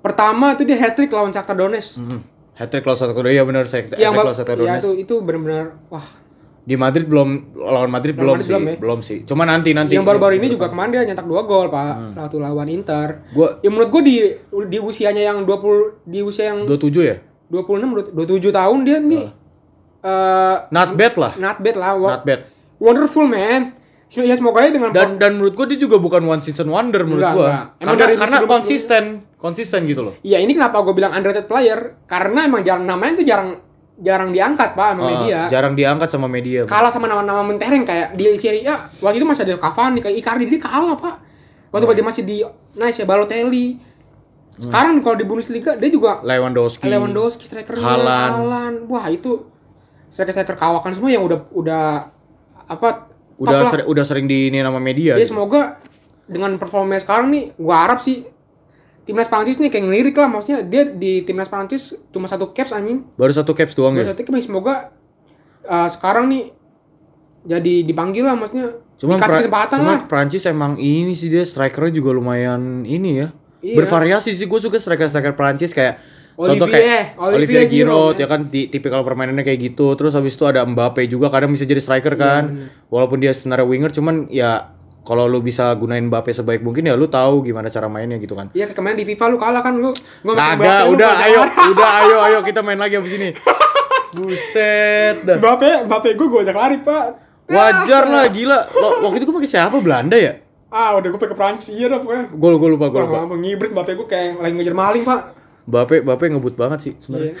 Pertama 0.00 0.56
itu 0.56 0.64
dia 0.64 0.80
hat 0.80 0.96
trick 0.96 1.12
lawan 1.12 1.32
Shakhtar 1.32 1.56
Donetsk. 1.56 2.00
Hmm. 2.00 2.20
Hat-trick 2.60 2.84
lawan 2.84 2.98
satu 3.00 3.24
ya 3.24 3.42
benar 3.42 3.64
saya. 3.64 3.88
Yang 3.88 3.96
Hat-trick 3.96 4.12
bal- 4.12 4.26
lawan 4.28 4.36
Shakhtar 4.36 4.56
ya 4.60 4.74
itu 4.76 4.90
itu 5.00 5.14
benar-benar 5.24 5.80
wah. 5.88 6.04
Di 6.60 6.76
Madrid 6.76 7.08
belum 7.08 7.56
lawan 7.56 7.88
Madrid 7.88 8.12
belum, 8.12 8.36
Madrid 8.36 8.46
sih, 8.46 8.52
belum 8.52 8.64
ya? 8.68 8.76
belum 8.76 8.98
sih. 9.00 9.18
Cuma 9.24 9.48
nanti 9.48 9.72
nanti. 9.72 9.96
Yang 9.96 10.06
baru-baru 10.06 10.36
ini 10.36 10.52
juga 10.52 10.68
kemarin 10.68 10.92
dia 10.92 11.02
nyetak 11.08 11.24
2 11.24 11.48
gol, 11.48 11.72
Pak. 11.72 11.92
Hmm. 11.96 12.12
Waktu 12.14 12.36
lawan 12.36 12.68
Inter. 12.68 13.24
Gua 13.32 13.58
Ya 13.58 13.72
menurut 13.72 13.88
gua 13.88 14.02
di 14.04 14.20
di 14.68 14.78
usianya 14.78 15.24
yang 15.24 15.48
20 15.48 16.04
di 16.04 16.20
usia 16.20 16.52
yang 16.52 16.68
27 16.68 17.00
ya. 17.00 17.16
26 17.48 17.80
menurut 17.80 18.06
27 18.12 18.52
tahun 18.52 18.78
dia 18.84 18.98
nih 19.00 19.26
eh 20.00 20.56
Not 20.70 20.94
bad 20.94 21.14
lah. 21.16 21.32
not 21.36 21.56
bad 21.58 21.76
lah. 21.80 21.92
Not 21.96 22.22
bad. 22.28 22.40
Wonderful 22.76 23.24
man. 23.24 23.74
Ya 24.10 24.34
semoga 24.34 24.60
aja 24.60 24.74
dengan 24.74 24.90
Dan 24.90 25.16
dan 25.16 25.38
menurut 25.38 25.56
gua 25.56 25.64
dia 25.64 25.80
juga 25.80 25.96
bukan 25.96 26.22
one 26.22 26.44
season 26.44 26.68
wonder 26.68 27.08
menurut. 27.08 27.24
Emang 27.24 27.96
Karena 27.96 28.14
karena 28.14 28.38
konsisten, 28.44 29.24
konsisten 29.40 29.82
gitu 29.84 30.00
loh. 30.02 30.14
Iya 30.20 30.38
ini 30.38 30.52
kenapa 30.52 30.78
gue 30.80 30.92
bilang 30.92 31.10
underrated 31.10 31.44
player 31.44 31.96
karena 32.04 32.44
emang 32.44 32.60
jarang 32.60 32.84
namanya 32.84 33.16
tuh 33.16 33.26
jarang 33.26 33.50
jarang 33.96 34.30
diangkat 34.30 34.72
pak 34.72 34.88
sama 34.90 35.00
Ah, 35.00 35.08
media. 35.10 35.38
jarang 35.48 35.74
diangkat 35.74 36.08
sama 36.08 36.26
media. 36.26 36.60
Kalah 36.64 36.88
sama 36.88 37.04
nama-nama 37.04 37.40
mentereng 37.42 37.82
kayak 37.82 38.14
di 38.14 38.36
Serie 38.36 38.64
A 38.64 38.88
waktu 38.94 39.16
itu 39.16 39.24
masih 39.24 39.42
ada 39.42 39.56
Cavani 39.58 39.98
kayak 39.98 40.16
Icardi 40.16 40.44
dia 40.44 40.56
kalah 40.56 40.94
pak. 40.94 41.14
Waktu 41.70 41.84
Hmm. 41.84 41.94
dia 41.94 42.04
masih 42.04 42.22
di 42.22 42.36
nice 42.74 42.96
ya 42.96 43.04
Balotelli. 43.04 43.80
Sekarang 44.56 45.00
kalau 45.00 45.16
di 45.16 45.24
Bundesliga 45.24 45.72
dia 45.74 45.88
juga 45.88 46.20
Lewandowski. 46.20 46.84
Lewandowski 46.84 47.44
strikernya 47.44 47.80
Haaland. 47.82 48.30
Haaland. 48.36 48.76
Wah 48.86 49.08
itu 49.08 49.48
striker-striker 50.06 50.52
kawakan 50.54 50.90
semua 50.90 51.08
yang 51.08 51.22
udah 51.22 51.48
udah 51.50 51.84
apa 52.66 53.08
Udah 53.36 53.64
seri- 53.66 53.86
udah 53.86 54.04
sering 54.04 54.26
di 54.26 54.48
ini 54.48 54.60
nama 54.60 54.76
media. 54.76 55.16
Dia 55.16 55.24
gitu. 55.24 55.32
semoga 55.32 55.80
dengan 56.24 56.56
performanya 56.56 57.00
sekarang 57.00 57.28
nih, 57.28 57.56
gua 57.56 57.76
harap 57.80 57.98
sih 57.98 58.28
timnas 59.04 59.28
Prancis 59.28 59.56
nih 59.58 59.72
kayak 59.72 59.84
ngelirik 59.88 60.16
lah 60.16 60.28
maksudnya 60.28 60.60
dia 60.62 60.86
di 60.86 61.24
timnas 61.24 61.48
Prancis 61.48 61.96
cuma 62.12 62.28
satu 62.28 62.52
caps 62.52 62.72
anjing. 62.72 63.06
Baru 63.16 63.32
satu 63.32 63.56
caps 63.56 63.74
doang 63.74 63.96
ya. 63.96 64.12
Satu 64.12 64.22
caps 64.22 64.44
semoga 64.44 64.92
uh, 65.64 65.88
sekarang 65.88 66.28
nih 66.28 66.52
jadi 67.40 67.74
dipanggil 67.88 68.28
lah 68.28 68.36
maksudnya 68.36 68.76
Cuma 69.00 69.16
dikasih 69.16 69.48
kesempatan 69.48 69.78
cuma 69.80 69.92
lah. 69.96 70.00
Prancis 70.04 70.44
emang 70.44 70.76
ini 70.76 71.16
sih 71.16 71.32
dia 71.32 71.40
strikernya 71.40 71.96
juga 71.96 72.12
lumayan 72.12 72.84
ini 72.84 73.24
ya. 73.24 73.28
Iya. 73.64 73.76
Bervariasi 73.80 74.36
sih 74.36 74.44
gue 74.44 74.60
suka 74.60 74.76
striker-striker 74.76 75.32
Prancis 75.36 75.72
kayak 75.72 76.00
contoh 76.36 76.68
Olivier, 76.68 76.84
kayak 76.84 77.04
Olivier 77.16 77.36
Olivier 77.36 77.62
Giroud 77.64 77.72
Giroud, 77.72 78.16
ya 78.20 78.26
kan 78.28 78.40
di 78.48 78.68
tipikal 78.68 79.00
permainannya 79.00 79.44
kayak 79.44 79.72
gitu. 79.72 79.96
Terus 79.96 80.12
habis 80.12 80.36
itu 80.36 80.44
ada 80.44 80.64
Mbappe 80.64 81.00
juga 81.08 81.32
kadang 81.32 81.52
bisa 81.52 81.64
jadi 81.64 81.80
striker 81.80 82.12
Iya, 82.16 82.20
kan. 82.20 82.44
Walaupun 82.92 83.24
dia 83.24 83.32
sebenarnya 83.32 83.64
winger 83.64 83.92
cuman 83.92 84.28
ya 84.28 84.76
kalau 85.00 85.24
lu 85.24 85.40
bisa 85.40 85.72
gunain 85.74 86.04
Mbappe 86.04 86.30
sebaik 86.30 86.60
mungkin 86.60 86.84
ya 86.84 86.94
lu 86.94 87.08
tahu 87.08 87.40
gimana 87.42 87.68
cara 87.68 87.88
mainnya 87.88 88.16
gitu 88.16 88.36
kan. 88.36 88.52
Iya 88.52 88.70
kemarin 88.70 89.00
di 89.00 89.04
FIFA 89.04 89.24
lu 89.32 89.38
kalah 89.40 89.60
kan 89.60 89.74
lu. 89.74 89.90
Gua 90.22 90.34
Kagak, 90.36 90.60
Mbappe, 90.60 90.92
udah 90.92 91.10
ayo, 91.24 91.40
udah 91.72 91.90
ayo 92.04 92.16
ayo 92.22 92.38
kita 92.48 92.60
main 92.60 92.76
lagi 92.76 93.00
abis 93.00 93.12
ini. 93.16 93.28
Buset 94.10 95.22
dah. 95.22 95.38
Mbappe, 95.38 95.86
Mbappe 95.86 96.08
gue 96.14 96.26
gue 96.26 96.40
ajak 96.42 96.56
lari, 96.56 96.76
Pak. 96.82 97.04
Wajar 97.50 98.04
lah 98.06 98.26
gila. 98.30 98.58
Lo, 98.70 98.88
waktu 99.06 99.22
itu 99.22 99.26
gue 99.26 99.36
pakai 99.42 99.50
siapa? 99.50 99.76
Belanda 99.82 100.14
ya? 100.14 100.38
Ah, 100.70 100.94
udah 100.94 101.10
gue 101.10 101.18
pakai 101.18 101.34
Prancis 101.34 101.74
iya 101.74 101.90
dah 101.90 101.98
pokoknya. 101.98 102.30
Gue 102.30 102.50
gue 102.54 102.70
lupa 102.70 102.86
gue 102.90 103.00
lupa. 103.02 103.26
ngibrit 103.34 103.70
Mbappe 103.74 103.92
gue 103.98 104.06
kayak 104.06 104.38
lagi 104.38 104.54
ngejar 104.54 104.76
maling, 104.76 105.02
Pak. 105.02 105.20
Bape, 105.66 106.02
Bape 106.02 106.24
ngebut 106.30 106.54
banget 106.58 106.78
sih 106.82 106.92
Iya. 106.94 107.02
sebenarnya. 107.02 107.34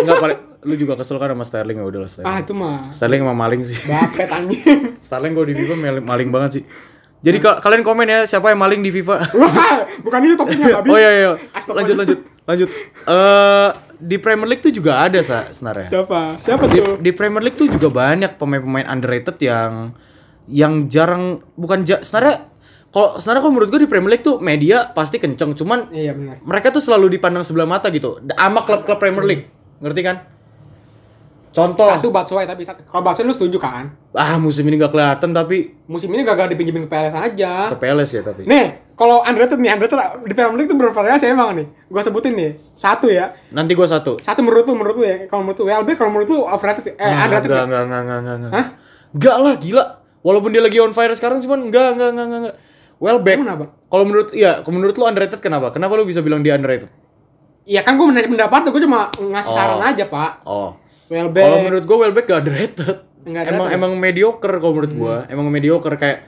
Enggak 0.00 0.16
paling 0.16 0.38
lu 0.64 0.74
juga 0.74 0.94
kesel 0.94 1.16
kan 1.16 1.28
sama 1.28 1.44
Sterling 1.44 1.76
ya 1.76 1.84
udahlah 1.84 2.08
Sterling. 2.08 2.26
Ah, 2.26 2.38
itu 2.40 2.52
mah. 2.52 2.88
Sterling 2.88 3.20
emang 3.20 3.36
maling 3.36 3.60
sih. 3.60 3.76
Mbappe 3.84 4.24
anjing. 4.26 4.80
Sterling 5.06 5.32
gue 5.32 5.44
di 5.46 5.54
FIFA 5.54 5.74
maling, 5.76 6.04
maling 6.04 6.28
banget 6.28 6.50
sih. 6.52 6.64
Jadi 7.20 7.38
ka- 7.38 7.56
kalian 7.58 7.80
komen 7.80 8.04
ya 8.04 8.24
siapa 8.24 8.48
yang 8.48 8.58
maling 8.58 8.80
di 8.80 8.90
FIFA. 8.90 9.16
Wah, 9.40 9.80
bukan 10.00 10.18
itu 10.22 10.34
topiknya, 10.34 10.66
Babi. 10.78 10.88
oh 10.88 10.98
iya 10.98 11.10
iya. 11.14 11.30
Lanjut 11.70 11.94
lanjut 11.94 12.18
lanjut. 12.44 12.68
Eh 13.04 13.68
di 13.96 14.16
Premier 14.16 14.44
League 14.46 14.60
tuh 14.60 14.68
juga 14.68 15.00
ada 15.00 15.20
sa 15.20 15.48
sebenarnya. 15.48 15.88
Siapa? 15.88 16.20
Siapa 16.38 16.64
Di, 16.66 16.76
tuh? 16.76 16.96
di 16.98 17.10
Premier 17.10 17.40
League 17.40 17.56
tuh 17.56 17.68
juga 17.68 17.88
banyak 17.88 18.36
pemain-pemain 18.36 18.84
underrated 18.86 19.36
yang 19.38 19.96
yang 20.44 20.84
jarang 20.84 21.40
bukan 21.54 21.82
ja, 21.82 21.98
sebenarnya 21.98 22.52
kalau 22.86 23.16
sebenarnya 23.16 23.40
kalau 23.40 23.52
menurut 23.52 23.68
gue 23.70 23.80
di 23.80 23.88
Premier 23.88 24.10
League 24.12 24.22
tuh 24.22 24.36
media 24.38 24.88
pasti 24.88 25.16
kenceng 25.16 25.52
cuman 25.52 25.88
Iya 25.88 26.12
benar. 26.12 26.36
mereka 26.40 26.68
tuh 26.68 26.78
selalu 26.78 27.16
dipandang 27.16 27.40
sebelah 27.40 27.64
mata 27.64 27.88
gitu 27.88 28.20
sama 28.28 28.60
klub-klub 28.62 28.98
Premier 28.98 29.24
League 29.24 29.44
ngerti 29.80 30.00
kan 30.04 30.16
contoh 31.54 31.86
Satu 31.86 32.10
Batshuayi 32.10 32.44
tapi 32.44 32.66
kalau 32.66 33.00
Batshuayi 33.00 33.24
lu 33.24 33.32
setuju 33.32 33.56
kan? 33.56 33.94
ah 34.10 34.34
musim 34.36 34.66
ini 34.66 34.74
gak 34.74 34.90
kelihatan 34.90 35.30
tapi 35.30 35.78
Musim 35.86 36.10
ini 36.10 36.20
gagal 36.20 36.50
dipinjemin 36.50 36.84
ke 36.84 36.90
PLS 36.90 37.14
aja. 37.14 37.70
ke 37.70 37.76
PLS 37.76 38.10
ya 38.10 38.20
tapi 38.20 38.42
Nih, 38.42 38.66
kalau 38.94 39.20
underrated 39.20 39.56
nih, 39.56 39.70
underrated 39.70 39.96
di 40.22 40.32
Premier 40.32 40.56
League 40.56 40.66
itu 40.66 40.74
bervariasi 40.74 41.28
emang 41.28 41.54
nih. 41.54 41.66
Gua 41.86 42.00
sebutin 42.00 42.32
nih, 42.32 42.50
satu 42.56 43.06
ya. 43.06 43.36
nanti 43.50 43.72
gue 43.72 43.84
satu 43.84 44.18
Satu 44.18 44.40
menurut 44.40 44.64
lu, 44.64 44.74
menurut 44.74 44.96
lu 44.96 45.04
ya. 45.04 45.26
Kalau 45.26 45.42
menurut 45.42 45.58
lu 45.58 45.66
WLB, 45.66 45.88
kalau 45.92 46.10
menurut 46.10 46.28
lu 46.28 46.38
overrated, 46.40 46.88
eh 46.88 46.96
ah, 46.96 47.24
underrated. 47.24 47.50
enggak, 47.50 47.64
enggak, 47.64 47.82
enggak, 47.84 48.00
enggak, 48.00 48.36
enggak. 48.36 48.52
Hah? 48.52 48.66
Enggak 49.12 49.36
lah, 49.36 49.54
gila. 49.56 49.84
Walaupun 50.20 50.50
dia 50.50 50.62
lagi 50.62 50.78
on 50.78 50.90
fire 50.90 51.12
sekarang, 51.12 51.38
cuman 51.38 51.68
enggak, 51.68 51.88
enggak, 51.92 52.10
enggak, 52.10 52.24
enggak, 52.24 52.40
enggak. 52.40 52.56
Welbeck. 52.96 53.36
Emang 53.36 53.46
kenapa? 53.46 53.64
Kalau 53.84 54.04
menurut, 54.04 54.28
ya, 54.32 54.50
kalau 54.62 54.74
menurut 54.74 54.94
lu 54.94 55.04
underrated 55.04 55.38
kenapa? 55.38 55.66
Kenapa 55.68 55.92
lu 55.92 56.04
bisa 56.04 56.18
bilang 56.18 56.40
dia 56.40 56.54
underrated? 56.54 56.88
Iya 57.64 57.80
kan 57.80 57.96
gue 57.96 58.06
menanya 58.06 58.28
pendapat 58.28 58.60
tuh, 58.62 58.70
gue 58.72 58.82
cuma 58.82 59.08
ngasih 59.10 59.50
Oh. 59.50 59.54
saran 59.54 59.80
aja 59.82 60.04
pak. 60.06 60.32
Oh. 60.44 60.70
WLB. 61.08 61.36
Kalau 61.36 61.60
menurut 61.60 61.84
gue 61.84 61.96
Welbeck 62.00 62.26
gak 62.28 62.40
underrated. 62.44 62.98
Nggak 63.24 63.44
emang 63.48 63.66
underrated 63.66 63.72
ya? 63.72 63.76
emang 63.80 63.92
mediocre 63.96 64.54
kalau 64.60 64.72
menurut 64.76 64.94
gua. 64.94 65.16
Emang 65.32 65.46
mediocre 65.48 65.96
kayak 65.96 66.18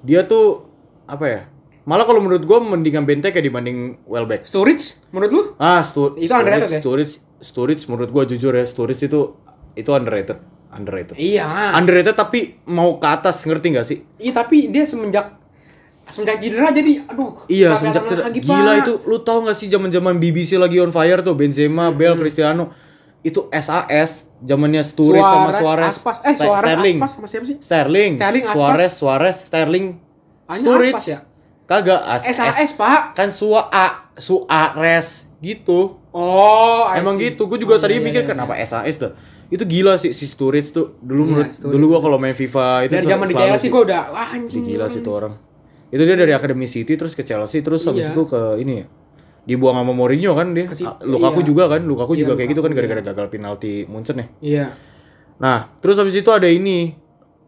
dia 0.00 0.24
tuh 0.24 0.64
apa 1.04 1.24
ya? 1.28 1.42
Malah 1.86 2.08
kalau 2.08 2.24
menurut 2.24 2.42
gua 2.48 2.58
mendingan 2.58 3.04
Benteke 3.04 3.38
dibanding 3.44 4.00
Welbeck. 4.08 4.48
Sturridge, 4.48 5.06
menurut 5.12 5.30
lu? 5.30 5.42
Ah, 5.60 5.84
Stu 5.84 6.16
Itu 6.16 6.32
underrated 6.32 6.70
ya? 6.72 6.80
Sturridge, 6.80 7.12
Sturridge 7.38 7.82
menurut 7.92 8.10
gua 8.10 8.24
jujur 8.24 8.56
ya, 8.56 8.64
Sturridge 8.64 9.06
itu 9.06 9.36
itu 9.76 9.90
underrated. 9.92 10.40
Underrated. 10.72 11.14
Iya. 11.20 11.76
Underrated 11.76 12.16
tapi 12.16 12.58
mau 12.68 12.96
ke 12.96 13.06
atas 13.08 13.44
ngerti 13.44 13.66
gak 13.76 13.86
sih? 13.86 14.02
Iya 14.18 14.32
tapi 14.44 14.72
dia 14.72 14.84
semenjak 14.88 15.36
semenjak 16.06 16.38
cedera 16.38 16.70
jadi, 16.70 17.02
aduh. 17.06 17.44
Iya, 17.50 17.76
semenjak 17.76 18.06
cedera. 18.06 18.30
Gila 18.30 18.72
Pak. 18.78 18.82
itu 18.82 18.92
lu 19.10 19.18
tau 19.26 19.44
gak 19.44 19.56
sih 19.58 19.68
zaman-zaman 19.68 20.16
BBC 20.16 20.56
lagi 20.56 20.80
on 20.80 20.90
fire 20.90 21.20
tuh 21.20 21.36
Benzema, 21.36 21.92
Bale, 21.92 22.16
Cristiano. 22.18 22.72
Itu 23.20 23.50
SAS 23.50 24.26
zamannya 24.38 24.80
Sturridge 24.80 25.24
sama 25.24 25.50
Suarez. 25.52 25.92
Aspas. 25.92 26.16
Eh, 26.22 26.34
Suarez, 26.34 26.62
Sterling. 26.62 26.96
Aspas 26.98 27.12
sama 27.12 27.26
siapa 27.26 27.44
sih? 27.44 27.56
Sterling, 27.58 28.10
Sterling, 28.14 28.44
Aspas. 28.44 28.54
Suarez, 28.54 28.92
Suarez, 28.92 29.36
Sterling, 29.42 29.86
Hanya 30.46 30.60
Sturridge. 30.60 30.96
Aspas 30.96 31.08
ya? 31.08 31.18
Kagak, 31.66 32.00
as, 32.00 32.22
SAS, 32.24 32.70
Pak. 32.72 33.12
kan 33.12 33.34
Sua 33.34 33.66
A, 33.66 34.14
Suarez 34.16 35.26
gitu. 35.38 35.98
Oh, 36.10 36.86
I 36.86 36.98
Emang 36.98 37.18
see. 37.18 37.28
gitu. 37.28 37.44
Gue 37.44 37.58
juga 37.58 37.76
Oh, 37.76 37.82
tadi 37.82 37.98
iya, 37.98 38.00
mikir 38.00 38.22
iya, 38.22 38.28
kenapa 38.28 38.54
SAS 38.58 38.96
tuh. 38.96 39.12
Itu 39.46 39.62
gila 39.62 39.94
sih 39.96 40.10
si 40.10 40.24
Sturridge 40.24 40.70
tuh. 40.70 40.94
Dulu 40.96 41.20
Iya, 41.20 41.28
menurut 41.28 41.50
Sturridge. 41.52 41.74
dulu 41.74 41.84
gua 41.88 42.00
kalau 42.00 42.16
main 42.16 42.32
FIFA 42.32 42.66
itu 42.82 42.92
Dari 42.94 43.06
zaman 43.06 43.26
di 43.26 43.34
Chelsea 43.34 43.58
sih. 43.60 43.68
gue 43.68 43.82
udah, 43.82 44.02
wah 44.08 44.28
anjing. 44.28 44.62
gila 44.64 44.86
sih 44.86 45.00
tuh 45.00 45.12
orang. 45.12 45.34
Itu 45.86 46.02
dia 46.02 46.14
dari 46.14 46.32
Academy 46.32 46.66
City 46.66 46.92
terus 46.92 47.12
ke 47.12 47.22
Chelsea 47.22 47.60
terus 47.60 47.82
habis 47.84 48.06
Iya. 48.06 48.12
itu 48.12 48.22
ke 48.24 48.40
ini 48.56 48.74
ya. 48.76 48.86
Dibuang 49.46 49.76
sama 49.76 49.92
Mourinho 49.92 50.34
kan 50.34 50.50
dia. 50.50 50.66
Ke 50.66 50.74
City, 50.74 50.84
Ah, 50.84 50.98
Lukaku 51.00 51.40
iya. 51.40 51.46
juga 51.46 51.64
kan, 51.68 51.80
Lukaku 51.80 52.12
Iya, 52.12 52.20
juga 52.20 52.32
kayak 52.34 52.48
gitu 52.50 52.60
kan 52.60 52.70
gara-gara 52.72 53.00
gagal 53.00 53.26
penalti 53.28 53.86
Munchen 53.86 54.16
ya. 54.16 54.26
Iya. 54.40 54.66
Nah, 55.36 55.70
terus 55.78 55.96
habis 55.96 56.12
itu 56.12 56.26
ada 56.28 56.44
ini. 56.44 56.90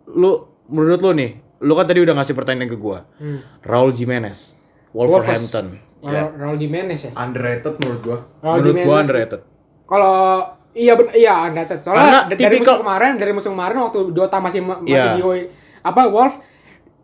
Lu 0.09 0.31
menurut 0.67 1.01
lu 1.01 1.11
nih, 1.13 1.31
lu 1.59 1.73
kan 1.73 1.85
tadi 1.85 1.99
udah 1.99 2.15
ngasih 2.15 2.33
pertanyaan 2.33 2.67
ke 2.67 2.77
gua. 2.77 3.03
Hmm. 3.17 3.43
Raul 3.61 3.91
Jimenez, 3.91 4.55
Wolverhampton. 4.93 5.77
Ya. 5.99 6.31
Raul, 6.31 6.55
Jimenez 6.57 7.01
ya. 7.03 7.13
Underrated 7.13 7.75
menurut 7.77 8.01
gua. 8.01 8.19
Raul 8.39 8.63
menurut 8.63 8.75
gua 8.77 8.79
Jimenez. 8.79 9.03
underrated. 9.03 9.41
Kalau 9.85 10.17
iya 10.73 10.93
ben, 10.95 11.07
iya 11.13 11.35
underrated. 11.43 11.81
Soalnya 11.81 11.99
Karena 11.99 12.19
da- 12.21 12.27
dari 12.29 12.39
tipikal- 12.39 12.79
musim 12.79 12.83
kemarin, 12.85 13.13
dari 13.17 13.33
musim 13.33 13.51
kemarin 13.53 13.77
waktu 13.81 13.99
Dota 14.13 14.39
masih 14.39 14.61
ma- 14.61 14.79
masih 14.79 14.95
Iya. 14.95 15.13
di 15.13 15.23
OI- 15.25 15.49
apa 15.81 16.01
Wolf 16.07 16.35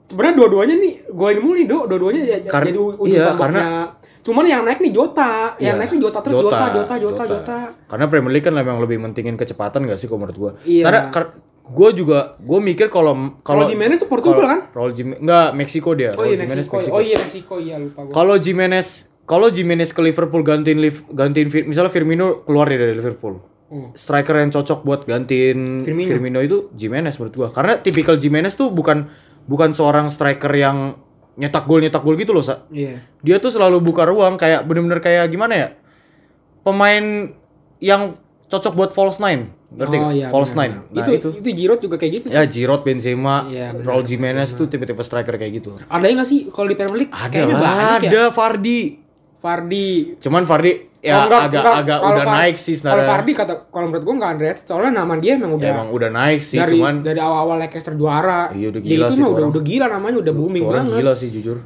sebenarnya 0.05 0.35
dua-duanya 0.37 0.75
nih 0.77 0.93
golin 1.11 1.39
mulu 1.41 1.55
nih, 1.57 1.67
Do. 1.67 1.79
Dua-duanya 1.87 2.23
ya, 2.23 2.37
ya- 2.39 2.53
Kar- 2.53 2.63
jadi 2.63 2.79
ujung 2.79 3.09
iya, 3.09 3.25
tombaknya. 3.27 3.41
karena- 3.41 3.87
Cuman 4.25 4.45
yang 4.49 4.65
naik 4.65 4.81
nih 4.81 4.89
Jota, 4.91 5.53
yang 5.61 5.77
Iya, 5.77 5.81
naik 5.85 5.91
nih 5.93 6.01
Jota 6.01 6.19
terus 6.25 6.35
Jota, 6.41 6.65
Jota, 6.73 6.95
Jota, 6.97 7.23
Jota. 7.29 7.59
Karena 7.85 8.09
Premier 8.09 8.33
League 8.33 8.47
kan 8.49 8.57
memang 8.57 8.81
lebih 8.81 8.97
mentingin 8.97 9.37
kecepatan 9.37 9.85
gak 9.85 10.01
sih 10.01 10.09
kalau 10.09 10.25
menurut 10.25 10.39
gua. 10.41 10.51
Iya. 10.65 10.85
Karena 10.89 11.01
kar- 11.13 11.33
gue 11.65 11.91
juga 11.97 12.37
gue 12.37 12.61
mikir 12.61 12.93
kalau 12.93 13.41
kalau 13.41 13.65
Kalau 13.65 13.73
Jimenez 13.73 13.97
tuh 13.97 14.09
Portugal 14.09 14.45
kan? 14.45 14.61
Raul 14.73 14.93
Jimenez 14.93 15.21
enggak 15.21 15.49
Meksiko 15.57 15.97
dia. 15.97 16.13
Oh 16.13 16.25
iya 16.25 16.37
Jimenez 16.37 16.69
Meksiko. 16.69 16.93
Oh 16.93 17.01
iya 17.01 17.17
Meksiko 17.17 17.55
iya 17.57 17.77
lupa 17.81 18.01
gua. 18.05 18.13
Kalau 18.13 18.37
Jimenez 18.37 18.89
kalau 19.25 19.49
Jimenez 19.49 19.89
ke 19.89 20.01
Liverpool 20.05 20.45
gantiin 20.45 20.77
Liv, 20.77 21.09
gantiin 21.09 21.49
misalnya 21.65 21.89
Firmino 21.89 22.45
keluar 22.45 22.69
dari 22.69 22.93
Liverpool. 22.93 23.41
Hmm. 23.65 23.97
Striker 23.97 24.37
yang 24.37 24.53
cocok 24.53 24.85
buat 24.85 25.01
gantiin 25.05 25.81
Firmino. 25.81 26.09
Firmino. 26.09 26.39
itu 26.41 26.69
Jimenez 26.77 27.17
menurut 27.17 27.33
gua. 27.35 27.49
Karena 27.49 27.81
tipikal 27.81 28.21
Jimenez 28.21 28.53
tuh 28.55 28.69
bukan 28.69 29.09
bukan 29.45 29.73
seorang 29.73 30.13
striker 30.13 30.53
yang 30.53 31.01
nyetak 31.35 31.65
gol 31.65 31.83
nyetak 31.83 32.01
gol 32.01 32.15
gitu 32.15 32.31
loh, 32.31 32.43
Sa. 32.43 32.67
Iya. 32.71 33.03
Dia 33.21 33.37
tuh 33.39 33.51
selalu 33.51 33.83
buka 33.83 34.07
ruang 34.07 34.35
kayak 34.35 34.63
bener-bener 34.65 34.99
kayak 34.99 35.27
gimana 35.29 35.55
ya? 35.55 35.69
Pemain 36.63 37.35
yang 37.79 38.17
cocok 38.49 38.73
buat 38.73 38.91
false 38.91 39.19
nine. 39.19 39.51
Ngerti 39.75 39.97
Oh, 39.99 40.15
iya, 40.15 40.31
false 40.31 40.55
benar, 40.55 40.71
nine. 40.71 40.75
Nah, 40.95 41.03
itu, 41.03 41.11
itu. 41.19 41.29
itu 41.43 41.49
Giroud 41.53 41.81
juga 41.83 41.97
kayak 41.99 42.13
gitu. 42.15 42.27
Ya 42.31 42.47
Giroud, 42.47 42.87
Benzema, 42.87 43.43
benar. 43.43 43.83
Raul 43.83 44.07
Jimenez 44.07 44.55
tuh 44.55 44.71
tipe-tipe 44.71 45.03
striker 45.03 45.35
kayak 45.35 45.53
gitu. 45.59 45.75
Ada 45.91 46.15
nggak 46.15 46.29
sih 46.31 46.47
kalau 46.49 46.71
di 46.71 46.77
Premier 46.79 46.95
League? 46.97 47.11
Ada 47.11 47.27
Kayaknya 47.29 47.57
ya. 47.59 47.99
ada 47.99 48.23
Fardi. 48.31 48.81
Fardi. 49.43 50.15
Cuman 50.23 50.47
Fardi 50.47 50.73
ya 51.05 51.15
enggak, 51.21 51.41
agak 51.43 51.61
enggak. 51.61 51.75
agak 51.77 51.99
Kalau 51.99 52.11
udah 52.11 52.25
Far- 52.25 52.37
naik 52.41 52.57
sih 52.57 52.73
Kalau 52.73 52.81
sebenarnya. 52.81 53.09
Fardi 53.11 53.33
kata 53.35 53.55
kalau 53.69 53.87
menurut 53.87 54.05
gua 54.05 54.15
nggak 54.17 54.31
underrated 54.33 54.65
soalnya 54.65 54.93
nama 54.97 55.15
dia 55.17 55.33
emang 55.35 55.53
udah 55.53 55.63
Ya, 55.63 55.75
emang 55.75 55.89
udah 55.91 56.11
naik 56.11 56.41
sih, 56.41 56.57
dari 56.57 56.71
cuman 56.73 56.95
dari 57.01 57.21
awal-awal 57.21 57.57
Leicester 57.59 57.93
juara. 57.93 58.41
Iya, 58.51 58.67
udah 58.71 58.81
Dia 58.81 58.91
gila 58.91 59.05
itu 59.05 59.13
sih 59.13 59.21
mah 59.21 59.27
tuh 59.27 59.35
udah 59.35 59.47
udah 59.51 59.63
gila 59.63 59.87
namanya 59.91 60.17
udah 60.19 60.33
booming 60.33 60.65
banget. 60.65 60.97
gila 60.97 61.13
sih 61.15 61.29
jujur. 61.31 61.59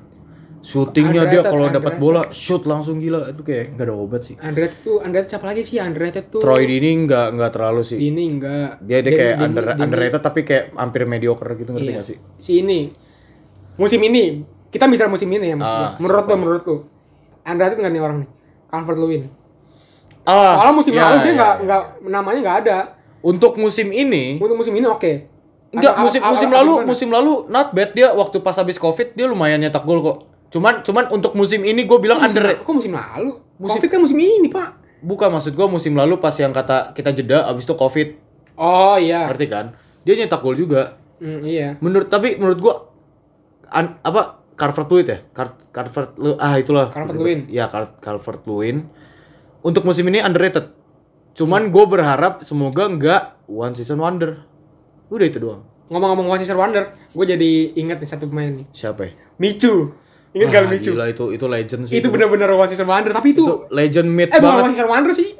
Shootingnya 0.61 1.23
dia 1.29 1.41
kalau 1.41 1.71
dapat 1.71 1.97
bola 1.97 2.27
shoot 2.29 2.63
langsung 2.65 2.99
gila. 2.99 3.31
Itu 3.31 3.41
kayak 3.41 3.73
nggak 3.73 3.87
ada 3.87 3.95
obat 3.95 4.23
sih. 4.23 4.35
Underrated 4.37 4.83
tuh 4.83 4.99
underrated 4.99 5.31
siapa 5.31 5.47
lagi 5.47 5.63
sih 5.63 5.79
underrated 5.79 6.25
tuh? 6.29 6.41
Troy 6.41 6.67
Dini 6.67 6.99
nggak 7.01 7.27
nggak 7.33 7.51
terlalu 7.53 7.83
sih. 7.85 7.95
Dini 7.97 8.25
enggak. 8.29 8.83
Dia 8.83 8.99
dia 8.99 9.13
kayak 9.13 9.35
Dini- 9.35 9.47
under, 9.47 9.65
Dini- 9.65 9.81
underrated 9.81 10.19
tapi 10.21 10.41
kayak 10.43 10.75
hampir 10.75 11.07
mediocre 11.07 11.55
gitu 11.55 11.71
ngerti 11.71 11.89
Iya. 11.89 11.97
gak 11.97 12.07
sih? 12.07 12.19
Si 12.37 12.53
ini 12.59 12.91
musim 13.77 14.03
ini 14.03 14.43
kita 14.69 14.85
bicara 14.85 15.07
musim 15.07 15.31
ini 15.31 15.47
ya 15.47 15.57
maksud 15.57 15.79
Ah. 15.79 15.95
Menurut 15.97 16.27
lo 16.27 16.35
menurut 16.37 16.63
lo 16.65 16.77
underrated 17.41 17.79
nggak 17.79 17.93
nih 17.95 18.03
orang 18.03 18.19
nih? 18.19 18.29
Calvert 18.69 18.99
Lewin. 18.99 19.23
Ah, 20.23 20.61
Soalnya 20.61 20.75
musim 20.75 20.93
ya, 20.93 21.03
lalu 21.03 21.17
dia 21.19 21.27
ya, 21.27 21.35
nggak 21.35 21.55
ya. 21.55 21.65
nggak 21.65 21.83
namanya 22.07 22.39
nggak 22.39 22.59
ada. 22.63 22.79
Untuk 23.19 23.57
musim 23.57 23.91
ini 23.91 24.37
Untuk 24.37 24.55
musim 24.55 24.71
ini 24.73 24.85
oke. 24.85 25.13
Enggak, 25.69 25.93
Atau- 25.93 26.05
musim 26.05 26.21
musim 26.23 26.49
lalu 26.49 26.73
musim 26.85 27.09
lalu 27.09 27.33
not 27.49 27.73
bad 27.73 27.93
dia 27.93 28.09
waktu 28.11 28.39
pas 28.39 28.55
habis 28.55 28.77
Covid 28.77 29.13
dia 29.13 29.25
lumayan 29.25 29.59
nyetak 29.59 29.83
gol 29.83 30.01
kok. 30.01 30.19
Cuman 30.49 30.81
cuman 30.81 31.09
untuk 31.11 31.33
musim 31.33 31.61
ini 31.61 31.85
gue 31.85 31.99
bilang 31.99 32.21
Kok 32.21 32.27
underrated. 32.27 32.65
kok 32.65 32.73
musim 32.73 32.93
lalu? 32.93 33.37
Musim- 33.59 33.77
Covid 33.77 33.89
kan 33.91 34.01
musim 34.01 34.17
ini, 34.17 34.49
Pak. 34.49 34.69
Bukan 34.99 35.29
maksud 35.29 35.53
gua 35.53 35.67
musim 35.67 35.93
lalu 35.93 36.17
pas 36.17 36.35
yang 36.35 36.51
kata 36.51 36.91
kita 36.91 37.13
jeda 37.13 37.47
abis 37.47 37.63
itu 37.63 37.73
covid 37.73 38.19
Oh 38.59 38.99
iya. 38.99 39.31
ngerti 39.31 39.47
kan 39.47 39.71
dia 40.03 40.17
nyetak 40.17 40.43
gol 40.43 40.53
juga 40.53 40.99
Hmm, 41.19 41.39
iya. 41.41 41.79
menurut 41.79 42.07
tapi 42.07 42.35
menurut 42.35 42.59
an- 43.69 43.99
apa 44.01 44.43
Calvert 44.59 44.91
Lewin 44.91 45.07
ya 45.07 45.19
Car 45.31 45.49
Calvert 45.71 46.19
Lu 46.19 46.35
ah 46.37 46.59
itulah 46.59 46.91
Calvert-Lewin. 46.91 47.47
ya 47.47 47.71
Cal 47.71 47.95
Calvert 47.99 48.43
Lewin 48.45 48.91
untuk 49.61 49.87
musim 49.87 50.05
ini 50.05 50.19
underrated 50.19 50.75
cuman 51.33 51.71
gue 51.71 51.85
berharap 51.87 52.43
semoga 52.43 52.85
nggak 52.85 53.23
one 53.47 53.73
season 53.73 53.97
wonder 53.97 54.43
udah 55.09 55.25
itu 55.25 55.39
doang 55.39 55.63
Ngomong-ngomong 55.89 56.29
Manchester 56.29 56.53
Wonder, 56.53 56.85
gue 57.09 57.25
jadi 57.25 57.51
ingat 57.73 57.97
nih 57.97 58.05
satu 58.07 58.29
pemain 58.29 58.53
nih. 58.53 58.69
siapa 58.77 59.09
ya 59.09 59.13
Micu. 59.41 59.97
Ingat 60.37 60.45
Wah, 60.45 60.53
gak 60.53 60.61
lu 60.61 60.69
Micu? 60.69 60.91
gila 60.93 61.07
itu 61.09 61.25
itu 61.33 61.47
legend 61.49 61.83
sih 61.89 61.97
Itu 61.97 62.13
bener-bener 62.13 62.45
Manchester 62.53 62.85
Wonder, 62.85 63.17
tapi 63.17 63.33
itu, 63.33 63.41
itu 63.41 63.55
legend 63.73 64.09
mid 64.13 64.29
eh 64.29 64.37
bukan 64.37 64.45
banget 64.45 64.63
Manchester 64.69 64.85
Wonder 64.85 65.13
sih. 65.17 65.31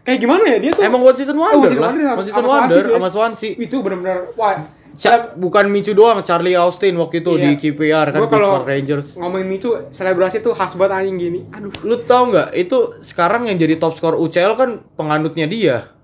Kayak 0.00 0.18
gimana 0.22 0.42
ya 0.46 0.58
dia 0.62 0.70
tuh? 0.70 0.86
emang 0.86 1.02
one 1.02 1.16
season 1.18 1.34
Oh, 1.34 1.42
wonder 1.42 1.58
One 1.58 1.66
Season 1.66 1.82
lah 1.82 1.90
Wonder 1.90 2.06
one 2.14 2.26
season 2.30 2.44
wonder 2.46 2.84
sama 2.94 3.08
Swansea 3.10 3.50
itu 3.58 3.76
bener-bener 3.82 4.18
wah. 4.38 4.54
Ca- 4.98 5.30
bukan 5.32 5.70
Micu 5.70 5.94
doang, 5.94 6.18
Charlie 6.20 6.58
Austin 6.58 6.98
waktu 6.98 7.22
itu 7.22 7.38
Iya. 7.38 7.42
di 7.44 7.50
KPR 7.54 8.10
kan 8.10 8.18
Gua 8.18 8.26
Pittsburgh 8.26 8.66
Rangers. 8.66 9.14
Ngomongin 9.14 9.46
Micu, 9.46 9.70
selebrasi 9.88 10.42
tuh 10.42 10.50
khas 10.50 10.74
banget 10.74 11.06
anjing 11.06 11.16
gini. 11.16 11.40
Aduh. 11.48 11.70
Lu 11.86 12.02
tahu 12.02 12.34
nggak? 12.34 12.50
Itu 12.52 12.98
sekarang 12.98 13.46
yang 13.46 13.54
jadi 13.54 13.78
top 13.78 13.94
skor 13.94 14.18
UCL 14.18 14.58
kan 14.58 14.70
penganutnya 14.94 15.46
dia. 15.46 15.94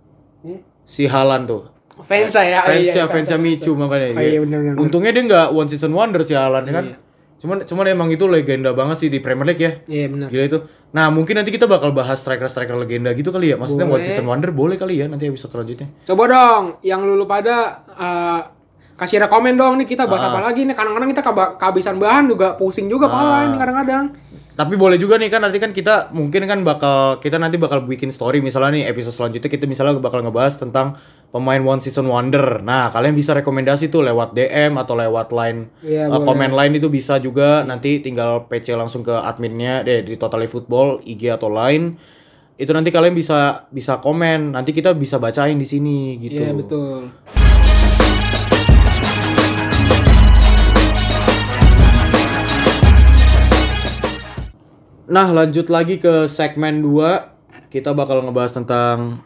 Hmm. 0.40 0.62
Si 0.86 1.10
Halan 1.10 1.44
tuh. 1.44 1.74
Fans 1.96 2.30
ya. 2.32 2.62
Fansnya 2.62 3.06
fansnya 3.06 3.34
Micu 3.36 3.74
makanya. 3.74 4.14
Oh, 4.14 4.22
iya, 4.22 4.38
bener, 4.38 4.58
bener. 4.62 4.78
Untungnya 4.78 5.10
dia 5.10 5.22
nggak 5.22 5.46
one 5.50 5.66
season 5.66 5.90
wonder 5.90 6.22
si 6.22 6.34
Halan 6.34 6.62
ya 6.62 6.72
kan. 6.72 6.86
Iya. 6.90 6.96
Cuman 7.34 7.56
cuman 7.66 7.84
emang 7.88 8.08
itu 8.08 8.24
legenda 8.24 8.70
banget 8.72 8.96
sih 8.96 9.08
di 9.10 9.18
Premier 9.18 9.44
League 9.44 9.58
ya. 9.58 9.72
Iya 9.84 10.06
benar. 10.08 10.28
Gila 10.30 10.44
itu. 10.44 10.58
Nah, 10.94 11.10
mungkin 11.10 11.34
nanti 11.34 11.50
kita 11.50 11.66
bakal 11.66 11.90
bahas 11.90 12.22
striker-striker 12.22 12.78
legenda 12.78 13.10
gitu 13.10 13.28
kali 13.28 13.50
ya. 13.50 13.58
Maksudnya 13.58 13.84
one 13.84 13.98
Boleh. 13.98 14.06
season 14.06 14.24
wonder 14.24 14.48
boleh 14.48 14.78
kali 14.78 15.02
ya 15.02 15.10
nanti 15.10 15.26
episode 15.26 15.50
selanjutnya. 15.50 15.90
Coba 16.04 16.22
dong, 16.24 16.64
yang 16.80 17.02
lulu 17.02 17.26
pada 17.26 17.82
eh, 17.90 18.40
kasih 18.94 19.18
rekomen 19.20 19.54
dong 19.54 19.74
nih 19.76 19.86
kita 19.86 20.06
bahas 20.06 20.22
Ah. 20.22 20.30
apa 20.30 20.40
lagi 20.44 20.62
nih. 20.62 20.72
Kadang-kadang 20.72 21.10
kita 21.10 21.22
kehabisan 21.58 21.96
bahan 21.98 22.24
juga 22.26 22.54
pusing 22.54 22.86
juga 22.86 23.06
pala 23.06 23.44
ini 23.44 23.56
kadang-kadang. 23.56 24.14
Tapi 24.54 24.78
boleh 24.78 24.94
juga 24.94 25.18
nih 25.18 25.34
kan 25.34 25.42
nanti 25.42 25.58
kan 25.58 25.74
kita 25.74 26.14
mungkin 26.14 26.46
kan 26.46 26.62
bakal 26.62 27.18
kita 27.18 27.42
nanti 27.42 27.58
bakal 27.58 27.82
bikin 27.82 28.14
story 28.14 28.38
misalnya 28.38 28.78
nih 28.78 28.84
episode 28.86 29.10
selanjutnya 29.10 29.50
kita 29.50 29.66
misalnya 29.66 29.98
bakal 29.98 30.22
ngebahas 30.22 30.54
tentang 30.54 30.94
pemain 31.34 31.58
one 31.58 31.82
season 31.82 32.06
wonder. 32.06 32.62
Nah, 32.62 32.86
kalian 32.88 33.18
bisa 33.18 33.34
rekomendasi 33.34 33.90
tuh 33.90 34.06
lewat 34.06 34.30
DM 34.30 34.78
atau 34.78 34.94
lewat 34.94 35.34
line 35.34 35.74
Iya, 35.82 36.06
uh, 36.06 36.22
komen 36.22 36.54
line 36.54 36.78
itu 36.78 36.86
bisa 36.86 37.18
juga 37.18 37.66
nanti 37.66 37.98
tinggal 37.98 38.46
PC 38.46 38.78
langsung 38.78 39.02
ke 39.02 39.10
adminnya 39.10 39.82
deh 39.82 40.06
di 40.06 40.14
Totally 40.14 40.46
Football 40.46 41.02
IG 41.02 41.34
atau 41.34 41.50
line. 41.50 41.98
Itu 42.54 42.70
nanti 42.70 42.94
kalian 42.94 43.10
bisa 43.10 43.66
bisa 43.74 43.98
komen, 43.98 44.54
nanti 44.54 44.70
kita 44.70 44.94
bisa 44.94 45.18
bacain 45.18 45.58
di 45.58 45.66
sini 45.66 46.14
gitu. 46.22 46.38
Iya 46.38 46.54
betul. 46.54 47.10
Nah, 55.14 55.30
lanjut 55.30 55.70
lagi 55.70 56.02
ke 56.02 56.26
segmen 56.26 56.82
2. 56.82 57.70
Kita 57.70 57.94
bakal 57.94 58.26
ngebahas 58.26 58.50
tentang 58.50 59.22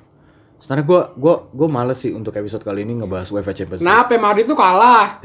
Sebenarnya 0.58 0.86
gua 0.90 1.02
gua 1.14 1.34
gua 1.54 1.68
males 1.70 2.02
sih 2.02 2.10
untuk 2.10 2.34
episode 2.34 2.66
kali 2.66 2.82
ini 2.82 2.98
ngebahas 2.98 3.30
UEFA 3.30 3.54
Champions 3.54 3.78
League. 3.78 3.86
Kenapa 3.86 4.18
Madrid 4.18 4.44
tuh 4.50 4.58
kalah? 4.58 5.22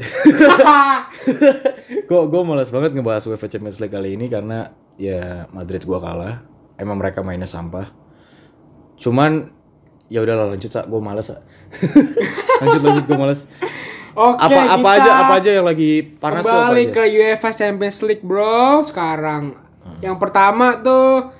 Gue 2.08 2.20
gue 2.30 2.42
malas 2.46 2.68
banget 2.68 2.94
ngebahas 2.94 3.26
UEFA 3.26 3.50
Champions 3.50 3.82
League 3.82 3.90
kali 3.90 4.14
ini 4.14 4.30
karena 4.30 4.70
ya 4.94 5.50
Madrid 5.50 5.82
gua 5.82 5.98
kalah. 5.98 6.46
Emang 6.78 7.02
mereka 7.02 7.26
mainnya 7.26 7.50
sampah. 7.50 7.90
Cuman 8.94 9.50
ya 10.06 10.22
udahlah 10.22 10.54
lanjut 10.54 10.70
sak, 10.70 10.86
gue 10.86 11.00
malas 11.02 11.34
sak. 11.34 11.42
lanjut 12.62 12.80
lanjut 12.86 13.04
gue 13.10 13.18
malas. 13.18 13.50
Oke, 14.14 14.38
apa 14.46 14.60
apa 14.70 14.78
kita 14.78 14.90
aja 15.02 15.10
apa 15.18 15.32
aja 15.42 15.50
yang 15.50 15.66
lagi 15.66 15.92
panas 16.22 16.46
Kembali 16.46 16.84
ke 16.94 17.02
UEFA 17.10 17.50
Champions 17.50 17.98
League, 18.06 18.22
Bro. 18.22 18.86
Sekarang 18.86 19.63
yang 20.00 20.16
pertama 20.16 20.78
tuh 20.78 21.30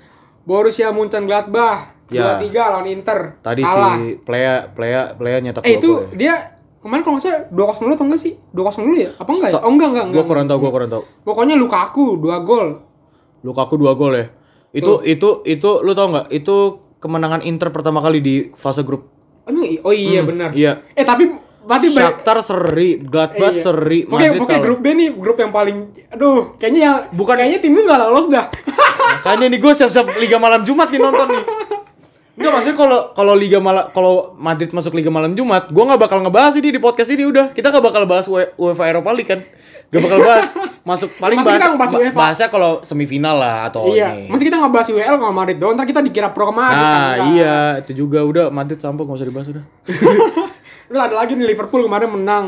Borussia 0.42 0.90
Mönchengladbach 0.90 1.96
Ya. 2.04 2.36
2-3 2.36 2.52
lawan 2.70 2.86
Inter. 2.86 3.40
Tadi 3.40 3.64
kalah. 3.64 3.96
si 3.96 4.20
Playa 4.20 4.68
Playa 4.68 5.16
Playa 5.16 5.40
nyetak 5.40 5.64
Eh 5.64 5.72
dua 5.72 5.78
itu 5.78 5.90
ya. 5.90 6.04
dia 6.14 6.34
kemarin 6.78 7.00
kalau 7.00 7.16
nggak 7.16 7.24
salah 7.24 7.42
2-0 7.48 7.80
dulu 7.80 7.92
atau 7.92 8.04
enggak 8.04 8.20
sih? 8.20 8.32
2-0 8.52 8.60
dulu 8.84 8.96
ya? 8.98 9.10
Apa 9.16 9.30
enggak 9.32 9.50
ya? 9.50 9.58
Oh 9.58 9.72
enggak 9.72 9.88
enggak 9.88 10.04
Gua 10.04 10.12
enggak. 10.12 10.26
kurang 10.28 10.46
tahu, 10.46 10.58
gua 10.60 10.70
kurang 10.70 10.90
tahu. 10.92 11.02
Pokoknya 11.24 11.56
Lukaku 11.56 12.20
2 12.20 12.44
gol. 12.44 12.68
Lukaku 13.40 13.74
dua 13.76 13.92
gol 13.92 14.12
ya. 14.14 14.26
Itu 14.70 15.00
itu 15.00 15.28
itu 15.44 15.70
lu 15.80 15.92
tau 15.92 16.08
nggak? 16.08 16.28
Itu 16.28 16.56
kemenangan 16.96 17.40
Inter 17.40 17.68
pertama 17.70 18.00
kali 18.00 18.20
di 18.20 18.34
fase 18.52 18.80
grup. 18.80 19.08
Emang 19.44 19.64
oh 19.80 19.92
iya 19.92 20.20
benar. 20.20 20.52
iya. 20.52 20.84
Eh 20.92 21.04
tapi 21.04 21.28
berarti 21.64 21.88
Shakhtar 21.90 22.38
seri, 22.40 22.90
Gladbach 22.98 23.52
iya. 23.52 23.62
seri, 23.62 23.98
Pokoknya, 24.04 24.28
Madrid 24.28 24.38
pokoknya 24.38 24.54
kalah. 24.54 24.66
grup 24.66 24.78
B 24.78 24.86
nih 24.92 25.08
grup 25.10 25.36
yang 25.36 25.50
paling 25.50 25.76
aduh 26.08 26.54
kayaknya 26.54 26.80
yang 26.82 26.96
Bukan- 27.10 27.36
kayaknya 27.36 27.58
timnya 27.58 27.82
nggak 27.82 28.00
lolos 28.04 28.26
dah. 28.28 28.46
Makanya 29.20 29.46
nih 29.48 29.58
gue 29.58 29.72
siap-siap 29.74 30.06
Liga 30.16 30.36
Malam 30.36 30.62
Jumat 30.62 30.88
nih 30.88 31.00
nonton 31.00 31.28
nih. 31.30 31.44
Enggak 32.34 32.50
maksudnya 32.52 32.76
kalau 32.76 33.00
kalau 33.12 33.34
Liga 33.34 33.58
Malam 33.58 33.84
kalau 33.88 34.34
Madrid 34.34 34.68
masuk 34.68 34.90
Liga 34.92 35.06
Malam 35.06 35.32
Jumat, 35.32 35.70
gua 35.70 35.86
nggak 35.86 36.02
bakal 36.02 36.18
ngebahas 36.18 36.52
ini 36.54 36.68
di 36.68 36.78
podcast 36.78 37.08
ini 37.08 37.22
udah. 37.24 37.54
Kita 37.54 37.70
nggak 37.70 37.84
bakal 37.84 38.02
bahas 38.04 38.26
UE- 38.26 38.50
UEFA 38.56 38.90
Europa 38.90 39.10
League 39.10 39.30
kan. 39.30 39.40
Gak 39.86 40.02
bakal 40.02 40.18
bahas 40.18 40.50
masuk 40.82 41.06
paling 41.14 41.38
Masih 41.38 41.46
bahas, 41.46 41.60
kita 41.60 41.68
ngebahas 41.70 41.92
ba- 41.92 42.00
UEFA. 42.02 42.18
bahasnya 42.18 42.48
kalau 42.50 42.70
semifinal 42.82 43.38
lah 43.38 43.70
atau 43.70 43.86
iya. 43.86 44.10
ini. 44.10 44.26
Masih 44.26 44.50
kita 44.50 44.58
nggak 44.58 44.72
bahas 44.74 44.88
UEL 44.90 45.14
kalau 45.14 45.30
Madrid 45.30 45.56
doang, 45.56 45.72
ntar 45.72 45.86
kita 45.86 46.02
dikira 46.02 46.28
pro 46.28 46.50
kemarin. 46.50 46.74
Nah, 46.74 47.14
iya 47.30 47.56
itu 47.78 47.92
juga 47.96 48.18
udah 48.20 48.50
Madrid 48.50 48.76
sampah 48.76 49.06
nggak 49.06 49.14
usah 49.14 49.28
dibahas 49.30 49.48
udah. 49.48 49.64
Terus 50.86 51.00
ada 51.00 51.14
lagi 51.14 51.32
nih 51.34 51.46
Liverpool 51.46 51.82
kemarin 51.84 52.08
menang. 52.10 52.44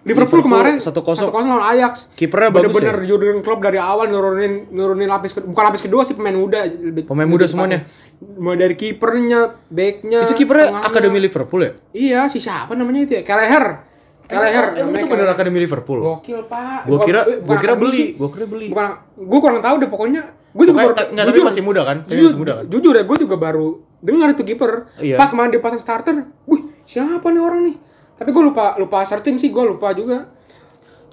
Liverpool, 0.00 0.40
Liverpool 0.40 0.42
kemarin 0.48 0.74
1-0. 0.80 0.96
1-0 0.96 1.28
lawan 1.28 1.64
Ajax. 1.76 2.08
Kipernya 2.16 2.48
bagus 2.48 2.72
Bener-bener 2.72 2.96
ya? 3.04 3.08
Jurgen 3.12 3.44
Klopp 3.44 3.60
dari 3.60 3.76
awal 3.76 4.08
nurunin 4.08 4.72
nurunin 4.72 5.04
lapis 5.04 5.36
kedua, 5.36 5.52
bukan 5.52 5.64
lapis 5.68 5.82
kedua 5.84 6.02
sih 6.08 6.16
pemain 6.16 6.32
muda. 6.32 6.64
Lebih, 6.64 7.04
Pemain 7.04 7.28
lebih 7.28 7.36
muda 7.36 7.44
semuanya? 7.44 7.84
Mulai 8.16 8.58
dari 8.58 8.74
kipernya, 8.80 9.40
backnya. 9.68 10.24
itu 10.24 10.34
kipernya. 10.40 10.72
Akademi 10.80 11.20
Liverpool 11.20 11.60
ya? 11.60 11.72
Iya, 11.92 12.20
si 12.32 12.40
siapa 12.40 12.72
namanya 12.72 13.04
itu 13.04 13.12
ya? 13.20 13.22
Kelleher. 13.28 13.84
Kelleher. 14.24 14.64
Emang 14.80 14.94
itu 14.96 15.04
bener. 15.04 15.28
Akademi 15.28 15.58
Liverpool? 15.60 16.00
Gokil, 16.00 16.48
Pak. 16.48 16.88
Gua 16.88 16.98
kira 17.04 17.20
gua 17.44 17.56
kira 17.60 17.74
beli, 17.76 18.16
gua 18.16 18.28
kira 18.32 18.46
beli. 18.48 18.66
Bukan, 18.72 18.84
gue 19.20 19.38
kurang 19.44 19.60
tahu 19.60 19.74
deh 19.84 19.90
pokoknya. 19.92 20.22
Gue 20.50 20.64
juga 20.64 20.82
baru, 20.82 20.94
ta- 20.96 21.12
nggak, 21.12 21.26
tapi 21.28 21.40
masih 21.44 21.62
muda 21.62 21.80
kan? 21.84 21.96
Tapi 22.08 22.20
masih 22.24 22.40
muda 22.40 22.52
kan? 22.58 22.64
jujur 22.66 22.94
ya, 22.96 23.04
gue 23.04 23.16
juga 23.20 23.36
baru 23.36 23.84
dengar 24.00 24.32
itu 24.32 24.42
kiper. 24.42 24.88
Iya. 24.96 25.20
Pas 25.20 25.28
kemarin 25.28 25.52
dia 25.52 25.60
pasang 25.60 25.78
starter, 25.78 26.24
wih 26.48 26.72
siapa 26.90 27.26
nih 27.30 27.38
orang 27.38 27.60
nih? 27.70 27.76
Tapi 28.18 28.28
gue 28.34 28.42
lupa 28.42 28.74
lupa 28.76 29.06
searching 29.06 29.38
sih, 29.38 29.54
gue 29.54 29.62
lupa 29.62 29.94
juga. 29.94 30.26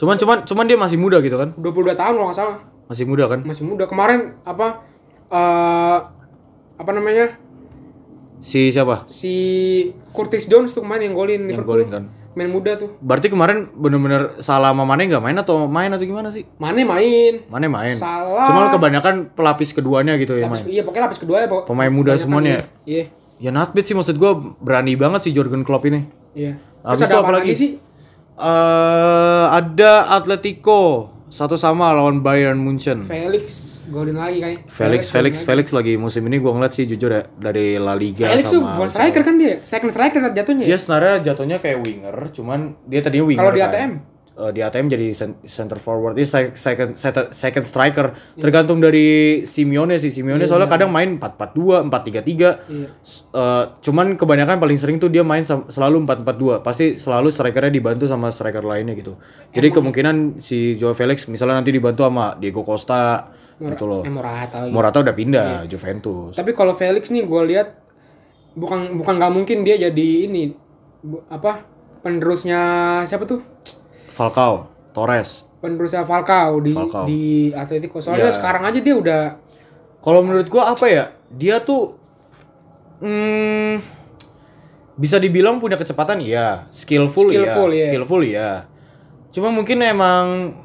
Cuman 0.02 0.18
cuman 0.18 0.38
cuman 0.42 0.66
dia 0.66 0.78
masih 0.78 0.98
muda 0.98 1.22
gitu 1.22 1.38
kan? 1.38 1.54
22 1.54 1.94
tahun 1.94 2.14
kalau 2.18 2.28
nggak 2.30 2.38
salah. 2.38 2.58
Masih 2.90 3.06
muda 3.06 3.30
kan? 3.30 3.46
Masih 3.46 3.64
muda. 3.64 3.86
Kemarin 3.86 4.34
apa 4.42 4.82
eh 5.30 5.98
apa 6.78 6.92
namanya? 6.94 7.38
Si 8.42 8.70
siapa? 8.70 9.06
Si 9.10 9.34
Curtis 10.14 10.46
Jones 10.50 10.74
tuh 10.74 10.82
kemarin 10.86 11.10
yang 11.10 11.16
golin 11.18 11.46
Yang 11.46 11.62
Liverpool. 11.62 11.70
golin 11.78 11.90
kan. 11.90 12.04
Main 12.38 12.54
muda 12.54 12.78
tuh. 12.78 12.94
Berarti 13.02 13.34
kemarin 13.34 13.74
bener-bener 13.74 14.38
salah 14.46 14.70
sama 14.70 14.86
Mane 14.86 15.10
nggak 15.10 15.24
main 15.26 15.38
atau 15.42 15.66
main 15.66 15.90
atau 15.90 16.06
gimana 16.06 16.30
sih? 16.30 16.46
Mane 16.62 16.86
main. 16.86 17.42
Mane 17.50 17.66
main. 17.66 17.98
Salah. 17.98 18.46
Cuman 18.46 18.70
kebanyakan 18.70 19.16
pelapis 19.34 19.74
keduanya 19.74 20.14
gitu 20.22 20.38
ya 20.38 20.46
Lapis, 20.46 20.62
main. 20.62 20.70
iya 20.70 20.82
pokoknya 20.86 21.10
lapis 21.10 21.18
kedua 21.18 21.42
ya 21.42 21.50
Pemain 21.66 21.90
muda 21.90 22.14
semuanya 22.22 22.62
iya. 22.86 23.10
Ya 23.38 23.54
not 23.54 23.74
bad 23.78 23.86
sih 23.86 23.94
maksud 23.94 24.18
gua 24.18 24.34
berani 24.58 24.98
banget 24.98 25.30
sih 25.30 25.32
Jurgen 25.34 25.62
Klopp 25.62 25.86
ini. 25.86 26.10
Iya. 26.34 26.58
Habis 26.82 27.06
Terus 27.06 27.10
ada 27.14 27.18
apa 27.22 27.32
lagi? 27.38 27.54
sih? 27.54 27.72
Eh 28.38 29.46
ada 29.50 30.10
Atletico 30.14 31.14
satu 31.30 31.54
sama 31.60 31.94
lawan 31.94 32.26
Bayern 32.26 32.58
Munchen. 32.58 33.06
Felix 33.06 33.86
golin 33.94 34.18
lagi 34.18 34.42
kayaknya. 34.42 34.62
Felix 34.70 35.14
Felix 35.14 35.34
golin 35.42 35.48
Felix 35.48 35.66
lagi 35.70 35.94
musim 36.02 36.26
ini 36.26 36.42
gua 36.42 36.58
ngeliat 36.58 36.74
sih 36.74 36.90
jujur 36.90 37.14
ya 37.14 37.30
dari 37.38 37.78
La. 37.78 37.94
Liga 37.94 38.26
Felix 38.34 38.50
tuh 38.50 38.62
sama 38.66 38.74
bukan 38.78 38.90
striker 38.90 39.22
kan 39.22 39.36
dia? 39.38 39.54
Second 39.62 39.92
striker 39.94 40.20
jatuhnya. 40.34 40.64
ya? 40.66 40.70
Dia 40.74 40.78
sebenarnya 40.82 41.16
jatuhnya 41.22 41.58
kayak 41.62 41.78
winger, 41.86 42.18
cuman 42.34 42.60
dia 42.90 43.00
tadinya 43.06 43.26
winger. 43.30 43.42
Kalau 43.42 43.54
di 43.54 43.62
kan. 43.62 44.17
Eh, 44.38 44.52
di 44.52 44.62
ATM 44.62 44.86
jadi 44.86 45.10
center 45.42 45.76
forward, 45.76 46.14
se- 46.16 46.54
second 46.54 46.94
second, 46.94 47.66
striker. 47.66 48.14
Tergantung 48.36 48.78
dari 48.78 49.08
Simeone 49.44 49.98
sih. 49.98 50.14
Simeone 50.14 50.46
soalnya 50.46 50.70
kadang 50.70 50.90
main 50.90 51.18
4-4-2, 51.18 51.82
4-3-3. 51.84 52.62
Iya. 52.64 52.86
S- 53.02 53.26
eh, 53.28 53.66
cuman 53.82 54.14
kebanyakan 54.14 54.58
paling 54.58 54.78
sering 54.78 54.98
tuh 54.98 55.10
dia 55.10 55.22
main 55.22 55.42
selalu 55.42 56.06
4-4-2. 56.06 56.62
Pasti 56.62 56.96
selalu 56.96 57.28
strikernya 57.28 57.74
dibantu 57.74 58.06
sama 58.06 58.30
striker 58.30 58.62
lainnya 58.62 58.94
gitu. 58.94 59.18
Jadi 59.50 59.74
kemungkinan 59.74 60.16
si 60.38 60.78
Joao 60.78 60.94
Felix 60.94 61.26
misalnya 61.26 61.58
nanti 61.58 61.74
dibantu 61.74 62.06
sama 62.06 62.38
Diego 62.38 62.62
Costa 62.62 63.34
gitu 63.58 63.86
loh. 63.86 64.06
Eh, 64.06 64.14
Morata 64.14 64.58
lagi. 64.60 64.70
Morata 64.70 64.98
udah 65.02 65.16
pindah 65.16 65.66
Juventus. 65.66 66.38
Tapi 66.38 66.54
kalau 66.54 66.72
Felix 66.72 67.10
nih 67.10 67.26
gue 67.26 67.42
lihat 67.48 67.74
bukan 68.54 68.96
bukan 68.96 69.18
nggak 69.18 69.34
mungkin 69.34 69.58
dia 69.62 69.78
jadi 69.80 70.10
ini 70.26 70.54
bu- 71.00 71.26
apa 71.26 71.66
penerusnya 72.00 72.62
siapa 73.04 73.26
tuh? 73.26 73.42
Falcao, 74.18 74.54
Torres. 74.92 75.46
Penerusnya 75.58 76.02
Falcao 76.02 76.58
di 76.58 76.74
Falcao. 76.74 77.06
di 77.06 77.24
Atletico. 77.52 77.98
Soalnya 77.98 78.28
Iya. 78.28 78.36
sekarang 78.36 78.64
aja 78.64 78.80
dia 78.80 78.96
udah 78.96 79.24
Kalau 79.98 80.22
menurut 80.22 80.48
gua 80.48 80.72
apa 80.72 80.86
ya? 80.86 81.06
Dia 81.28 81.60
tuh 81.60 81.98
hmm, 83.00 83.82
bisa 84.96 85.18
dibilang 85.18 85.58
punya 85.58 85.76
kecepatan 85.76 86.18
iya, 86.18 86.66
skillful, 86.70 87.28
Skillful, 87.28 87.70
iya, 87.70 87.78
iya. 87.78 87.86
skillful 87.86 88.22
iya. 88.24 88.50
Cuma 89.30 89.50
mungkin 89.50 89.78
emang 89.80 90.58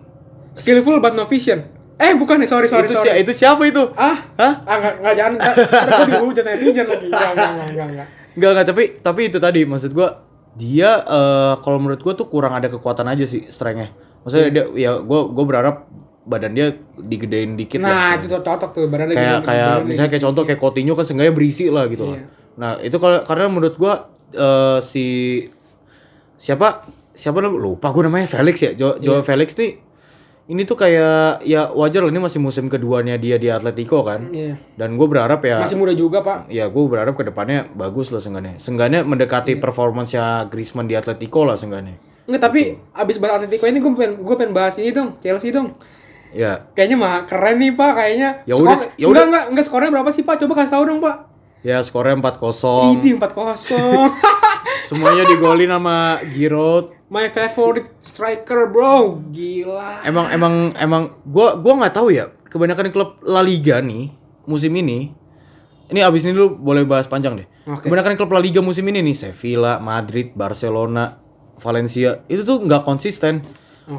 skillful 0.52 0.96
but 0.98 1.12
no 1.12 1.24
vision. 1.24 1.60
Eh 1.96 2.12
bukan 2.14 2.36
nih, 2.36 2.48
sorry 2.48 2.66
sorry 2.66 2.84
itu, 2.84 2.94
sorry. 2.94 3.12
si- 3.12 3.18
itu 3.20 3.32
siapa 3.34 3.62
itu? 3.62 3.82
Ah, 3.94 4.16
Hah? 4.34 4.54
ah 4.62 4.76
nggak 4.76 4.94
nggak 4.98 5.14
jangan 5.14 5.32
nggak. 5.34 5.54
Ntar 5.54 5.88
gua 5.90 6.06
dihujat 6.08 6.44
netizen 6.46 6.86
lagi. 6.86 7.06
Enggak 7.06 7.30
enggak 7.30 7.48
enggak 7.50 7.68
enggak. 7.68 7.86
enggak. 7.86 8.06
Enggak 8.32 8.50
enggak 8.50 8.66
tapi 8.66 8.82
tapi 8.98 9.20
itu 9.28 9.38
tadi 9.38 9.60
maksud 9.62 9.90
gua 9.92 10.08
dia 10.52 11.00
eh, 11.00 11.54
kalau 11.58 11.78
menurut 11.78 12.00
gua 12.00 12.12
tuh 12.12 12.26
kurang 12.26 12.52
ada 12.52 12.66
kekuatan 12.66 13.06
aja 13.06 13.24
sih 13.24 13.46
strength-nya. 13.46 13.88
Maksudnya 14.22 14.48
dia 14.48 14.64
ya 14.78 14.90
gua 15.00 15.26
gua 15.26 15.44
berharap 15.44 15.76
badan 16.22 16.52
dia 16.52 16.70
digedein 16.94 17.56
dikit 17.56 17.82
Nah, 17.82 18.14
lah. 18.14 18.22
itu 18.22 18.30
cocok 18.30 18.70
tuh 18.70 18.86
badannya 18.86 19.12
kayak 19.12 19.30
gede, 19.34 19.42
kayak 19.42 19.66
badannya 19.66 19.88
misalnya 19.88 20.10
kayak 20.14 20.24
contoh 20.24 20.42
kayak 20.44 20.60
Coutinho 20.60 20.92
kan 20.94 21.02
seenggaknya 21.02 21.34
berisi 21.34 21.66
lah 21.66 21.84
gitu 21.86 22.04
lah. 22.06 22.18
Iya. 22.20 22.26
Nah, 22.52 22.70
itu 22.78 22.96
kalau 22.96 23.18
karena 23.22 23.46
menurut 23.48 23.74
gua 23.74 24.06
eh, 24.30 24.78
si 24.80 25.06
siapa 26.36 26.86
siapa 27.12 27.38
lupa 27.42 27.90
gua 27.90 28.06
namanya 28.06 28.26
Felix 28.26 28.60
ya. 28.60 28.72
Jo, 28.72 28.96
Iya. 28.96 29.20
Felix 29.22 29.52
nih 29.54 29.78
ini 30.42 30.66
tuh 30.66 30.74
kayak 30.74 31.46
ya 31.46 31.70
wajar 31.70 32.02
lah 32.02 32.10
ini 32.10 32.18
masih 32.18 32.42
musim 32.42 32.66
keduanya 32.66 33.14
dia 33.14 33.38
di 33.38 33.46
Atletico 33.46 34.02
kan. 34.02 34.28
Iya. 34.30 34.58
Dan 34.74 34.98
gue 34.98 35.06
berharap 35.06 35.38
ya 35.42 35.62
Masih 35.62 35.78
muda 35.78 35.94
juga, 35.94 36.20
Pak. 36.20 36.50
ya 36.50 36.66
gue 36.66 36.82
berharap 36.86 37.14
ke 37.14 37.22
depannya 37.22 37.70
bagus 37.72 38.10
lah 38.10 38.18
seenggaknya. 38.18 38.58
Seenggaknya 38.58 39.06
mendekati 39.06 39.54
Iya. 39.54 39.62
performance-nya 39.62 40.24
Griezmann 40.50 40.90
di 40.90 40.98
Atletico 40.98 41.46
lah 41.46 41.54
seenggaknya. 41.54 41.94
Enggak, 42.26 42.42
tapi 42.42 42.74
abis 42.92 43.16
bahas 43.18 43.42
Atletico 43.42 43.66
ini 43.66 43.78
gue 43.78 43.92
pengen 43.92 44.12
gue 44.18 44.34
pengen 44.34 44.52
bahas 44.52 44.74
ini 44.76 44.90
dong, 44.90 45.18
Chelsea 45.18 45.50
dong. 45.50 45.78
Ya, 46.32 46.64
Kayaknya 46.72 46.96
mah 46.96 47.14
keren 47.28 47.60
nih, 47.60 47.76
Pak, 47.76 47.90
kayaknya. 47.92 48.30
Ya 48.48 48.56
udah, 48.56 48.76
ya 48.96 49.04
udah. 49.04 49.24
enggak, 49.28 49.44
enggak 49.52 49.64
skornya 49.68 49.92
berapa 49.92 50.08
sih, 50.08 50.24
Pak? 50.24 50.40
Coba 50.40 50.56
kasih 50.58 50.80
tahu 50.80 50.84
dong, 50.88 50.98
Pak. 50.98 51.16
Ya 51.62 51.80
skornya 51.82 52.18
4-0. 52.18 52.98
Ini 52.98 53.18
4-0. 53.18 54.12
Semuanya 54.90 55.24
digolin 55.24 55.70
sama 55.70 56.20
Giroud. 56.34 56.92
My 57.08 57.30
favorite 57.30 57.96
striker, 58.02 58.68
bro. 58.68 59.22
Gila. 59.30 60.02
Emang 60.04 60.26
emang 60.28 60.54
emang 60.76 61.02
gua 61.24 61.56
gua 61.56 61.80
nggak 61.82 61.94
tahu 61.94 62.12
ya. 62.12 62.28
Kebanyakan 62.52 62.92
klub 62.92 63.16
La 63.24 63.40
Liga 63.40 63.80
nih 63.80 64.12
musim 64.44 64.74
ini 64.76 65.08
ini 65.92 66.00
abis 66.00 66.24
ini 66.24 66.32
lu 66.32 66.56
boleh 66.56 66.88
bahas 66.88 67.04
panjang 67.04 67.36
deh. 67.36 67.46
Oke. 67.68 67.88
Kebanyakan 67.88 68.16
klub 68.16 68.32
La 68.32 68.40
Liga 68.40 68.64
musim 68.64 68.84
ini 68.88 69.04
nih 69.04 69.16
Sevilla, 69.16 69.76
Madrid, 69.76 70.32
Barcelona, 70.32 71.20
Valencia 71.60 72.24
itu 72.26 72.42
tuh 72.42 72.64
nggak 72.64 72.82
konsisten. 72.82 73.44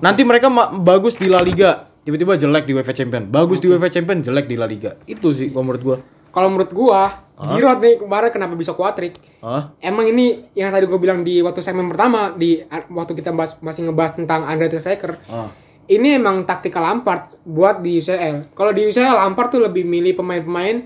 Nanti 0.02 0.26
mereka 0.26 0.50
bagus 0.82 1.20
di 1.20 1.30
La 1.30 1.44
Liga, 1.44 1.86
tiba-tiba 2.02 2.34
jelek 2.34 2.66
di 2.66 2.74
UEFA 2.74 2.98
Champion. 2.98 3.30
Bagus 3.30 3.62
di 3.62 3.70
UEFA 3.70 3.94
Champion, 3.94 4.26
jelek 4.26 4.50
di 4.50 4.56
La 4.58 4.66
Liga. 4.66 4.98
Itu 5.06 5.32
sih 5.38 5.54
kalau 5.54 5.70
menurut 5.70 5.84
gua. 5.86 5.98
Kalau 6.34 6.50
menurut 6.50 6.72
gua, 6.74 7.23
Giroud 7.34 7.82
nih 7.82 7.98
kemarin 7.98 8.30
kenapa 8.30 8.54
bisa 8.54 8.78
kuatrik? 8.78 9.18
Hah? 9.42 9.74
Emang 9.82 10.06
ini 10.06 10.46
yang 10.54 10.70
tadi 10.70 10.86
gue 10.86 11.00
bilang 11.02 11.26
di 11.26 11.42
waktu 11.42 11.66
segmen 11.66 11.90
pertama 11.90 12.30
di 12.38 12.62
waktu 12.70 13.18
kita 13.18 13.34
bahas, 13.34 13.58
masih 13.58 13.90
ngebahas 13.90 14.22
tentang 14.22 14.46
Andre 14.46 14.70
Ter 14.70 14.78
Stegen. 14.78 15.18
Ah. 15.26 15.50
Ini 15.90 16.22
emang 16.22 16.46
taktikal 16.46 16.86
Lampard 16.86 17.42
buat 17.44 17.82
di 17.82 18.00
UCL. 18.00 18.54
Kalau 18.54 18.72
di 18.72 18.88
UCL 18.88 19.18
Lampard 19.18 19.50
tuh 19.52 19.62
lebih 19.66 19.84
milih 19.84 20.16
pemain-pemain 20.16 20.86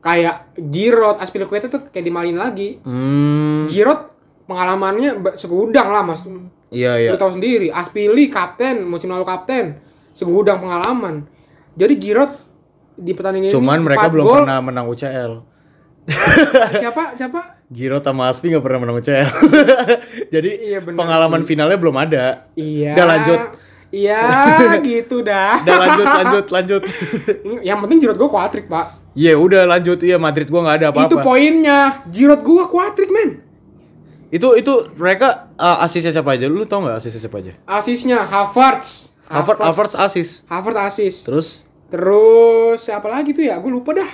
kayak 0.00 0.56
Giroud, 0.58 1.20
Aspilicueta 1.20 1.68
tuh 1.68 1.86
kayak 1.92 2.02
dimalin 2.02 2.34
lagi. 2.40 2.80
Hmm, 2.82 3.68
Giroud 3.68 4.10
pengalamannya 4.48 5.20
segudang 5.36 5.92
lah 5.92 6.02
mas. 6.02 6.24
iya 6.74 6.98
iya. 6.98 7.12
Lu 7.12 7.20
tahu 7.20 7.38
sendiri, 7.38 7.70
Aspili 7.70 8.26
kapten, 8.32 8.88
musim 8.88 9.12
lalu 9.12 9.22
kapten, 9.22 9.78
segudang 10.10 10.58
pengalaman. 10.64 11.28
Jadi 11.76 11.94
Giroud 12.00 12.32
di 12.98 13.12
pertandingan 13.14 13.52
Cuman 13.52 13.78
ini 13.78 13.86
mereka 13.86 14.06
belum 14.10 14.24
gol. 14.24 14.40
pernah 14.42 14.58
menang 14.64 14.86
UCL. 14.90 15.53
siapa 16.82 17.16
siapa 17.16 17.40
Giroud 17.72 18.04
sama 18.04 18.28
Aspi 18.28 18.52
nggak 18.52 18.60
pernah 18.60 18.78
menang 18.84 19.00
UCL. 19.00 19.28
Jadi 20.34 20.50
Iya, 20.70 20.78
benar 20.84 20.98
pengalaman 21.00 21.42
finalnya 21.48 21.80
belum 21.80 21.96
ada. 21.96 22.46
Iya. 22.54 22.92
Udah, 22.92 23.06
lanjut. 23.08 23.40
Iya, 23.94 24.22
gitu 24.86 25.24
dah. 25.24 25.64
Udah 25.64 25.78
lanjut 25.80 26.06
lanjut 26.06 26.46
lanjut. 26.52 26.82
Yang 27.64 27.78
penting 27.86 27.98
Giroud 28.04 28.18
gua 28.20 28.30
kuatrik, 28.30 28.66
Pak. 28.68 28.86
Iya 29.14 29.38
udah 29.38 29.62
lanjut 29.70 30.02
iya 30.02 30.18
Madrid 30.18 30.50
gua 30.50 30.66
nggak 30.66 30.76
ada 30.82 30.86
apa-apa. 30.92 31.08
Itu 31.08 31.16
poinnya. 31.24 32.04
Giroud 32.10 32.42
gua 32.44 32.68
kuatrik, 32.68 33.08
men. 33.08 33.40
Itu 34.28 34.58
itu 34.58 34.90
mereka 34.98 35.48
uh, 35.56 35.86
asisnya 35.86 36.10
siapa 36.10 36.34
aja? 36.36 36.50
Lu 36.50 36.66
tau 36.68 36.84
nggak 36.84 37.00
asisnya 37.00 37.20
siapa 37.22 37.38
aja? 37.40 37.52
Asisnya 37.64 38.18
Havertz. 38.26 39.14
Harvard 39.24 39.58
Harvard 39.62 39.92
asis. 39.96 40.44
Havertz 40.50 40.78
asis. 40.78 41.14
Terus 41.24 41.48
Terus 41.94 42.82
siapa 42.82 43.06
lagi 43.06 43.30
tuh 43.30 43.46
ya? 43.46 43.54
Gue 43.62 43.70
lupa 43.70 43.94
dah. 43.94 44.10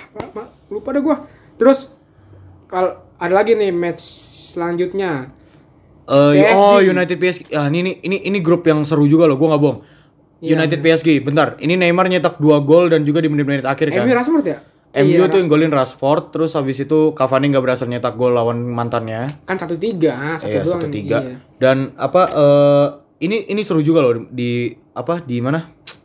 Lupa 0.69 0.93
dah 0.93 1.01
gua. 1.01 1.17
Terus 1.61 1.93
kalau 2.65 2.91
ada 3.15 3.29
lagi 3.31 3.53
nih 3.53 3.69
match 3.69 4.01
selanjutnya. 4.49 5.29
eh, 6.03 6.33
PSG. 6.33 6.57
oh 6.57 6.81
United 6.81 7.15
PSG. 7.15 7.41
Ah 7.53 7.69
ini 7.69 7.79
ini 7.79 7.91
ini 8.01 8.17
ini 8.25 8.39
grup 8.41 8.65
yang 8.65 8.81
seru 8.81 9.05
juga 9.05 9.29
loh. 9.29 9.37
Gua 9.37 9.53
nggak 9.53 9.61
bohong. 9.61 9.79
Iya, 10.41 10.57
United 10.57 10.81
PSG. 10.81 11.21
Bentar. 11.21 11.53
Ini 11.55 11.77
Neymar 11.77 12.09
nyetak 12.09 12.41
dua 12.41 12.57
gol 12.59 12.89
dan 12.89 13.05
juga 13.05 13.21
di 13.21 13.29
menit-menit 13.29 13.61
akhir 13.61 13.93
kan. 13.93 14.01
MU 14.01 14.09
Rashford 14.09 14.41
ya? 14.43 14.57
MU 14.91 15.21
Iya, 15.21 15.29
tuh 15.29 15.37
yang 15.37 15.47
golin 15.47 15.71
Rashford, 15.71 16.35
terus 16.35 16.51
habis 16.51 16.75
itu 16.75 17.13
Cavani 17.13 17.47
nggak 17.47 17.63
berhasil 17.63 17.85
nyetak 17.85 18.17
gol 18.17 18.33
lawan 18.33 18.59
mantannya. 18.59 19.29
kan 19.45 19.55
satu 19.55 19.77
tiga, 19.77 20.35
satu 20.35 20.51
Iya, 20.51 20.61
doang. 20.65 20.81
satu 20.81 20.87
tiga. 20.89 21.17
Iya. 21.21 21.35
Dan 21.55 21.77
apa 21.95 22.21
eh 22.27 22.87
ini 23.21 23.47
ini 23.47 23.61
seru 23.61 23.79
juga 23.79 24.01
loh 24.01 24.25
di 24.27 24.67
apa 24.91 25.21
di 25.21 25.37
mana? 25.39 25.61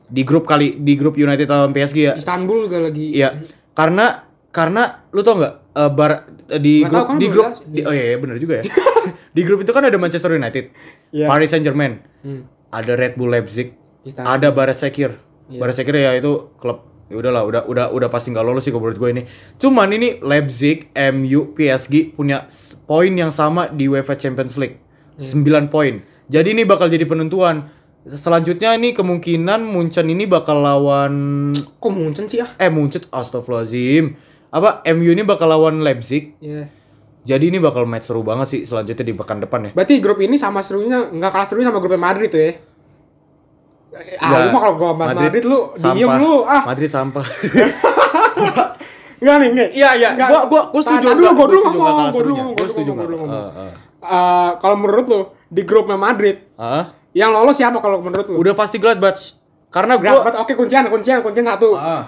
Di 0.06 0.22
grup 0.22 0.44
kali 0.44 0.78
di 0.78 0.94
grup 0.94 1.16
United 1.16 1.48
sama 1.48 1.72
PSG 1.72 1.98
ya. 1.98 2.14
Istanbul 2.14 2.68
juga 2.68 2.78
lagi. 2.78 3.10
Iya. 3.10 3.42
Karena 3.72 4.22
karena 4.56 5.04
lu 5.12 5.20
tau 5.20 5.36
nggak 5.36 5.54
eh, 5.76 5.90
bar 5.92 6.12
eh, 6.48 6.56
di 6.56 6.80
Nggak 6.80 6.88
grup 6.88 6.96
tahu 6.96 7.06
kan, 7.06 7.16
di 7.20 7.26
grup 7.28 7.46
di- 7.68 7.84
oh 7.84 7.92
iya, 7.92 8.04
iya 8.06 8.16
benar 8.16 8.36
juga 8.36 8.54
ya. 8.56 8.64
di 9.36 9.42
grup 9.44 9.60
itu 9.60 9.70
kan 9.70 9.84
ada 9.84 9.96
Manchester 9.96 10.32
United, 10.32 10.72
Iya. 11.12 11.28
Paris 11.28 11.52
Saint 11.52 11.60
Germain, 11.60 12.00
Hmm. 12.24 12.48
ada 12.68 12.92
Red 12.92 13.14
Bull 13.14 13.28
Leipzig, 13.28 13.76
Istanbul. 14.02 14.32
ada 14.32 14.48
Barasekir. 14.50 15.10
Iya. 15.46 15.60
Barasekir 15.60 15.92
ya 15.94 16.16
itu 16.16 16.56
klub 16.56 16.82
ya 17.06 17.14
udahlah 17.14 17.44
udah 17.44 17.62
udah 17.64 17.86
udah 17.88 18.08
pasti 18.08 18.32
nggak 18.32 18.42
lolos 18.42 18.64
sih 18.64 18.72
kalau 18.72 18.82
menurut 18.82 18.98
gue 18.98 19.10
ini. 19.12 19.22
Cuman 19.56 19.92
ini 19.92 20.18
Leipzig, 20.18 20.88
MU, 21.12 21.52
PSG 21.52 22.10
punya 22.12 22.48
poin 22.82 23.12
yang 23.12 23.30
sama 23.30 23.68
di 23.68 23.86
UEFA 23.86 24.16
Champions 24.16 24.56
League. 24.56 24.80
Hmm. 25.14 25.44
9 25.44 25.68
poin. 25.68 26.00
Jadi 26.26 26.50
ini 26.50 26.64
bakal 26.64 26.88
jadi 26.88 27.04
penentuan. 27.04 27.68
Selanjutnya 28.02 28.70
ini 28.72 28.90
kemungkinan 28.90 29.62
Munchen 29.62 30.06
ini 30.06 30.24
bakal 30.24 30.58
lawan 30.60 31.14
Kok 31.76 31.90
Munchen 31.90 32.26
sih 32.26 32.38
ah? 32.38 32.54
eh 32.56 32.66
Munchen 32.68 33.02
astagfirullahaladzim. 33.04 34.14
Apa 34.56 34.80
MU 34.96 35.12
ini 35.12 35.20
bakal 35.20 35.52
lawan 35.52 35.84
Leipzig. 35.84 36.32
Iya. 36.40 36.72
Jadi 37.26 37.52
ini 37.52 37.58
bakal 37.60 37.84
match 37.84 38.08
seru 38.08 38.24
banget 38.24 38.46
sih 38.48 38.60
selanjutnya 38.64 39.04
di 39.04 39.12
pekan 39.12 39.44
depan 39.44 39.68
ya. 39.68 39.70
Berarti 39.76 40.00
grup 40.00 40.16
ini 40.24 40.40
sama 40.40 40.64
serunya 40.64 41.12
nggak 41.12 41.28
kalah 41.28 41.44
serunya 41.44 41.68
sama 41.68 41.82
grupnya 41.84 42.00
Madrid 42.00 42.32
tuh 42.32 42.40
ya. 42.40 42.52
Ah, 44.16 44.46
lu 44.46 44.48
mah 44.52 44.60
kalau 44.60 44.74
gua 44.76 44.92
Madrid, 44.96 45.28
Madrid 45.28 45.44
lu 45.44 45.58
diem 45.74 46.10
lu. 46.20 46.44
Ah, 46.48 46.62
Madrid 46.68 46.88
sampah. 46.88 47.26
enggak 49.20 49.36
nih, 49.40 49.48
enggak. 49.52 49.68
Iya 49.74 49.90
iya, 49.96 50.08
gua 50.14 50.40
gua 50.46 50.62
gua 50.70 50.80
setuju 50.84 51.06
dulu, 51.16 51.26
gua 51.32 51.46
dulu 51.48 51.60
ngomong, 51.64 51.80
gua 52.12 52.22
dulu 52.22 52.34
ngomong, 52.36 52.54
Gua 52.56 52.68
setuju 52.68 52.90
ngomong, 52.92 53.08
gua 53.08 53.16
dulu 53.16 53.26
Heeh, 53.26 53.50
heeh. 53.56 53.74
Eh, 54.06 54.50
kalau 54.62 54.76
menurut 54.78 55.04
lu 55.08 55.20
di 55.50 55.62
grupnya 55.66 55.98
Madrid 55.98 56.36
Hah? 56.54 56.92
yang 57.10 57.34
lolos 57.34 57.56
siapa 57.58 57.80
kalau 57.82 58.04
menurut 58.04 58.28
lu? 58.30 58.38
Udah 58.38 58.54
pasti 58.54 58.78
Gladbach. 58.78 59.34
Karena 59.72 59.98
banget. 59.98 60.36
Oke, 60.40 60.54
kuncian, 60.54 60.86
kuncian, 60.88 61.20
kuncian 61.26 61.44
satu. 61.44 61.74
ah, 61.74 62.06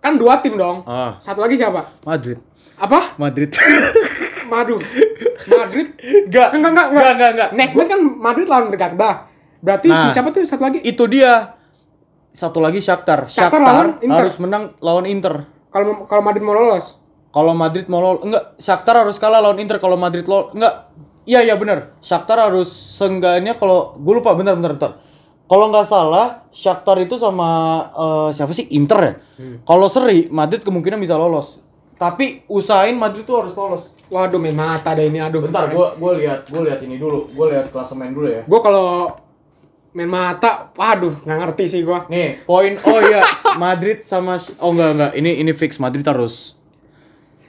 Kan 0.00 0.16
dua 0.16 0.40
tim 0.40 0.56
dong. 0.56 0.82
ah, 0.84 1.16
Satu 1.16 1.38
lagi 1.38 1.54
siapa? 1.54 2.00
Madrid. 2.02 2.40
Apa? 2.76 3.14
Madrid. 3.16 3.52
Madu. 4.46 4.80
Madrid. 5.52 5.88
Enggak. 6.26 6.48
Enggak, 6.50 6.70
enggak, 6.70 6.86
Enggak, 6.88 7.12
enggak, 7.12 7.30
enggak. 7.30 7.50
Next 7.52 7.74
match 7.74 7.88
kan 7.88 8.00
Madrid 8.00 8.46
lawan 8.46 8.68
Gladbach. 8.70 9.16
Berarti 9.60 9.88
si 9.88 10.00
Nah. 10.02 10.10
siapa 10.10 10.28
tuh 10.30 10.40
satu 10.42 10.64
lagi? 10.64 10.80
Itu 10.80 11.04
dia. 11.04 11.54
Satu 12.30 12.58
lagi 12.58 12.78
Shakhtar. 12.78 13.26
Shakhtar 13.26 13.52
Shakhtar, 13.52 13.60
lawan 13.60 13.88
Inter. 14.00 14.18
harus 14.18 14.36
menang 14.38 14.64
lawan 14.78 15.04
Inter. 15.04 15.44
Kalau 15.68 16.06
kalau 16.06 16.22
Madrid 16.22 16.40
mau 16.40 16.54
lolos. 16.54 16.96
Kalau 17.30 17.52
Madrid 17.52 17.86
mau 17.86 18.00
lol 18.00 18.24
enggak, 18.24 18.56
Shakhtar 18.56 18.96
harus 18.98 19.14
kalah 19.16 19.38
lawan 19.38 19.58
Inter 19.58 19.76
kalau 19.76 19.94
Madrid 19.94 20.24
lol 20.24 20.50
enggak. 20.50 20.88
Iya 21.22 21.44
iya 21.44 21.54
benar. 21.54 21.94
Shakhtar 22.00 22.40
harus 22.40 22.66
seenggaknya 22.70 23.52
kalau 23.52 23.94
gue 23.94 24.14
lupa 24.14 24.32
bentar 24.32 24.56
bentar 24.56 24.72
bentar. 24.72 24.92
Kalau 25.50 25.66
nggak 25.66 25.86
salah 25.90 26.46
Shakhtar 26.54 27.02
itu 27.02 27.18
sama 27.18 27.50
eh, 27.90 28.28
siapa 28.38 28.54
sih 28.54 28.70
Inter 28.70 28.98
ya? 29.02 29.12
Kalau 29.66 29.90
seri 29.90 30.30
Madrid 30.30 30.62
kemungkinan 30.62 31.02
bisa 31.02 31.18
lolos. 31.18 31.58
Tapi 31.98 32.46
usahain 32.46 32.94
Madrid 32.94 33.26
tuh 33.26 33.42
harus 33.42 33.52
lolos. 33.58 33.90
Waduh, 34.10 34.42
main 34.42 34.54
mata 34.54 34.94
deh 34.94 35.06
ini. 35.06 35.22
Aduh. 35.22 35.46
Bentar, 35.46 35.70
gua 35.70 35.94
gua 35.94 36.18
lihat, 36.18 36.50
gua 36.50 36.66
lihat 36.66 36.82
ini 36.82 36.98
dulu. 36.98 37.30
Gua 37.34 37.50
lihat 37.50 37.70
klasemen 37.70 38.10
dulu 38.10 38.26
ya. 38.26 38.42
Gue 38.42 38.60
kalau 38.62 39.14
main 39.94 40.10
mata, 40.10 40.70
waduh, 40.74 41.14
nggak 41.22 41.38
ngerti 41.46 41.64
sih 41.66 41.80
gua. 41.86 42.06
Nih, 42.10 42.42
poin 42.46 42.74
oh 42.78 43.00
iya, 43.06 43.22
Madrid 43.58 44.02
sama 44.06 44.38
oh 44.62 44.70
enggak 44.74 44.90
enggak, 44.94 45.12
ini 45.18 45.30
ini 45.42 45.52
fix 45.54 45.78
Madrid 45.82 46.02
harus. 46.06 46.54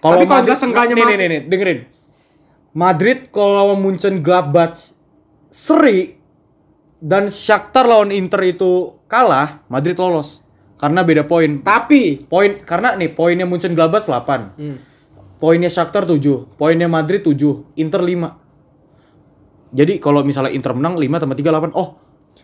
Tapi 0.02 0.26
kalau 0.26 0.41
jelas 0.45 0.58
seenggaknya 0.58 0.97
nih, 0.97 1.06
nih, 1.06 1.18
nih, 1.18 1.28
nih, 1.30 1.41
dengerin. 1.45 1.80
Madrid 2.74 3.30
kalau 3.30 3.52
lawan 3.58 3.78
Munchen 3.82 4.26
Gladbach 4.26 4.93
seri 5.54 6.20
dan 7.02 7.34
Shakhtar 7.34 7.89
lawan 7.89 8.14
Inter 8.14 8.39
itu 8.45 9.02
kalah, 9.10 9.66
Madrid 9.68 9.97
lolos. 9.97 10.45
Karena 10.78 11.02
beda 11.02 11.26
poin. 11.26 11.62
Tapi, 11.62 12.26
Poin 12.26 12.62
karena 12.62 12.93
nih 12.97 13.14
poinnya 13.14 13.45
Munchen 13.45 13.74
Gladbach 13.74 14.06
8. 14.06 14.58
hmm, 14.58 14.78
Poinnya 15.41 15.74
Shakhtar 15.74 16.06
7, 16.06 16.22
poinnya 16.54 16.86
Madrid 16.86 17.26
7, 17.26 17.74
Inter 17.78 18.02
5. 18.06 18.38
Jadi 19.74 19.97
kalau 19.97 20.22
misalnya 20.22 20.54
Inter 20.54 20.78
menang 20.78 21.02
5 21.02 21.22
tambah 21.22 21.38
3 21.38 21.74
8. 21.74 21.74
Oh, 21.74 21.97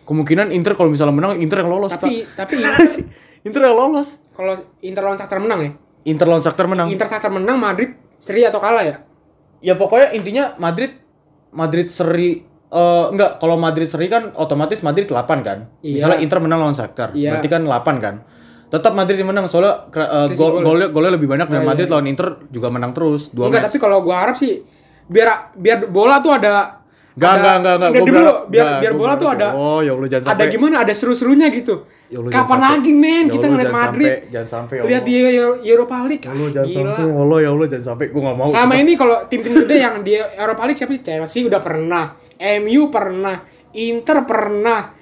kemungkinan 0.10 0.50
Inter 0.50 0.74
kalau 0.74 0.90
misalnya 0.90 1.14
menang 1.14 1.38
Inter 1.38 1.62
yang 1.62 1.70
lolos, 1.70 1.94
tapi, 1.94 2.26
Pak. 2.26 2.34
tapi 2.34 2.54
Inter 3.48 3.62
yang 3.70 3.78
lolos. 3.78 4.18
kalau 4.34 4.58
Inter 4.82 5.02
lawan 5.06 5.18
Shakhtar 5.22 5.38
menang 5.42 5.60
ya? 5.62 5.72
Inter 6.10 6.26
lawan 6.26 6.42
Shakhtar 6.42 6.66
menang. 6.66 6.88
Inter 6.90 7.06
Shakhtar 7.10 7.30
menang, 7.30 7.58
Madrid 7.62 7.94
seri 8.18 8.42
atau 8.48 8.58
kalah 8.58 8.82
ya? 8.82 8.96
Ya 9.62 9.74
pokoknya 9.78 10.14
intinya 10.18 10.54
Madrid 10.58 10.98
Madrid 11.54 11.90
seri 11.90 12.47
eh 12.70 13.06
enggak 13.10 13.38
kalau 13.38 13.56
Madrid 13.56 13.86
seri 13.86 14.06
kan 14.06 14.32
otomatis 14.34 14.82
Madrid 14.82 15.06
8 15.06 15.16
kan. 15.40 15.72
Iya. 15.80 15.94
Misalnya 15.96 16.20
Inter 16.20 16.40
menang 16.40 16.60
lawan 16.60 16.74
Shakhtar, 16.74 17.12
Iya. 17.12 17.32
berarti 17.34 17.48
kan 17.48 17.62
8 17.64 17.98
kan. 17.98 18.16
Tetap 18.68 18.92
Madrid 18.92 19.16
yang 19.16 19.30
menang 19.30 19.48
soalnya 19.48 19.88
Sisi 20.28 20.36
gol 20.36 20.60
gol. 20.60 20.64
golnya 20.68 20.88
golnya 20.90 21.12
lebih 21.14 21.26
banyak 21.26 21.48
dan 21.48 21.56
Oh, 21.56 21.64
iya, 21.64 21.70
Madrid 21.70 21.88
lawan 21.88 22.04
Inter 22.06 22.28
juga 22.46 22.68
menang 22.68 22.92
terus 22.92 23.32
dua 23.32 23.48
Enggak, 23.48 23.64
match. 23.64 23.68
tapi 23.70 23.78
kalau 23.80 23.98
gua 24.02 24.16
harap 24.20 24.36
sih 24.36 24.60
biar 25.06 25.28
biar 25.54 25.88
bola 25.88 26.20
tuh 26.20 26.34
ada 26.34 26.84
Enggak, 27.16 27.32
ada- 27.32 27.40
enggak, 27.40 27.56
enggak, 27.56 27.74
enggak. 27.74 27.90
Biar 27.90 28.04
Gua 28.04 28.12
dulu, 28.12 28.20
biar 28.22 28.38
enggak, 28.62 28.78
biar 28.78 28.94
bola 28.94 29.14
tuh 29.16 29.30
ada 29.32 29.48
Oh, 29.50 29.80
ya 29.80 29.90
Allah 29.90 30.06
jangan 30.08 30.22
ada 30.22 30.32
sampai. 30.38 30.52
gimana 30.52 30.76
ada 30.78 30.94
seru-serunya 30.94 31.48
gitu. 31.50 31.76
Ya 32.08 32.18
Allah, 32.20 32.30
Kapan 32.30 32.60
lagi 32.62 32.92
men 32.94 33.08
Ya 33.08 33.24
kita 33.26 33.40
Allah, 33.40 33.50
ngeliat 33.50 33.74
Madrid. 33.74 34.06
sampai, 34.06 34.30
jangan 34.30 34.50
sampai, 34.50 34.74
ya 34.76 34.84
Lihat 34.86 35.04
di 35.04 35.14
Allah. 35.16 35.32
Euro- 35.34 35.60
Europa 35.66 35.96
League. 36.04 36.22
Ya 36.22 36.30
Allah 36.30 36.44
Ah, 36.44 36.52
jangan 36.54 36.68
gila. 36.68 36.78
sampai. 36.78 37.02
Ya 37.02 37.16
Allah, 37.18 37.38
ya 37.40 37.50
Allah 37.50 37.68
jangan 37.68 37.86
sampai. 37.88 38.06
Gua 38.08 38.22
enggak 38.22 38.38
mau. 38.38 38.48
Sama 38.50 38.74
ini 38.76 38.92
kalau 38.94 39.18
tim-tim 39.26 39.54
gede 39.58 39.78
yang 39.80 39.96
di 40.04 40.14
Europa 40.14 40.62
League 40.62 40.78
siapa 40.78 40.92
sih? 40.94 41.02
Chelsea 41.02 41.42
udah 41.42 41.60
pernah, 41.60 42.04
MU 42.38 42.88
pernah, 42.88 43.42
Inter 43.74 44.24
pernah, 44.24 44.94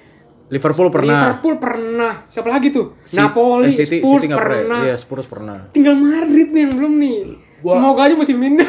Liverpool 0.46 0.88
pernah. 0.88 1.20
Liverpool 1.26 1.54
pernah. 1.58 2.12
Siapa 2.24 2.46
lagi 2.46 2.70
tuh? 2.70 2.94
Si- 3.02 3.18
Napoli, 3.18 3.66
eh, 3.66 3.74
City, 3.74 3.98
Spurs 3.98 4.22
City 4.22 4.26
nggak 4.30 4.38
pernah. 4.38 4.78
Iya, 4.80 4.94
Spurs 4.94 5.26
pernah. 5.26 5.58
Tinggal 5.70 5.96
Madrid 5.96 6.48
nih 6.48 6.62
yang 6.62 6.74
belum 6.74 6.92
nih. 6.96 7.16
Gua- 7.60 7.74
Semoga 7.74 8.00
aja 8.06 8.14
musim 8.14 8.38
ini. 8.38 8.62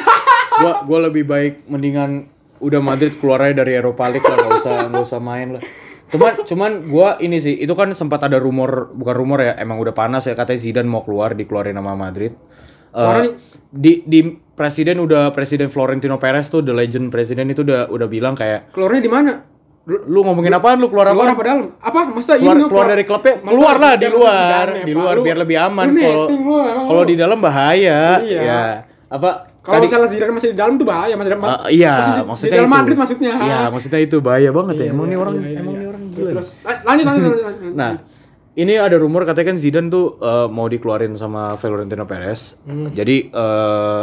gua 0.57 0.74
gua 0.84 0.99
lebih 1.05 1.24
baik 1.24 1.70
mendingan 1.70 2.26
udah 2.57 2.82
Madrid 2.82 3.13
keluar 3.15 3.45
aja 3.45 3.61
dari 3.61 3.78
Eropa 3.78 4.09
League 4.09 4.26
lah 4.26 4.34
nggak 4.34 4.53
usah 4.57 4.76
nggak 4.89 5.05
usah 5.05 5.22
main 5.22 5.53
lah 5.53 5.61
cuman 6.07 6.34
cuman 6.41 6.72
gua 6.89 7.09
ini 7.20 7.38
sih 7.38 7.53
itu 7.53 7.70
kan 7.78 7.93
sempat 7.93 8.26
ada 8.26 8.41
rumor 8.41 8.89
bukan 8.89 9.13
rumor 9.13 9.43
ya 9.43 9.53
emang 9.53 9.78
udah 9.78 9.93
panas 9.93 10.26
ya 10.26 10.34
katanya 10.34 10.57
Zidane 10.57 10.89
mau 10.89 11.05
keluar 11.05 11.38
dikeluarin 11.38 11.78
sama 11.78 11.93
Madrid 11.93 12.34
Orang- 12.89 13.38
di 13.70 14.01
di 14.01 14.34
presiden 14.58 14.97
udah 14.97 15.30
presiden 15.30 15.70
Florentino 15.70 16.18
Perez 16.18 16.49
tuh 16.49 16.60
the 16.60 16.74
legend 16.74 17.08
presiden 17.08 17.45
itu 17.47 17.62
udah 17.62 17.88
udah 17.88 18.08
bilang 18.08 18.34
kayak 18.34 18.74
Keluarnya 18.74 18.99
di 18.99 19.08
mana? 19.08 19.32
lu, 19.86 20.03
lu 20.03 20.20
ngomongin 20.20 20.51
apaan 20.51 20.76
lu 20.76 20.89
keluar 20.89 21.08
Luar 21.10 21.32
apa 21.32 21.32
apa 21.32 21.43
dalam? 21.45 21.60
Apa? 21.80 21.99
Maksudnya 22.10 22.38
keluar, 22.38 22.55
ini 22.55 22.64
keluar 22.66 22.88
dari 22.89 23.03
klubnya 23.03 23.34
Maksudnya 23.38 23.47
keluar 23.47 23.76
lah 23.78 23.93
di 23.95 24.08
luar 24.10 24.66
di 24.82 24.91
luar 24.91 25.14
Lu- 25.14 25.24
biar 25.24 25.38
lebih 25.39 25.58
aman 25.62 25.86
lu 25.88 26.01
kalau 26.01 26.26
lu, 26.28 26.55
kalau 26.84 27.01
lu. 27.01 27.08
di 27.08 27.16
dalam 27.16 27.39
bahaya 27.39 27.99
Iya. 28.20 28.39
ya 28.41 28.62
apa 29.08 29.30
Kalau 29.62 29.84
misalnya 29.84 30.08
Zidane 30.08 30.32
masih 30.32 30.49
di 30.51 30.58
dalam 30.58 30.76
tuh 30.76 30.84
bahaya, 30.84 31.12
masih 31.14 31.32
dalam. 31.36 31.43
Ah, 31.43 31.68
iya, 31.68 31.91
masih 31.93 32.12
di- 32.14 32.24
maksudnya 32.24 32.47
di 32.47 32.55
dalam 32.55 32.68
itu. 32.68 32.78
Madrid 32.80 32.97
maksudnya. 32.97 33.32
Iya, 33.38 33.60
maksudnya 33.68 33.99
itu 33.99 34.18
bahaya 34.20 34.49
banget 34.49 34.76
ya. 34.78 34.80
Iya, 34.80 34.91
Emang 34.91 35.03
iya, 35.03 35.12
nih 35.12 35.18
orang, 35.20 35.34
iya, 35.34 35.43
iya, 35.43 35.60
emang 35.60 35.68
iya. 35.68 35.76
nih 35.78 35.88
orang 35.88 36.03
gila. 36.08 36.30
terus. 36.32 36.47
Lan- 36.58 36.82
lanjut 36.82 37.05
lanjut 37.05 37.24
lanjut. 37.24 37.43
lanjut. 37.43 37.74
Nah, 37.76 37.91
ini 38.55 38.74
ada 38.78 38.95
rumor 38.95 39.22
katanya 39.24 39.47
kan 39.49 39.58
Zidane 39.60 39.89
tuh 39.89 40.05
eh, 40.18 40.47
mau 40.47 40.66
dikeluarin 40.66 41.14
sama 41.16 41.41
Florentino 41.55 42.03
Perez. 42.05 42.55
Hmm. 42.64 42.88
Jadi 42.89 43.28
eh 43.28 44.01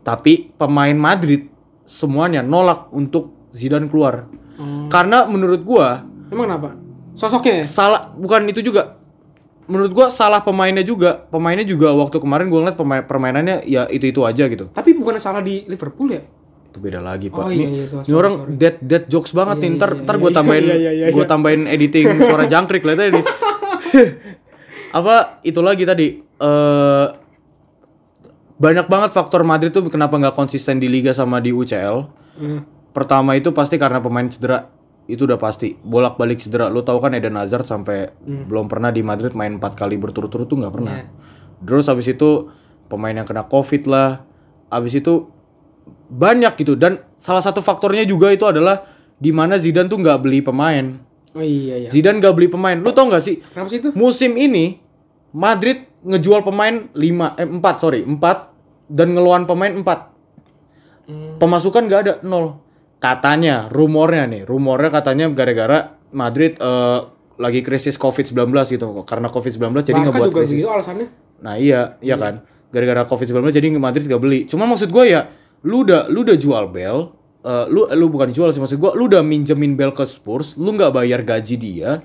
tapi 0.00 0.52
pemain 0.54 0.92
Madrid 0.92 1.48
semuanya 1.82 2.40
nolak 2.40 2.88
untuk 2.90 3.32
Zidane 3.52 3.88
keluar. 3.88 4.28
Hmm. 4.58 4.90
Karena 4.92 5.24
menurut 5.24 5.62
gua 5.62 6.04
Emang 6.28 6.44
kenapa? 6.44 6.76
Sosoknya 7.14 7.62
ya? 7.62 7.64
salah 7.64 8.12
bukan 8.12 8.44
itu 8.46 8.60
juga. 8.60 9.00
Menurut 9.68 9.92
gua 9.92 10.06
salah 10.08 10.40
pemainnya 10.40 10.82
juga. 10.82 11.24
Pemainnya 11.28 11.64
juga 11.64 11.92
waktu 11.92 12.20
kemarin 12.20 12.48
gua 12.48 12.64
ngeliat 12.64 12.78
pemain 12.78 13.02
permainannya 13.02 13.64
ya 13.64 13.88
itu-itu 13.88 14.20
aja 14.22 14.44
gitu. 14.46 14.68
Tapi 14.68 14.92
bukan 14.92 15.16
salah 15.16 15.40
di 15.40 15.64
Liverpool 15.64 16.12
ya? 16.12 16.22
itu 16.68 16.84
beda 16.84 17.00
lagi 17.00 17.32
pak. 17.32 17.40
Oh, 17.40 17.48
iya, 17.48 17.64
ini, 17.64 17.80
iya, 17.80 17.84
sorry, 17.88 18.04
ini 18.04 18.12
orang 18.12 18.34
sorry. 18.44 18.52
dead 18.60 18.76
dead 18.84 19.04
jokes 19.08 19.32
banget 19.32 19.56
Iya, 19.56 19.62
nih. 19.64 19.70
iya, 19.72 19.78
Ntar 19.80 19.90
iya, 19.90 20.02
ntar 20.04 20.14
iya, 20.14 20.20
gue 20.20 20.28
iya, 20.32 20.36
tambahin 20.36 20.64
iya, 20.64 20.76
iya, 20.76 20.90
iya. 20.92 21.06
gue 21.16 21.24
tambahin 21.24 21.62
editing 21.64 22.06
suara 22.20 22.44
jangkrik 22.44 22.84
aja 22.84 23.04
nih. 23.08 23.24
Apa 24.98 25.40
itu 25.42 25.60
lagi 25.60 25.84
tadi? 25.84 26.06
eh 26.38 27.06
banyak 28.58 28.86
banget 28.90 29.10
faktor 29.14 29.46
Madrid 29.46 29.70
tuh 29.70 29.86
kenapa 29.86 30.18
nggak 30.18 30.34
konsisten 30.34 30.82
di 30.82 30.90
liga 30.90 31.14
sama 31.14 31.38
di 31.38 31.54
UCL. 31.54 31.96
Hmm. 32.38 32.60
Pertama 32.90 33.38
itu 33.38 33.54
pasti 33.54 33.78
karena 33.78 34.02
pemain 34.02 34.26
cedera. 34.26 34.66
Itu 35.08 35.24
udah 35.24 35.38
pasti. 35.40 35.78
Bolak-balik 35.78 36.42
cedera. 36.42 36.68
Lu 36.68 36.82
tahu 36.82 36.98
kan 37.00 37.14
Eden 37.14 37.38
Hazard 37.38 37.64
sampai 37.64 38.12
belum 38.20 38.66
pernah 38.68 38.90
di 38.92 39.00
Madrid 39.00 39.32
main 39.32 39.56
4 39.56 39.78
kali 39.78 39.96
berturut-turut 39.96 40.50
tuh 40.50 40.58
nggak 40.58 40.74
pernah. 40.74 40.94
Iya. 41.00 41.06
Terus 41.64 41.86
habis 41.88 42.06
itu 42.10 42.50
pemain 42.90 43.14
yang 43.14 43.24
kena 43.24 43.46
Covid 43.46 43.88
lah. 43.88 44.26
Habis 44.68 45.00
itu 45.00 45.32
banyak 46.12 46.52
gitu 46.60 46.76
dan 46.76 47.00
salah 47.16 47.40
satu 47.40 47.64
faktornya 47.64 48.04
juga 48.04 48.28
itu 48.28 48.44
adalah 48.44 48.84
di 49.16 49.32
mana 49.32 49.56
Zidane 49.56 49.88
tuh 49.88 49.96
nggak 50.02 50.18
beli 50.20 50.44
pemain. 50.44 51.00
Oh 51.32 51.40
iya 51.40 51.86
iya. 51.86 51.88
Zidane 51.88 52.20
nggak 52.20 52.34
beli 52.36 52.48
pemain. 52.52 52.76
Lu 52.76 52.92
tau 52.92 53.08
nggak 53.08 53.24
sih 53.24 53.40
Kenapa 53.40 53.68
sih 53.72 53.80
itu? 53.80 53.88
musim 53.96 54.36
ini 54.36 54.76
Madrid 55.32 55.87
ngejual 56.00 56.42
pemain 56.42 56.86
5 56.90 56.94
eh 57.34 57.46
4 57.48 57.62
sorry 57.76 58.00
4 58.02 58.18
dan 58.88 59.08
ngeluaran 59.12 59.44
pemain 59.44 59.72
4 59.72 60.16
Hmm. 61.08 61.40
pemasukan 61.40 61.88
nggak 61.88 62.00
ada 62.04 62.14
nol. 62.20 62.60
Katanya 62.98 63.64
rumornya 63.66 64.28
nih 64.28 64.44
rumornya 64.44 64.92
katanya 64.92 65.24
gara-gara 65.32 65.78
Madrid 66.10 66.52
eh, 66.54 67.00
lagi 67.38 67.62
krisis 67.62 67.96
COVID-19 67.96 68.36
gitu 68.68 68.84
karena 69.02 69.32
COVID-19 69.32 69.56
jadi 69.80 69.94
Barca 69.94 70.04
ngebuat 70.04 70.28
juga 70.28 70.38
krisis. 70.38 70.52
begitu 70.58 70.68
alasannya. 70.68 71.08
nah 71.38 71.56
iya 71.56 71.96
iya 72.02 72.20
kan? 72.20 72.44
Gara-gara 72.68 73.08
COVID-19 73.08 73.40
jadi 73.48 73.72
Madrid 73.74 74.04
gak 74.04 74.20
beli. 74.20 74.44
Cuma 74.44 74.68
maksud 74.68 74.92
gue 74.92 75.04
ya 75.08 75.32
lu 75.64 75.80
udah 75.80 76.12
lu 76.12 76.28
udah 76.28 76.36
jual 76.36 76.64
Bel 76.68 76.98
eh, 77.40 77.64
lu 77.66 77.88
lu 77.88 78.06
bukan 78.12 78.28
jual 78.28 78.52
sih 78.52 78.60
maksud 78.60 78.76
gue 78.76 78.90
lu 78.92 79.08
udah 79.08 79.24
minjemin 79.24 79.80
Bel 79.80 79.96
ke 79.96 80.04
Spurs 80.04 80.60
lu 80.60 80.70
nggak 80.70 80.92
bayar 80.92 81.24
gaji 81.24 81.56
dia 81.56 82.04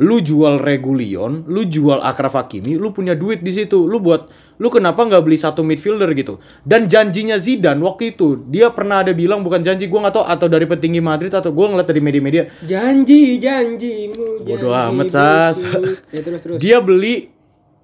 lu 0.00 0.16
jual 0.18 0.56
Regulion, 0.56 1.44
lu 1.44 1.62
jual 1.62 2.00
Akraf 2.00 2.32
Hakimi, 2.32 2.74
lu 2.74 2.88
punya 2.88 3.12
duit 3.12 3.40
di 3.40 3.52
situ. 3.52 3.84
Lu 3.84 4.00
buat 4.00 4.26
lu 4.56 4.68
kenapa 4.68 5.04
nggak 5.04 5.20
beli 5.20 5.36
satu 5.36 5.60
midfielder 5.60 6.08
gitu? 6.12 6.40
Dan 6.62 6.88
janjinya 6.88 7.36
Zidane 7.36 7.76
waktu 7.78 8.10
itu, 8.10 8.40
dia 8.46 8.68
pernah 8.70 9.00
ada 9.00 9.12
bilang 9.12 9.40
bukan 9.40 9.60
janji 9.60 9.86
gua 9.86 10.08
nggak 10.08 10.14
tahu 10.14 10.24
atau 10.24 10.46
dari 10.46 10.64
petinggi 10.64 10.98
Madrid 10.98 11.28
atau 11.30 11.52
gua 11.52 11.68
ngeliat 11.68 11.84
dari 11.84 12.00
media-media, 12.00 12.48
Janji, 12.62 13.36
janjimu, 13.36 14.40
Bodoh 14.40 14.72
janji 14.72 14.88
amat, 14.90 15.06
Sas. 15.08 15.56
Ya 16.16 16.20
terus 16.20 16.40
terus. 16.40 16.56
dia 16.56 16.80
beli 16.80 17.28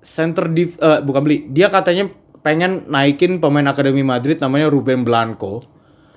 center 0.01 0.49
div 0.49 0.73
eh, 0.75 1.05
bukan 1.05 1.21
beli, 1.21 1.45
dia 1.47 1.69
katanya 1.69 2.09
pengen 2.41 2.87
naikin 2.87 3.39
pemain 3.39 3.67
akademi 3.67 4.01
Madrid 4.01 4.39
namanya 4.39 4.73
Ruben 4.73 5.05
Blanco. 5.05 5.67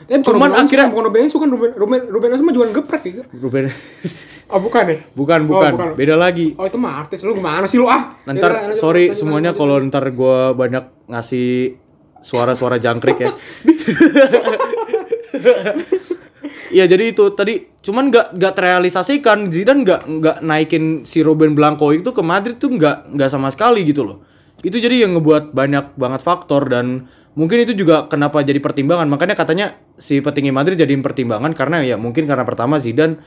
Eh, 0.07 0.23
Cuman 0.23 0.49
Ruben 0.49 0.63
akhirnya- 0.63 0.89
bukan 0.89 1.05
Ruben 1.05 1.21
Onsu 1.27 1.37
kan 1.37 1.49
Ruben 1.49 1.71
Ruben 1.75 2.01
Ruben 2.07 2.29
Onsu 2.31 2.41
mah 2.41 2.53
jualan 2.53 2.71
geprek 2.71 3.01
gitu. 3.03 3.21
Ruben 3.35 3.67
Oh 4.49 4.57
bukan 4.57 4.83
ya? 4.89 4.97
bukan 5.13 5.39
Oh, 5.45 5.49
bukan, 5.53 5.71
bukan. 5.77 5.87
beda 5.93 6.15
lagi. 6.17 6.57
Oh 6.57 6.65
itu 6.65 6.81
mah 6.81 7.05
artis 7.05 7.21
lu 7.21 7.37
gimana 7.37 7.69
sih 7.69 7.77
lu 7.77 7.85
ah? 7.85 8.17
Ntar 8.25 8.73
sorry 8.73 9.13
semuanya 9.13 9.53
kalau 9.53 9.77
ntar 9.85 10.09
gua 10.09 10.57
banyak 10.57 11.05
ngasih 11.05 11.77
suara-suara 12.17 12.81
jangkrik 12.81 13.17
ya. 13.21 13.31
Iya 16.69 16.85
jadi 16.85 17.17
itu 17.17 17.33
tadi 17.33 17.65
cuman 17.81 18.13
nggak 18.13 18.37
nggak 18.37 18.53
terrealisasikan 18.53 19.49
Zidane 19.49 19.81
nggak 19.81 20.01
nggak 20.05 20.37
naikin 20.45 21.01
si 21.01 21.25
Ruben 21.25 21.57
Blanco 21.57 21.89
itu 21.89 22.13
ke 22.13 22.21
Madrid 22.21 22.61
tuh 22.61 22.69
nggak 22.69 23.09
nggak 23.17 23.29
sama 23.29 23.49
sekali 23.49 23.81
gitu 23.89 24.05
loh. 24.05 24.21
Itu 24.61 24.77
jadi 24.77 25.01
yang 25.01 25.17
ngebuat 25.17 25.49
banyak 25.49 25.97
banget 25.97 26.21
faktor 26.21 26.69
dan 26.69 27.09
mungkin 27.33 27.65
itu 27.65 27.73
juga 27.73 28.05
kenapa 28.05 28.45
jadi 28.45 28.61
pertimbangan. 28.61 29.09
Makanya 29.09 29.33
katanya 29.33 29.81
si 29.97 30.21
petinggi 30.21 30.53
Madrid 30.53 30.77
jadiin 30.77 31.01
pertimbangan 31.01 31.57
karena 31.57 31.81
ya 31.81 31.97
mungkin 31.97 32.29
karena 32.29 32.45
pertama 32.45 32.77
Zidane 32.77 33.17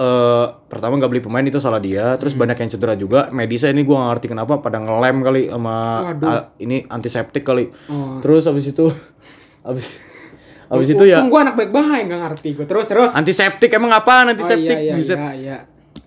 eh 0.00 0.46
pertama 0.64 0.96
nggak 0.96 1.10
beli 1.12 1.20
pemain 1.20 1.44
itu 1.44 1.60
salah 1.60 1.76
dia, 1.76 2.16
terus 2.16 2.32
banyak 2.32 2.56
yang 2.56 2.70
cedera 2.72 2.96
juga. 2.96 3.28
Medisa 3.28 3.68
ini 3.68 3.84
gua 3.84 4.00
nggak 4.00 4.10
ngerti 4.16 4.26
kenapa 4.32 4.56
pada 4.58 4.80
ngelem 4.80 5.20
kali 5.20 5.42
sama 5.46 5.76
Waduh. 6.08 6.24
ah, 6.26 6.42
ini 6.56 6.88
antiseptik 6.88 7.44
kali. 7.44 7.68
Oh. 7.86 8.16
Terus 8.24 8.48
habis 8.48 8.64
itu 8.66 8.88
habis 9.66 9.86
habis 10.70 10.88
itu 10.88 11.04
ya 11.04 11.20
gua 11.22 11.44
anak 11.44 11.60
baik-baik 11.60 12.08
nggak 12.08 12.20
ngerti 12.24 12.48
gua. 12.56 12.64
Terus 12.64 12.86
terus. 12.88 13.10
antiseptik 13.12 13.68
emang 13.70 13.92
apaan 13.92 14.26
Oh 14.26 14.32
antiseptik? 14.32 14.72
iya 14.72 14.88
iya 14.88 14.94
Buset. 14.96 15.18
iya 15.20 15.32
iya. 15.36 15.58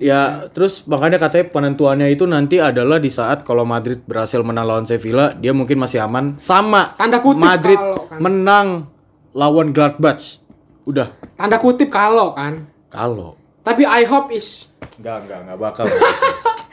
Ya, 0.01 0.21
terus 0.49 0.83
makanya 0.83 1.21
katanya 1.21 1.53
penentuannya 1.53 2.07
itu 2.09 2.25
nanti 2.25 2.57
adalah 2.57 2.97
di 2.97 3.07
saat 3.07 3.45
kalau 3.45 3.63
Madrid 3.63 4.01
berhasil 4.03 4.41
menang 4.41 4.65
lawan 4.65 4.83
Sevilla, 4.83 5.31
dia 5.37 5.53
mungkin 5.53 5.77
masih 5.77 6.01
aman. 6.01 6.33
Sama 6.35 6.95
Tanda 6.97 7.21
kutip 7.21 7.39
Madrid 7.39 7.77
kalau 7.77 8.09
kan. 8.09 8.17
menang 8.19 8.67
lawan 9.31 9.71
Gladbach. 9.71 10.39
Udah. 10.83 11.11
Tanda 11.37 11.59
kutip 11.61 11.87
kalau 11.87 12.31
kan. 12.33 12.67
Kalau 12.89 13.37
Tapi 13.63 13.87
I 13.87 14.03
hope 14.03 14.29
is 14.35 14.67
Enggak, 14.99 15.25
enggak, 15.25 15.39
enggak 15.47 15.59
bakal. 15.59 15.85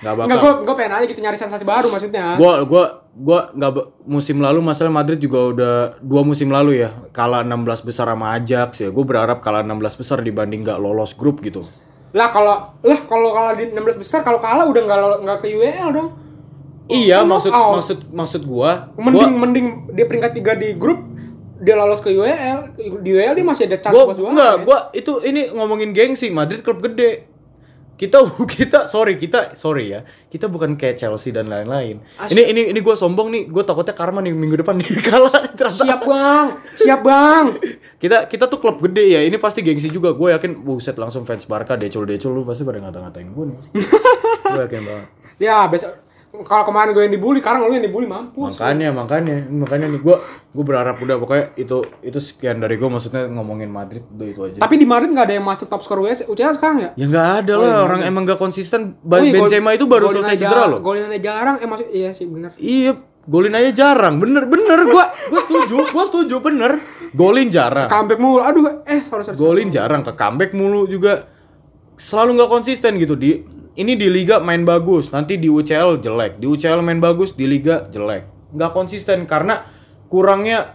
Enggak 0.01 0.15
bakal. 0.17 0.27
Enggak 0.27 0.41
gua 0.41 0.53
gua 0.65 0.75
pengen 0.77 0.93
aja 0.97 1.05
gitu 1.09 1.21
nyari 1.21 1.39
sensasi 1.39 1.65
baru 1.65 1.89
maksudnya. 1.93 2.37
Gua 2.41 2.65
gua 2.65 2.85
gua 3.13 3.41
nggak 3.53 3.73
musim 4.09 4.41
lalu 4.41 4.61
masalah 4.65 4.93
Madrid 4.93 5.21
juga 5.21 5.39
udah 5.53 5.75
dua 6.01 6.25
musim 6.25 6.49
lalu 6.49 6.85
ya 6.85 6.91
kalah 7.13 7.45
16 7.45 7.85
besar 7.85 8.09
sama 8.09 8.33
Ajax 8.37 8.81
ya. 8.81 8.89
Gue 8.89 9.05
berharap 9.05 9.45
kalah 9.45 9.61
16 9.61 10.01
besar 10.01 10.25
dibanding 10.25 10.65
nggak 10.65 10.81
lolos 10.81 11.13
grup 11.13 11.45
gitu. 11.45 11.65
Lah 12.17 12.33
kalau 12.33 12.81
lah 12.81 13.01
kalau 13.05 13.31
kalah 13.37 13.55
di 13.61 13.69
16 13.71 14.01
besar 14.01 14.25
kalau 14.25 14.41
kalah 14.41 14.65
udah 14.65 14.83
nggak 14.89 15.01
nggak 15.25 15.39
ke 15.45 15.49
UEL 15.53 15.89
dong. 15.93 16.11
iya, 16.91 17.23
kan 17.23 17.31
maksud 17.31 17.55
knockout. 17.55 17.75
maksud 17.79 17.99
maksud 18.11 18.43
gua, 18.51 18.91
Mending 18.99 19.15
gua 19.15 19.27
mending 19.31 19.67
dia 19.95 20.11
peringkat 20.11 20.43
3 20.43 20.59
di 20.59 20.69
grup 20.75 20.99
dia 21.61 21.75
lolos 21.77 22.01
ke 22.01 22.11
UEL. 22.11 22.73
Di 23.05 23.11
UEL 23.13 23.37
dia 23.37 23.45
masih 23.45 23.69
ada 23.69 23.77
chance 23.77 23.93
gua 23.93 24.09
buat 24.09 24.17
juara. 24.17 24.33
enggak, 24.33 24.55
ya. 24.57 24.65
gua 24.65 24.79
itu 24.97 25.13
ini 25.29 25.53
ngomongin 25.53 25.93
gengsi, 25.93 26.33
Madrid 26.33 26.65
klub 26.65 26.81
gede. 26.81 27.29
Kita 28.01 28.25
kita 28.57 28.89
sorry, 28.89 29.21
kita 29.21 29.53
sorry 29.61 29.93
ya. 29.93 30.01
Kita 30.33 30.49
bukan 30.49 30.81
kayak 30.81 30.97
Chelsea 30.97 31.37
dan 31.37 31.53
lain-lain. 31.53 32.01
Ini 32.33 32.43
ini 32.49 32.63
ini 32.73 32.81
gua 32.81 32.97
sombong 32.97 33.29
nih, 33.29 33.43
gua 33.53 33.63
takutnya 33.63 33.93
karma 33.93 34.25
nih 34.25 34.33
minggu 34.33 34.65
depan 34.65 34.75
nih 34.81 34.89
kalah 35.05 35.53
ternyata. 35.53 35.85
Siap 35.85 36.01
bang, 36.09 36.47
siap 36.81 37.01
bang. 37.05 37.47
Kita 38.01 38.33
kita 38.33 38.49
tuh 38.49 38.57
klub 38.57 38.81
gede 38.81 39.13
ya. 39.13 39.21
Ini 39.21 39.37
pasti 39.37 39.61
gengsi 39.61 39.93
juga. 39.93 40.17
Gue 40.17 40.33
yakin 40.33 40.65
buset 40.65 40.97
langsung 40.97 41.29
fans 41.29 41.45
Barca 41.45 41.77
decul 41.77 42.09
decul 42.09 42.33
lu 42.33 42.49
pasti 42.49 42.65
pada 42.65 42.81
ngata-ngatain 42.81 43.29
gue 43.29 43.45
nih. 43.53 43.59
gue 44.57 44.63
yakin 44.65 44.81
banget. 44.89 45.07
Ya 45.37 45.69
besok 45.69 46.01
kalau 46.31 46.63
kemarin 46.63 46.95
gue 46.95 47.03
yang 47.03 47.11
dibully, 47.11 47.43
sekarang 47.43 47.67
lu 47.67 47.75
yang 47.75 47.83
dibully 47.83 48.07
mampus. 48.07 48.55
Makanya 48.55 48.95
makanya 48.95 49.35
makanya 49.51 49.91
nih 49.91 49.99
gue 49.99 50.17
gue 50.51 50.65
berharap 50.65 50.97
udah 50.97 51.19
pokoknya 51.19 51.45
itu 51.55 51.83
itu 52.01 52.19
sekian 52.19 52.59
dari 52.59 52.79
gue 52.79 52.87
maksudnya 52.87 53.27
ngomongin 53.27 53.67
Madrid 53.67 54.07
udah 54.07 54.27
itu 54.27 54.41
aja. 54.47 54.59
Tapi 54.63 54.75
di 54.79 54.87
Madrid 54.87 55.11
nggak 55.11 55.27
ada 55.27 55.35
yang 55.35 55.43
masuk 55.43 55.67
top 55.67 55.83
skor 55.83 55.99
UCL 55.99 56.31
sekarang 56.55 56.79
ya? 56.81 56.91
ya 56.95 57.05
nggak 57.05 57.29
ada 57.41 57.53
Oh, 57.53 57.61
lah 57.61 57.69
iya, 57.69 57.81
orang 57.83 58.01
iya. 58.01 58.09
emang 58.09 58.23
gak 58.25 58.39
konsisten. 58.39 58.95
Oh 59.01 59.19
iya, 59.19 59.35
gol- 59.35 59.51
Benzema 59.51 59.75
itu 59.75 59.85
baru 59.85 60.07
selesai 60.09 60.39
cedera 60.39 60.65
loh. 60.67 60.79
Golin 60.79 61.05
aja 61.05 61.19
jarang, 61.19 61.57
eh 61.59 61.67
maksud 61.67 61.89
iya 61.91 62.11
sih 62.15 62.25
benar. 62.25 62.55
Iya, 62.57 62.95
golin 63.27 63.53
aja 63.53 63.71
jarang. 63.75 64.15
Bener 64.17 64.47
bener 64.47 64.81
gue 64.87 65.05
gue 65.29 65.41
setuju 65.45 65.77
gue 65.91 66.05
setuju 66.07 66.37
bener. 66.39 66.73
Golin 67.11 67.51
jarang. 67.51 67.91
Comeback 67.91 68.23
mulu. 68.23 68.39
Aduh, 68.39 68.87
eh 68.87 69.03
sorry 69.03 69.27
sorry. 69.27 69.35
sorry. 69.35 69.43
golin 69.43 69.69
jarang 69.69 70.07
ke 70.07 70.15
comeback 70.15 70.55
mulu 70.55 70.87
juga 70.87 71.27
selalu 71.99 72.39
nggak 72.39 72.51
konsisten 72.51 72.97
gitu 72.97 73.13
di 73.13 73.60
ini 73.73 73.95
di 73.95 74.07
liga 74.07 74.39
main 74.39 74.63
bagus 74.63 75.09
nanti 75.09 75.35
di 75.35 75.47
UCL 75.47 75.99
jelek 75.99 76.39
di 76.39 76.47
UCL 76.47 76.81
main 76.81 76.99
bagus 76.99 77.33
di 77.33 77.45
liga 77.45 77.87
jelek 77.87 78.27
nggak 78.51 78.71
konsisten 78.71 79.25
karena 79.25 79.63
kurangnya 80.07 80.75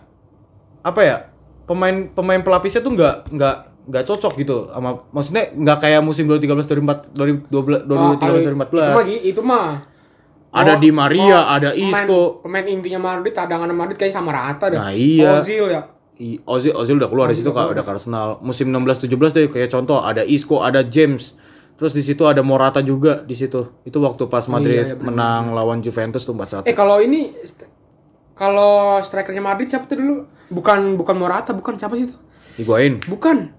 apa 0.79 1.01
ya 1.01 1.17
pemain 1.65 2.07
pemain 2.07 2.39
pelapisnya 2.39 2.79
tuh 2.79 2.93
nggak 2.93 3.15
nggak 3.31 3.55
nggak 3.85 4.03
cocok 4.03 4.33
gitu 4.35 4.57
sama 4.67 5.03
maksudnya 5.09 5.51
nggak 5.51 5.77
kayak 5.79 6.01
musim 6.01 6.25
2013 6.25 7.11
2014 7.11 7.13
2012 7.13 7.85
Oh, 7.85 8.15
2013 8.17 8.17
kali- 8.17 8.41
Itu 8.41 8.55
mah 8.55 8.95
2014 8.95 9.21
itu 9.27 9.41
mah 9.43 9.67
Ada 10.55 10.71
Oh, 10.71 10.79
Di 10.79 10.87
Maria, 10.87 11.35
oh, 11.35 11.43
ada 11.51 11.69
pemain- 11.69 12.07
Isco. 12.07 12.39
Pemain 12.39 12.63
intinya 12.63 12.95
Madrid, 12.97 13.35
cadangan 13.35 13.67
Madrid 13.69 13.99
kayaknya 13.99 14.15
sama 14.15 14.31
rata 14.31 14.71
dah. 14.71 14.79
Nah, 14.79 14.95
iya. 14.95 15.35
Ozil 15.35 15.67
ya. 15.67 15.83
I- 16.15 16.39
Ozil 16.47 16.71
Ozil 16.71 16.95
udah 16.95 17.11
keluar 17.11 17.27
di 17.27 17.35
situ 17.35 17.51
kak 17.51 17.67
udah 17.67 17.83
Arsenal 17.83 18.39
musim 18.39 18.71
16 18.71 19.03
17 19.03 19.35
deh 19.35 19.51
kayak 19.51 19.67
contoh 19.67 19.99
ada 19.99 20.23
Isco 20.23 20.63
ada 20.63 20.79
James 20.79 21.35
terus 21.75 21.91
di 21.91 21.99
situ 21.99 22.23
ada 22.23 22.39
Morata 22.39 22.79
juga 22.79 23.19
di 23.19 23.35
situ 23.35 23.83
itu 23.83 23.97
waktu 23.99 24.25
pas 24.25 24.47
Madrid 24.47 24.79
iya, 24.79 24.95
bener. 24.95 25.11
menang 25.11 25.51
lawan 25.51 25.79
Juventus 25.79 26.23
tuh 26.23 26.31
4-1 26.31 26.63
Eh 26.63 26.71
kalau 26.71 26.99
ini 26.99 27.35
st- 27.43 27.67
kalau 28.31 28.99
strikernya 28.99 29.39
Madrid 29.39 29.67
siapa 29.67 29.83
tuh 29.83 29.95
dulu? 29.95 30.15
Bukan 30.47 30.95
bukan 30.95 31.15
Morata, 31.15 31.51
bukan 31.51 31.75
siapa 31.75 31.95
sih 31.95 32.07
itu? 32.07 32.15
Higuain 32.55 32.99
Bukan. 33.05 33.51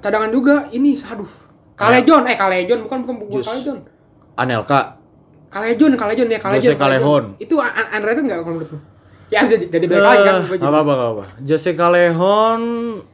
Cadangan 0.00 0.32
juga 0.32 0.68
ini 0.70 0.96
aduh. 0.96 1.28
Kalejon, 1.76 2.24
eh 2.24 2.36
Kalejon 2.36 2.80
bukan 2.84 3.04
bukan 3.04 3.14
bukan. 3.20 3.40
Kalejon. 3.40 3.78
Anelka 4.36 4.96
Kalejon, 5.48 5.92
Kalejon 5.96 6.28
ya 6.28 6.40
Kalejon. 6.40 6.72
Jose 6.72 6.80
Callejon. 6.80 7.24
Itu 7.36 7.56
un- 7.56 7.68
un- 7.68 7.90
underrated 7.92 8.24
enggak 8.24 8.38
kalau 8.40 8.56
menurut 8.56 8.72
lu? 8.72 8.78
Ya 9.30 9.46
jadi 9.46 9.64
jadi 9.68 9.84
balik 9.86 10.02
lagi 10.02 10.20
kan. 10.24 10.36
Nggak 10.48 10.64
apa-apa 10.66 10.92
nggak 10.92 11.10
apa 11.12 11.24
Jose 11.40 11.70
Callejon 11.72 12.60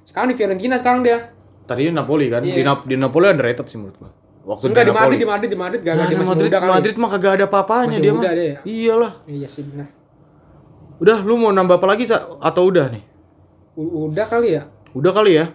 Sekarang 0.02 0.28
di 0.30 0.36
Fiorentina 0.38 0.74
sekarang 0.78 1.00
dia. 1.02 1.34
Tadinya 1.66 2.00
Napoli 2.00 2.26
kan 2.26 2.40
di, 2.40 2.50
Iya. 2.52 2.64
Nap- 2.64 2.84
di 2.84 2.94
Napoli 2.94 3.26
underrated 3.28 3.66
sih 3.66 3.76
menurut 3.76 3.96
gua 3.96 4.10
waktu 4.46 4.64
Enggak 4.66 4.82
di 4.82 4.88
Napoli. 4.88 5.02
Madrid, 5.02 5.18
di 5.18 5.26
Madrid, 5.26 5.50
di 5.50 5.58
Madrid 5.58 5.80
gak 5.80 5.92
Nah, 5.92 6.06
di 6.06 6.14
masih 6.14 6.30
Madrid, 6.30 6.46
muda 6.46 6.58
kali. 6.58 6.70
Madrid 6.72 6.94
mah 6.96 7.10
kagak 7.10 7.32
ada 7.32 7.44
apa-apanya 7.46 7.96
dia 7.96 8.12
mah 8.12 8.22
dia 8.24 8.32
ya? 8.32 8.58
iyalah 8.62 9.12
Iya 9.24 9.48
sih 9.48 9.62
benar. 9.62 9.88
udah 10.96 11.18
lu 11.20 11.36
mau 11.36 11.50
nambah 11.50 11.76
apa 11.76 11.86
lagi 11.88 12.04
Sa? 12.04 12.24
atau 12.38 12.62
udah 12.64 12.88
nih 12.88 13.04
U- 13.74 14.08
Udah 14.08 14.24
kali 14.24 14.54
ya. 14.54 14.62
Udah 14.90 15.12
kali 15.12 15.36
ya? 15.36 15.52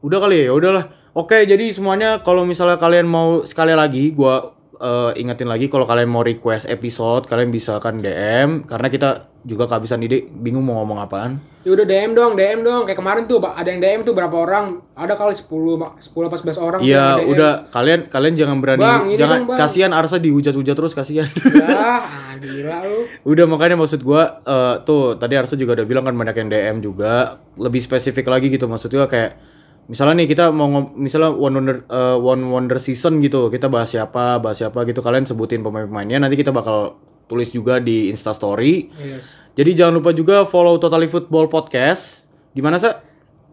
Udah 0.00 0.18
kali 0.18 0.36
ya? 0.38 0.44
Ya 0.46 0.52
udahlah. 0.52 0.84
Oke, 1.12 1.40
jadi 1.42 1.70
semuanya 1.70 2.20
kalau 2.20 2.44
misalnya 2.44 2.76
kalian 2.76 3.02
mau 3.02 3.40
sekali 3.42 3.72
lagi 3.72 4.10
gua 4.10 4.52
eh, 4.76 5.16
ingetin 5.16 5.46
lagi 5.46 5.66
kalau 5.66 5.84
kalian 5.84 6.06
mau 6.06 6.20
request 6.20 6.66
episode, 6.66 7.24
kalian 7.24 7.48
bisa 7.48 7.78
kan 7.78 7.96
DM 7.96 8.64
karena 8.64 8.88
kita 8.88 9.29
juga 9.40 9.64
kehabisan 9.64 10.04
ide, 10.04 10.28
bingung 10.28 10.60
mau 10.60 10.84
ngomong 10.84 11.00
apaan. 11.00 11.40
Ya 11.64 11.72
udah 11.72 11.84
DM 11.88 12.12
dong, 12.12 12.36
DM 12.36 12.60
dong. 12.60 12.84
Kayak 12.84 13.00
kemarin 13.00 13.24
tuh 13.24 13.40
ada 13.40 13.68
yang 13.68 13.80
DM 13.80 14.00
tuh 14.04 14.12
berapa 14.12 14.32
orang? 14.32 14.84
Ada 14.92 15.16
kali 15.16 15.32
10 15.32 15.80
Pak. 15.80 15.92
10 16.00 16.28
apa 16.28 16.36
11 16.36 16.60
orang 16.60 16.80
Iya, 16.84 17.06
udah 17.24 17.52
kalian 17.72 18.00
kalian 18.12 18.34
jangan 18.36 18.56
berani 18.60 18.80
Bang, 18.80 19.02
jangan 19.16 19.44
dong, 19.44 19.48
Bang. 19.52 19.58
kasihan 19.60 19.92
Arsa 19.96 20.20
dihujat-hujat 20.20 20.76
terus 20.76 20.92
kasihan. 20.92 21.28
Ya, 21.56 22.04
gila 22.44 22.78
lu. 22.84 23.00
Udah 23.24 23.44
makanya 23.48 23.80
maksud 23.80 24.04
gua 24.04 24.44
eh, 24.44 24.74
tuh 24.84 25.16
tadi 25.16 25.40
Arsa 25.40 25.56
juga 25.56 25.76
udah 25.80 25.86
bilang 25.88 26.04
kan 26.04 26.12
banyak 26.16 26.36
yang 26.36 26.48
DM 26.52 26.76
juga 26.84 27.40
lebih 27.56 27.80
spesifik 27.80 28.28
lagi 28.28 28.52
gitu 28.52 28.68
maksudnya 28.68 29.08
kayak 29.08 29.40
misalnya 29.90 30.22
nih 30.22 30.28
kita 30.30 30.54
mau 30.54 30.68
misalnya 30.94 31.34
one 31.34 31.54
wonder 31.58 31.76
eh, 31.88 32.16
one 32.16 32.44
wonder 32.52 32.78
season 32.78 33.18
gitu 33.24 33.48
kita 33.48 33.66
bahas 33.66 33.90
siapa 33.90 34.38
bahas 34.38 34.60
siapa 34.62 34.86
gitu 34.86 35.02
kalian 35.02 35.26
sebutin 35.26 35.66
pemain-pemainnya 35.66 36.22
nanti 36.22 36.38
kita 36.38 36.54
bakal 36.54 37.00
tulis 37.30 37.48
juga 37.48 37.78
di 37.78 38.10
Insta 38.10 38.34
Story 38.34 38.90
Yes. 38.92 39.24
jadi 39.54 39.70
jangan 39.72 39.94
lupa 39.96 40.10
juga 40.10 40.42
follow 40.44 40.76
Totally 40.76 41.06
Football 41.06 41.46
Podcast 41.46 42.26
di 42.50 42.58
mana 42.58 42.76
sih 42.76 42.90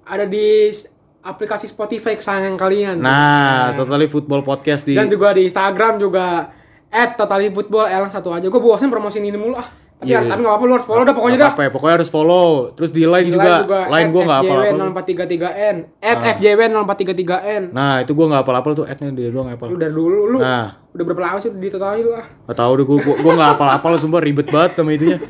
Ada 0.03 0.25
di 0.25 0.73
aplikasi 1.19 1.67
Spotify 1.67 2.15
kesayangan 2.15 2.55
kalian. 2.55 2.97
nah 2.97 3.75
Totally 3.75 4.07
Football 4.07 4.41
Podcast 4.41 4.83
di 4.83 4.95
Dan 4.95 5.05
juga 5.05 5.29
di 5.29 5.45
Instagram 5.45 5.99
juga 5.99 6.49
at 6.87 7.13
totally 7.13 7.51
football 7.51 7.83
L 7.83 8.07
satu 8.07 8.31
aja. 8.31 8.47
Gue 8.47 8.57
bosan 8.57 8.87
promosiin 8.87 9.21
ini 9.21 9.35
mulu 9.35 9.53
ah. 9.53 9.67
Tapi, 9.97 10.07
Iya, 10.07 10.23
tapi 10.23 10.29
iya. 10.29 10.35
nggak 10.39 10.53
apa-apa 10.53 10.63
lu 10.63 10.73
harus 10.77 10.85
follow 10.85 11.03
dah 11.03 11.11
pokoknya 11.11 11.35
dah. 11.35 11.49
apa-apa 11.49 11.63
ya, 11.65 11.71
pokoknya 11.73 11.95
harus 11.97 12.09
follow 12.09 12.47
terus 12.71 12.91
di 12.93 13.03
line 13.03 13.27
Di 13.27 13.33
juga, 13.33 13.49
line 13.49 13.63
juga 13.65 13.79
line 13.89 14.07
gua 14.07 14.23
nggak 14.23 14.39
apa-apa 14.39 14.63
0433N 14.93 15.75
at 15.99 16.17
FJW 16.37 16.59
0433N. 16.69 17.63
nah 17.73 17.93
itu 17.99 18.11
gua 18.13 18.25
nggak 18.29 18.43
apa-apa 18.45 18.67
tuh 18.71 18.85
adnya 18.85 19.09
dia 19.09 19.29
doang 19.29 19.49
apa 19.49 19.65
Lu 19.65 19.75
dari 19.75 19.89
dulu 19.89 20.19
lu 20.31 20.37
nah 20.37 20.77
udah 20.97 21.05
berapa 21.05 21.21
lama 21.21 21.37
sih 21.37 21.53
di 21.53 21.69
total 21.69 22.01
lu 22.01 22.11
ah? 22.17 22.25
Gak 22.25 22.57
tau 22.57 22.73
deh 22.73 22.85
gue 22.89 22.97
gue 22.97 23.33
nggak 23.37 23.51
apal-apal 23.53 24.01
sumpah 24.01 24.21
ribet 24.25 24.49
banget 24.49 24.81
sama 24.81 24.97
itunya. 24.97 25.21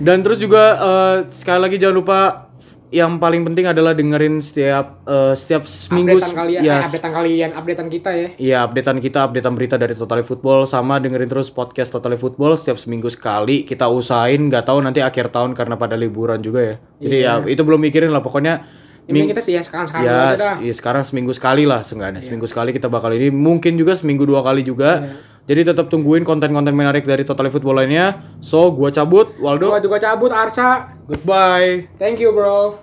Dan 0.00 0.24
terus 0.24 0.40
juga 0.40 0.80
eh, 0.80 1.16
sekali 1.28 1.60
lagi 1.60 1.76
jangan 1.76 1.96
lupa 2.00 2.18
yang 2.92 3.16
paling 3.16 3.40
penting 3.40 3.64
adalah 3.68 3.96
dengerin 3.96 4.40
setiap 4.40 5.04
eh, 5.04 5.36
setiap 5.36 5.68
seminggu 5.68 6.16
updatean 6.16 6.36
kalian, 6.36 6.60
ya, 6.64 6.76
eh, 6.80 6.84
updatean 6.88 7.12
kalian, 7.12 7.50
updatean 7.52 7.88
kita 7.92 8.10
ya. 8.12 8.28
Iya, 8.40 8.58
updatean 8.64 8.98
kita, 9.04 9.18
updatean 9.28 9.54
berita 9.56 9.76
dari 9.76 9.92
Totally 9.92 10.24
Football 10.24 10.64
sama 10.64 10.96
dengerin 10.96 11.28
terus 11.28 11.52
podcast 11.52 11.92
Totally 11.92 12.16
Football 12.16 12.56
setiap 12.56 12.80
seminggu 12.80 13.12
sekali. 13.12 13.68
Kita 13.68 13.92
usahain 13.92 14.40
nggak 14.48 14.64
tahu 14.64 14.80
nanti 14.80 15.04
akhir 15.04 15.28
tahun 15.28 15.52
karena 15.52 15.76
pada 15.76 15.96
liburan 15.96 16.40
juga 16.40 16.60
ya. 16.64 16.74
Jadi 17.04 17.16
ya 17.20 17.32
itu 17.44 17.60
belum 17.60 17.80
mikirin 17.84 18.08
lah 18.08 18.24
pokoknya 18.24 18.64
Ini 19.02 19.26
kita 19.34 19.42
sih 19.42 19.58
ya 19.58 19.62
sekarang 19.66 19.90
sekarang 19.90 20.06
ya, 20.06 20.18
aja 20.30 20.38
dah. 20.38 20.56
ya 20.62 20.74
sekarang 20.74 21.02
seminggu 21.02 21.34
sekali 21.34 21.66
lah 21.66 21.82
seenggaknya. 21.82 22.22
Seminggu 22.22 22.46
sekali 22.46 22.70
kita 22.70 22.86
bakal 22.86 23.10
ini 23.18 23.34
mungkin 23.34 23.74
juga 23.74 23.98
seminggu 23.98 24.22
dua 24.22 24.46
kali 24.46 24.62
juga. 24.62 25.10
Jadi 25.42 25.74
tetap 25.74 25.90
tungguin 25.90 26.22
konten-konten 26.22 26.70
menarik 26.70 27.02
dari 27.02 27.26
Totally 27.26 27.50
Football 27.50 27.82
lainnya. 27.82 28.22
So, 28.38 28.70
gua 28.70 28.94
cabut, 28.94 29.34
Waldo. 29.42 29.74
Gua 29.74 29.82
juga 29.82 29.98
cabut 29.98 30.30
Arsa. 30.30 30.94
Goodbye. 31.10 31.90
Thank 31.98 32.22
you, 32.22 32.30
bro. 32.30 32.78